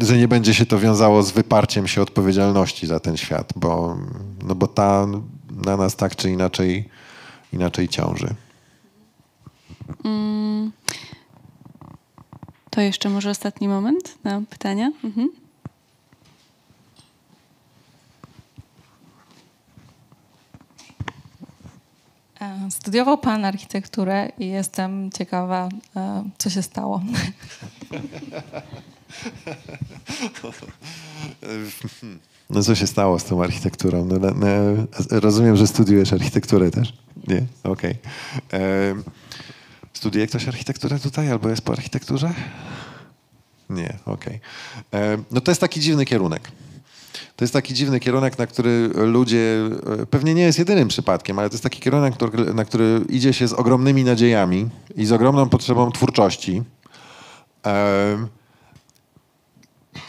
[0.02, 3.98] że nie będzie się to wiązało z wyparciem się odpowiedzialności za ten świat, bo,
[4.44, 5.08] no bo ta
[5.66, 6.90] na nas tak czy inaczej,
[7.54, 8.36] inaczej ciąży.
[12.72, 14.92] To jeszcze może ostatni moment na pytania.
[15.04, 15.30] Mhm.
[22.42, 27.02] E, Studiował Pan architekturę i jestem ciekawa, e, co się stało.
[32.50, 34.06] No co się stało z tą architekturą?
[34.06, 34.48] No, no, no,
[35.20, 36.94] rozumiem, że studiujesz architekturę też.
[37.28, 37.46] Nie?
[37.64, 37.96] Okej.
[38.50, 39.04] Em,
[39.94, 42.34] Studiuje ktoś architekturę tutaj albo jest po architekturze?
[43.70, 44.40] Nie, okej.
[44.92, 46.52] Em, No to jest taki dziwny kierunek.
[47.36, 49.60] To jest taki dziwny kierunek, na który ludzie,
[50.02, 52.14] e, pewnie nie jest jedynym przypadkiem, ale to jest taki kierunek,
[52.54, 56.64] na który idzie się z ogromnymi nadziejami i z ogromną potrzebą twórczości.
[57.64, 58.28] Em,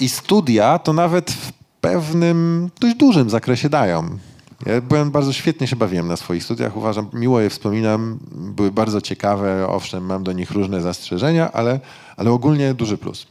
[0.00, 4.18] i studia to nawet w pewnym, dość dużym zakresie dają.
[4.66, 6.76] Ja byłem bardzo świetnie się bawiłem na swoich studiach.
[6.76, 8.18] Uważam, miło je wspominam.
[8.32, 9.68] Były bardzo ciekawe.
[9.68, 11.80] Owszem, mam do nich różne zastrzeżenia, ale,
[12.16, 13.26] ale ogólnie duży plus.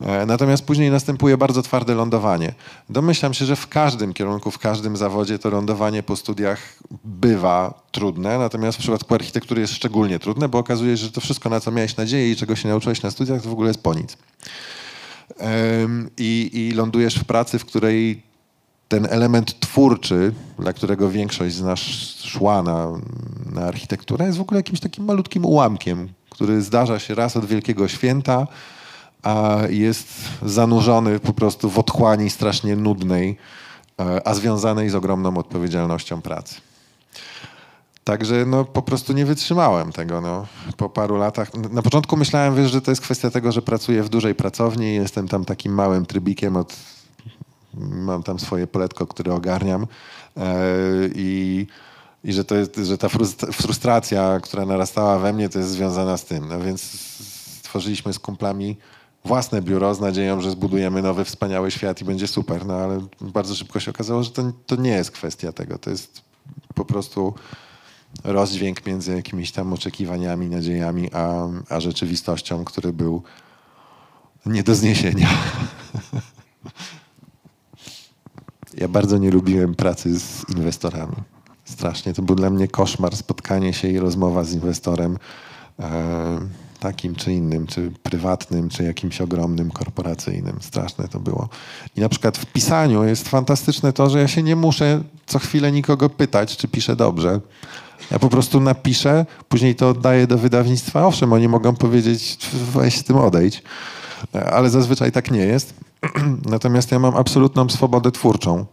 [0.00, 2.54] E, Natomiast później następuje bardzo twarde lądowanie.
[2.90, 6.58] Domyślam się, że w każdym kierunku, w każdym zawodzie to lądowanie po studiach
[7.04, 11.50] bywa trudne, natomiast w przypadku architektury jest szczególnie trudne, bo okazuje się, że to wszystko,
[11.50, 13.94] na co miałeś nadzieję i czego się nauczyłeś na studiach, to w ogóle jest po
[13.94, 14.16] nic.
[16.18, 18.22] I, i lądujesz w pracy, w której
[18.88, 21.78] ten element twórczy, dla którego większość z nas
[22.24, 22.88] szła na,
[23.52, 27.88] na architekturę, jest w ogóle jakimś takim malutkim ułamkiem, który zdarza się raz od Wielkiego
[27.88, 28.46] Święta,
[29.22, 30.08] a jest
[30.42, 33.36] zanurzony po prostu w otchłani strasznie nudnej,
[34.00, 36.54] e, a związanej z ogromną odpowiedzialnością pracy.
[38.04, 40.20] Także no, po prostu nie wytrzymałem tego.
[40.20, 40.46] No.
[40.76, 41.54] Po paru latach.
[41.54, 44.94] Na początku myślałem, wiesz, że to jest kwestia tego, że pracuję w dużej pracowni i
[44.94, 46.76] jestem tam takim małym trybikiem od.
[47.78, 49.86] Mam tam swoje poletko, które ogarniam.
[50.36, 50.46] E,
[51.14, 51.66] I,
[52.24, 56.16] i że, to jest, że ta frust- frustracja, która narastała we mnie, to jest związana
[56.16, 56.48] z tym.
[56.48, 56.82] No więc
[57.62, 58.76] stworzyliśmy z kumplami
[59.24, 62.66] własne biuro z nadzieją, że zbudujemy nowy, wspaniały świat i będzie super.
[62.66, 65.78] No ale bardzo szybko się okazało, że to, to nie jest kwestia tego.
[65.78, 66.22] To jest
[66.74, 67.34] po prostu
[68.24, 73.22] rozdźwięk między jakimiś tam oczekiwaniami, nadziejami, a, a rzeczywistością, który był
[74.46, 75.28] nie do zniesienia.
[78.78, 81.16] Ja bardzo nie lubiłem pracy z inwestorami.
[81.64, 82.12] Strasznie.
[82.12, 85.18] To był dla mnie koszmar, spotkanie się i rozmowa z inwestorem
[85.80, 86.40] e,
[86.80, 90.56] takim czy innym, czy prywatnym, czy jakimś ogromnym, korporacyjnym.
[90.60, 91.48] Straszne to było.
[91.96, 95.72] I na przykład w pisaniu jest fantastyczne to, że ja się nie muszę co chwilę
[95.72, 97.40] nikogo pytać, czy piszę dobrze.
[98.10, 101.06] Ja po prostu napiszę, później to oddaję do wydawnictwa.
[101.06, 103.62] Owszem, oni mogą powiedzieć, weź z tym odejdź,
[104.52, 105.74] ale zazwyczaj tak nie jest.
[106.50, 108.66] Natomiast ja mam absolutną swobodę twórczą,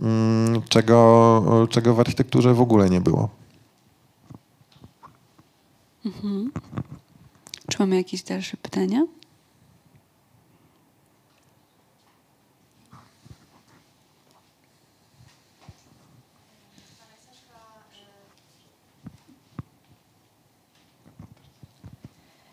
[0.00, 3.28] mm, czego, czego w architekturze w ogóle nie było.
[7.68, 9.06] Czy mamy jakieś dalsze pytania?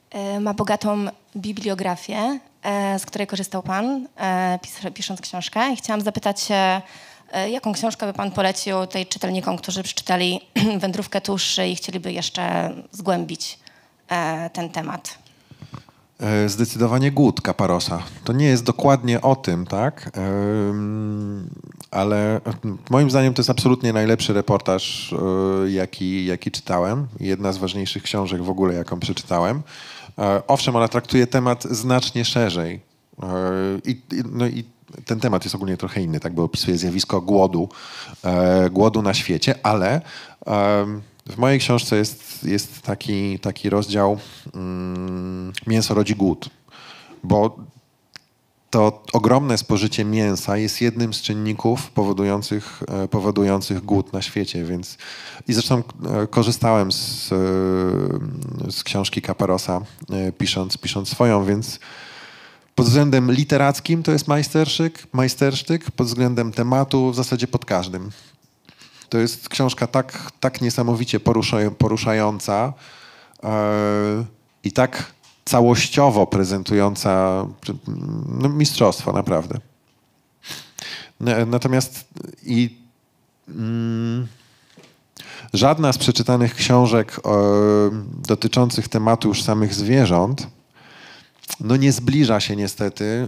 [0.09, 1.05] E, Ma bogatą
[1.35, 2.39] bibliografię,
[2.97, 5.73] z której korzystał Pan, e, pis- pisząc książkę.
[5.73, 6.81] I chciałam zapytać się,
[7.31, 10.41] e, jaką książkę by Pan polecił tej czytelnikom, którzy przeczytali
[10.81, 13.59] Wędrówkę tuszy i chcieliby jeszcze zgłębić
[14.09, 15.17] e, ten temat?
[16.19, 18.03] E, Zdecydowanie głód Kaparosa.
[18.23, 20.11] To nie jest dokładnie o tym, tak?
[21.91, 22.41] Ale
[22.89, 25.13] moim zdaniem to jest absolutnie najlepszy reportaż,
[25.65, 27.07] e, jaki, jaki czytałem.
[27.19, 29.61] Jedna z ważniejszych książek w ogóle, jaką przeczytałem.
[30.19, 32.81] E, Owszem, ona traktuje temat znacznie szerzej.
[33.23, 33.27] E,
[33.85, 34.01] I,
[34.31, 34.63] no i
[35.05, 37.69] ten temat jest ogólnie trochę inny, tak, bo opisuje zjawisko głodu,
[38.23, 40.01] e, głodu na świecie, ale
[41.29, 44.17] w mojej książce jest, jest taki, taki rozdział
[44.55, 46.49] mm, Mięso rodzi głód,
[47.23, 47.57] bo
[48.69, 54.97] to ogromne spożycie mięsa jest jednym z czynników powodujących, e, powodujących głód na świecie, więc
[55.47, 55.83] i zresztą
[56.23, 59.81] e, korzystałem z, e, z książki Kaparosa,
[60.37, 61.79] pisząc, pisząc swoją, więc
[62.75, 68.11] pod względem literackim to jest majstersztyk, majstersztyk, pod względem tematu w zasadzie pod każdym.
[69.09, 72.73] To jest książka tak, tak niesamowicie porusza, poruszająca
[73.43, 74.25] e,
[74.63, 75.11] i tak
[75.49, 77.45] całościowo prezentująca
[78.27, 79.59] no, mistrzostwo, naprawdę.
[81.19, 82.05] Na- Natomiast
[82.45, 82.77] i
[83.47, 84.27] mm,
[85.53, 87.29] żadna z przeczytanych książek e,
[88.27, 90.47] dotyczących tematu już samych zwierząt
[91.59, 93.27] no nie zbliża się niestety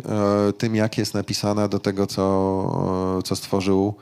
[0.50, 3.96] e, tym, jak jest napisana do tego, co, e, co, stworzył,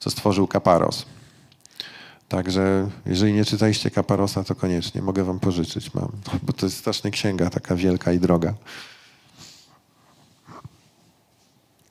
[0.00, 1.06] co stworzył Kaparos.
[2.32, 5.94] Także jeżeli nie czytaliście Kaparosa, to koniecznie mogę wam pożyczyć.
[5.94, 6.08] Mam,
[6.42, 8.54] bo to jest strasznie księga, taka wielka i droga.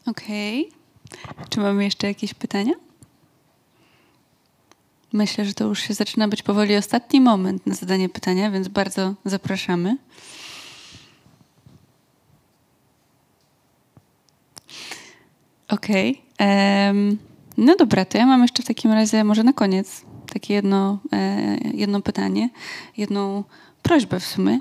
[0.05, 0.71] Okej.
[1.49, 2.73] Czy mamy jeszcze jakieś pytania?
[5.13, 9.13] Myślę, że to już się zaczyna być powoli ostatni moment na zadanie pytania, więc bardzo
[9.25, 9.97] zapraszamy.
[15.67, 16.21] Okej.
[16.37, 17.17] em,
[17.57, 21.57] no dobra, to ja mam jeszcze w takim razie może na koniec takie jedno, e,
[21.73, 22.49] jedno pytanie,
[22.97, 23.43] jedną
[23.81, 24.59] prośbę w sumie.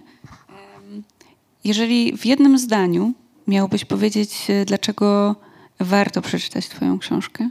[1.64, 3.12] Jeżeli w jednym zdaniu
[3.46, 5.36] miałbyś powiedzieć, e, dlaczego
[5.80, 7.50] warto przeczytać Twoją książkę,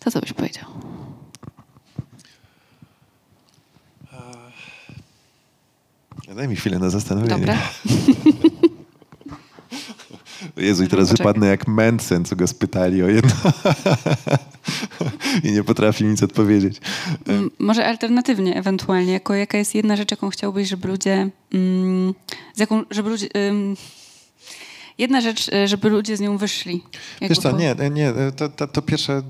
[0.00, 0.64] to co byś powiedział?
[6.36, 7.34] Daj mi chwilę na zastanowienie.
[7.34, 7.56] Dobra.
[10.56, 11.26] Jezu, i teraz Poczekaj.
[11.26, 13.32] wypadnę jak Mensen, co go spytali o jedno.
[15.44, 16.80] I nie potrafi nic odpowiedzieć.
[17.58, 22.14] Może alternatywnie, ewentualnie, jako jaka jest jedna rzecz, jaką chciałbyś, żeby ludzie, mm,
[22.54, 23.76] z jaką, żeby ludzie, ym,
[24.98, 26.82] jedna rzecz, e, żeby ludzie z nią wyszli.
[27.20, 29.22] Wiesz co, nie, nie, to, to, to pierwsze e,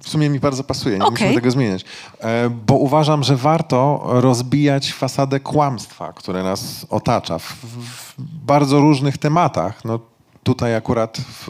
[0.00, 1.12] w sumie mi bardzo pasuje, nie Okej.
[1.12, 1.84] musimy tego zmieniać,
[2.20, 8.14] E, bo uważam, że warto rozbijać fasadę kłamstwa, które nas otacza w, w
[8.46, 9.84] bardzo różnych tematach.
[9.84, 10.00] No,
[10.42, 11.44] tutaj akurat w,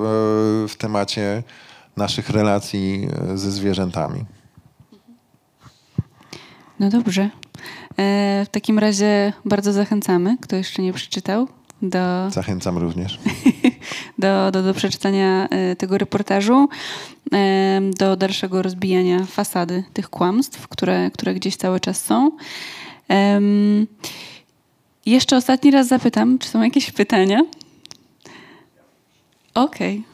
[0.68, 1.42] w temacie
[2.00, 4.24] naszych relacji e, ze zwierzętami.
[6.80, 7.22] No dobrze.
[7.22, 11.48] E, w takim razie bardzo zachęcamy, kto jeszcze nie przeczytał,
[11.82, 13.18] do, Zachęcam również.
[14.18, 16.68] do, do, do przeczytania e, tego reportażu,
[17.98, 22.30] do dalszego rozbijania fasady tych kłamstw, które, które gdzieś cały czas są.
[25.06, 27.42] Jeszcze ostatni raz zapytam, czy są jakieś pytania?
[29.54, 30.04] Okej.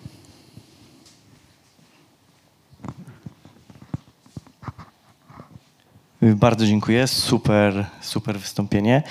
[6.34, 7.06] Bardzo dziękuję.
[7.06, 9.02] Super, super wystąpienie.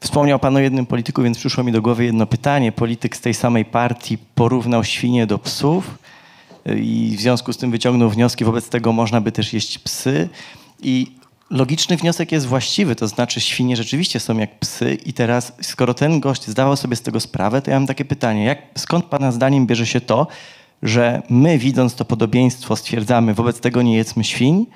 [0.00, 2.72] Wspomniał Pan o jednym polityku, więc przyszło mi do głowy jedno pytanie.
[2.72, 5.98] Polityk z tej samej partii porównał świnie do psów
[6.76, 10.28] i w związku z tym wyciągnął wnioski, wobec tego można by też jeść psy.
[10.82, 11.12] I
[11.50, 16.20] logiczny wniosek jest właściwy, to znaczy świnie rzeczywiście są jak psy i teraz skoro ten
[16.20, 18.44] gość zdawał sobie z tego sprawę, to ja mam takie pytanie.
[18.44, 20.26] Jak, skąd Pana zdaniem bierze się to,
[20.82, 24.66] że my widząc to podobieństwo stwierdzamy, wobec tego nie jedzmy świń,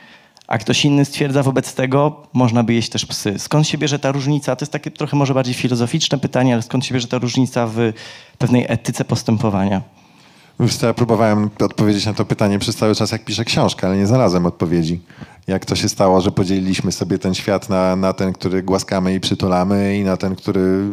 [0.48, 3.34] a ktoś inny stwierdza wobec tego, można by jeść też psy.
[3.38, 4.56] Skąd się bierze ta różnica?
[4.56, 7.92] To jest takie trochę może bardziej filozoficzne pytanie, ale skąd się bierze ta różnica w
[8.38, 9.82] pewnej etyce postępowania?
[10.60, 14.06] Wiesz ja próbowałem odpowiedzieć na to pytanie przez cały czas, jak piszę książkę, ale nie
[14.06, 15.00] znalazłem odpowiedzi.
[15.46, 19.20] Jak to się stało, że podzieliliśmy sobie ten świat na, na ten, który głaskamy i
[19.20, 20.90] przytulamy i na ten, który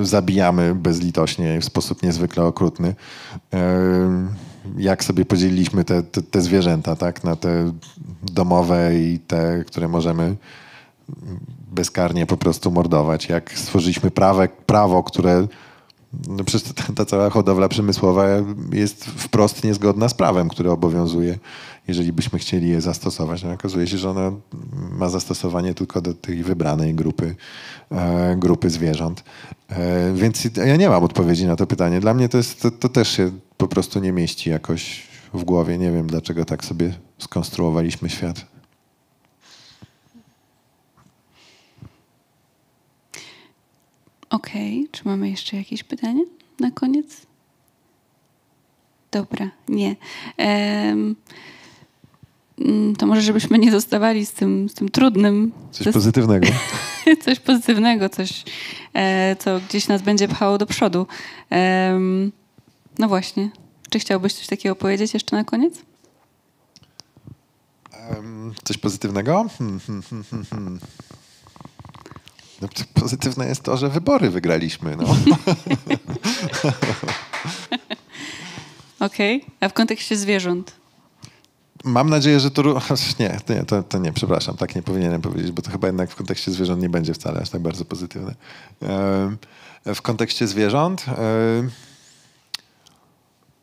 [0.00, 2.88] y, zabijamy bezlitośnie w sposób niezwykle okrutny.
[2.88, 7.24] Y, Jak sobie podzieliliśmy te, te, te zwierzęta, tak?
[7.24, 7.72] Na te
[8.22, 10.36] domowe i te, które możemy
[11.72, 13.28] bezkarnie po prostu mordować.
[13.28, 15.46] Jak stworzyliśmy prawe, prawo, które
[16.28, 18.26] no przecież ta, ta cała hodowla przemysłowa
[18.72, 21.38] jest wprost niezgodna z prawem, które obowiązuje,
[21.88, 23.42] jeżeli byśmy chcieli je zastosować.
[23.42, 24.32] No, okazuje się, że ona
[24.72, 27.34] ma zastosowanie tylko do tej wybranej grupy,
[27.90, 29.24] e, grupy zwierząt.
[29.68, 32.00] E, więc ja nie mam odpowiedzi na to pytanie.
[32.00, 33.30] Dla mnie to, jest, to, to też się
[33.62, 35.02] po prostu nie mieści jakoś
[35.34, 35.78] w głowie.
[35.78, 38.46] Nie wiem, dlaczego tak sobie skonstruowaliśmy świat.
[44.30, 46.24] Okej, czy mamy jeszcze jakieś pytanie
[46.60, 47.26] na koniec?
[49.10, 49.96] Dobra, nie.
[50.36, 51.16] Mm,
[52.98, 56.46] to może żebyśmy nie zostawali z tym, z tym trudnym, Coś pozytywnego.
[57.24, 58.44] coś pozytywnego, coś,
[58.94, 61.06] e, co gdzieś nas będzie pchało do przodu.
[61.50, 62.32] Em,
[62.98, 63.50] no właśnie.
[63.90, 65.74] Czy chciałbyś coś takiego powiedzieć jeszcze na koniec?
[67.92, 69.46] Em, Coś pozytywnego?
[69.58, 70.80] Hmm, hmm, hmm, hmm, hmm.
[72.62, 74.96] No, pozytywne jest to, że wybory wygraliśmy.
[74.96, 75.16] No.
[79.06, 79.44] Okej.
[79.60, 80.72] A w kontekście zwierząt?
[81.84, 82.62] Mam nadzieję, że to...
[83.20, 86.10] Nie, to nie, to, to nie, przepraszam, tak nie powinienem powiedzieć, bo to chyba jednak
[86.10, 88.34] w kontekście zwierząt nie będzie wcale aż tak bardzo pozytywne.
[89.94, 91.04] W kontekście zwierząt...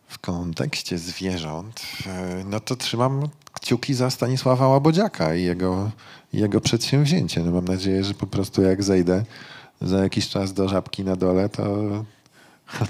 [0.10, 5.92] W kontekście zwierząt, e, no to trzymam kciuki za Stanisława Łabodziaka i jego,
[6.34, 7.44] jego przedsięwzięcie.
[7.44, 9.24] No mam nadzieję, że po prostu jak zejdę
[9.82, 11.66] za jakiś czas do żabki na dole, to,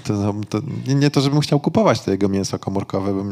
[0.04, 3.24] to, to nie, nie to, żebym chciał kupować to jego mięso komórkowe, bo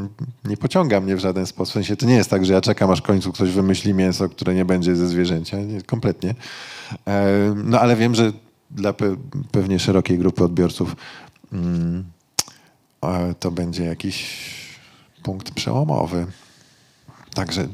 [0.49, 1.71] nie pociąga mnie w żaden sposób.
[1.71, 4.29] W sensie to nie jest tak, że ja czekam, aż w końcu ktoś wymyśli mięso,
[4.29, 5.59] które nie będzie ze zwierzęcia.
[5.59, 6.35] Nie, kompletnie.
[7.07, 8.33] E, No ale wiem, że
[8.71, 9.17] dla pe,
[9.51, 10.97] pewnie szerokiej grupy odbiorców
[11.53, 12.05] mm,
[13.41, 14.41] to będzie jakiś
[15.23, 16.27] punkt przełomowy.
[17.35, 17.69] Także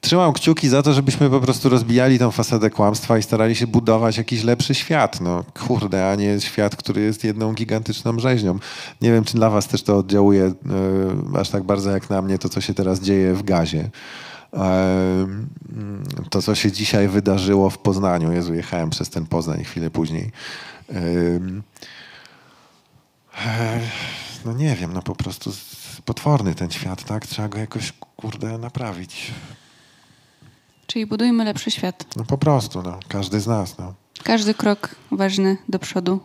[0.00, 4.16] trzymam kciuki za to, żebyśmy po prostu rozbijali tą fasadę kłamstwa i starali się budować
[4.16, 5.20] jakiś lepszy świat.
[5.20, 8.58] No kurde, a nie świat, który jest jedną gigantyczną rzeźnią.
[9.00, 10.54] Nie wiem, czy dla was też to oddziałuje e,
[11.40, 13.90] aż tak bardzo jak na mnie to, co się teraz dzieje w gazie.
[14.52, 15.48] Em,
[16.30, 18.32] To, co się dzisiaj wydarzyło w Poznaniu.
[18.32, 20.30] Jezu, jechałem przez ten Poznań chwilę później.
[20.92, 20.94] E,
[24.44, 25.52] No nie wiem, no po prostu
[26.04, 27.26] potworny ten świat, tak?
[27.26, 29.30] Trzeba go jakoś, kurde, naprawić.
[30.86, 32.06] Czyli budujmy lepszy świat.
[32.16, 32.98] No po prostu, no.
[33.08, 33.94] Każdy z nas, no.
[34.22, 36.20] Każdy krok ważny do przodu.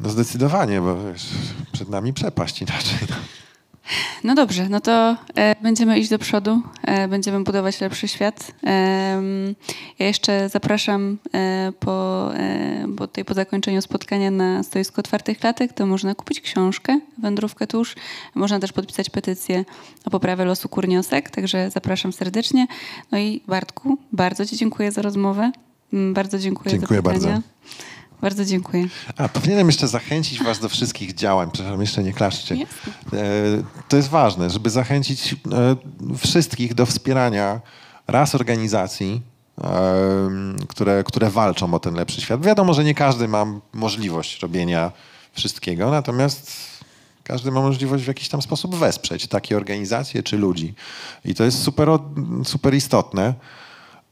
[0.00, 1.26] No zdecydowanie, bo wiesz,
[1.72, 2.98] przed nami przepaść inaczej.
[3.10, 3.16] No.
[4.24, 8.52] No dobrze, no to e, będziemy iść do przodu, e, będziemy budować lepszy świat.
[8.62, 9.54] Em,
[9.98, 15.72] ja jeszcze zapraszam e, po, e, po, tutaj po zakończeniu spotkania na stoisku otwartych klatek,
[15.72, 17.94] to można kupić książkę Wędrówkę tusz.
[18.34, 19.64] Można też podpisać petycję
[20.04, 22.66] o poprawę losu kurniosek, także zapraszam serdecznie.
[23.12, 25.52] No i Bartku, bardzo Ci dziękuję za rozmowę.
[25.92, 27.32] Mm, Bardzo dziękuję, Dziękuję za pytania.
[27.32, 27.42] bardzo.
[28.24, 28.88] Bardzo dziękuję.
[29.16, 31.50] A, powinienem jeszcze zachęcić was do wszystkich działań.
[31.52, 32.56] Przepraszam, jeszcze nie klaszczcie.
[32.56, 32.92] Jasne.
[33.20, 33.24] E,
[33.88, 35.36] To jest ważne, żeby zachęcić e,
[36.16, 37.60] wszystkich do wspierania
[38.06, 39.22] raz organizacji,
[39.64, 42.44] em, które, które walczą o ten lepszy świat.
[42.44, 44.92] Wiadomo, że nie każdy ma możliwość robienia
[45.32, 46.52] wszystkiego, natomiast
[47.24, 50.74] każdy ma możliwość w jakiś tam sposób wesprzeć takie organizacje czy ludzi.
[51.24, 51.88] I to jest super,
[52.44, 53.34] super istotne.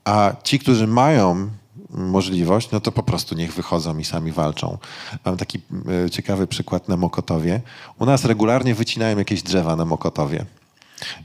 [0.04, 1.50] A ci, którzy mają
[1.92, 4.78] możliwość, no to po prostu niech wychodzą i sami walczą.
[5.24, 5.60] Mam taki
[6.06, 7.60] e, ciekawy przykład na Mokotowie.
[7.98, 10.44] U nas regularnie wycinają jakieś drzewa na Mokotowie.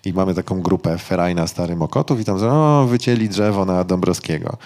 [0.05, 4.57] I mamy taką grupę Ferajna Stary Mokotów i tam o, wycięli drzewo na Dąbrowskiego.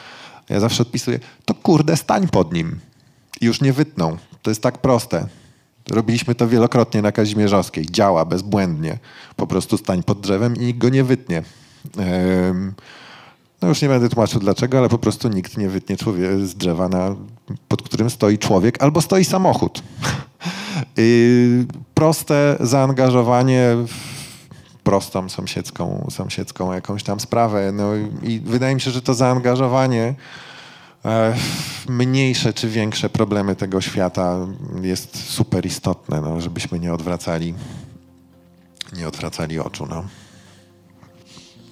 [0.50, 2.80] Ja zawsze odpisuję, to kurde, stań pod nim.
[3.42, 4.18] I już nie wytną.
[4.42, 5.28] To jest tak proste.
[5.90, 7.86] Robiliśmy to wielokrotnie na Kazimierzowskiej.
[7.86, 8.98] Działa bezbłędnie.
[9.36, 11.44] Po prostu stań pod drzewem i nikt go nie wytnie.
[11.98, 12.74] Em,
[13.62, 16.90] no już nie będę tłumaczył dlaczego, ale po prostu nikt nie wytnie człowie- z drzewa,
[16.90, 17.16] na,
[17.68, 19.84] pod którym stoi człowiek albo stoi samochód.
[21.94, 24.22] Proste zaangażowanie w
[24.84, 27.72] prostą sąsiedzką, sąsiedzką jakąś tam sprawę.
[27.72, 27.90] No
[28.24, 30.16] i wydaje mi się, że to zaangażowanie
[31.06, 34.36] e, w mniejsze czy większe problemy tego świata
[34.82, 37.54] jest super istotne, no, żebyśmy nie odwracali,
[38.98, 39.88] nie odwracali oczu.
[39.90, 40.04] No.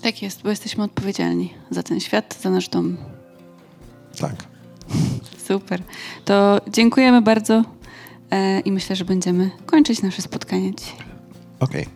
[0.01, 2.97] Tak jest, bo jesteśmy odpowiedzialni za ten świat, za nasz dom.
[4.19, 4.35] Tak.
[5.47, 5.81] Super.
[6.25, 7.63] To dziękujemy bardzo
[8.31, 10.97] e, i myślę, że będziemy kończyć nasze spotkanie dzisiaj.
[11.59, 11.85] Okej.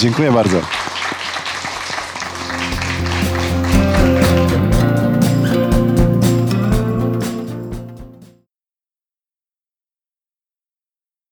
[0.00, 0.81] Dziękuję bardzo.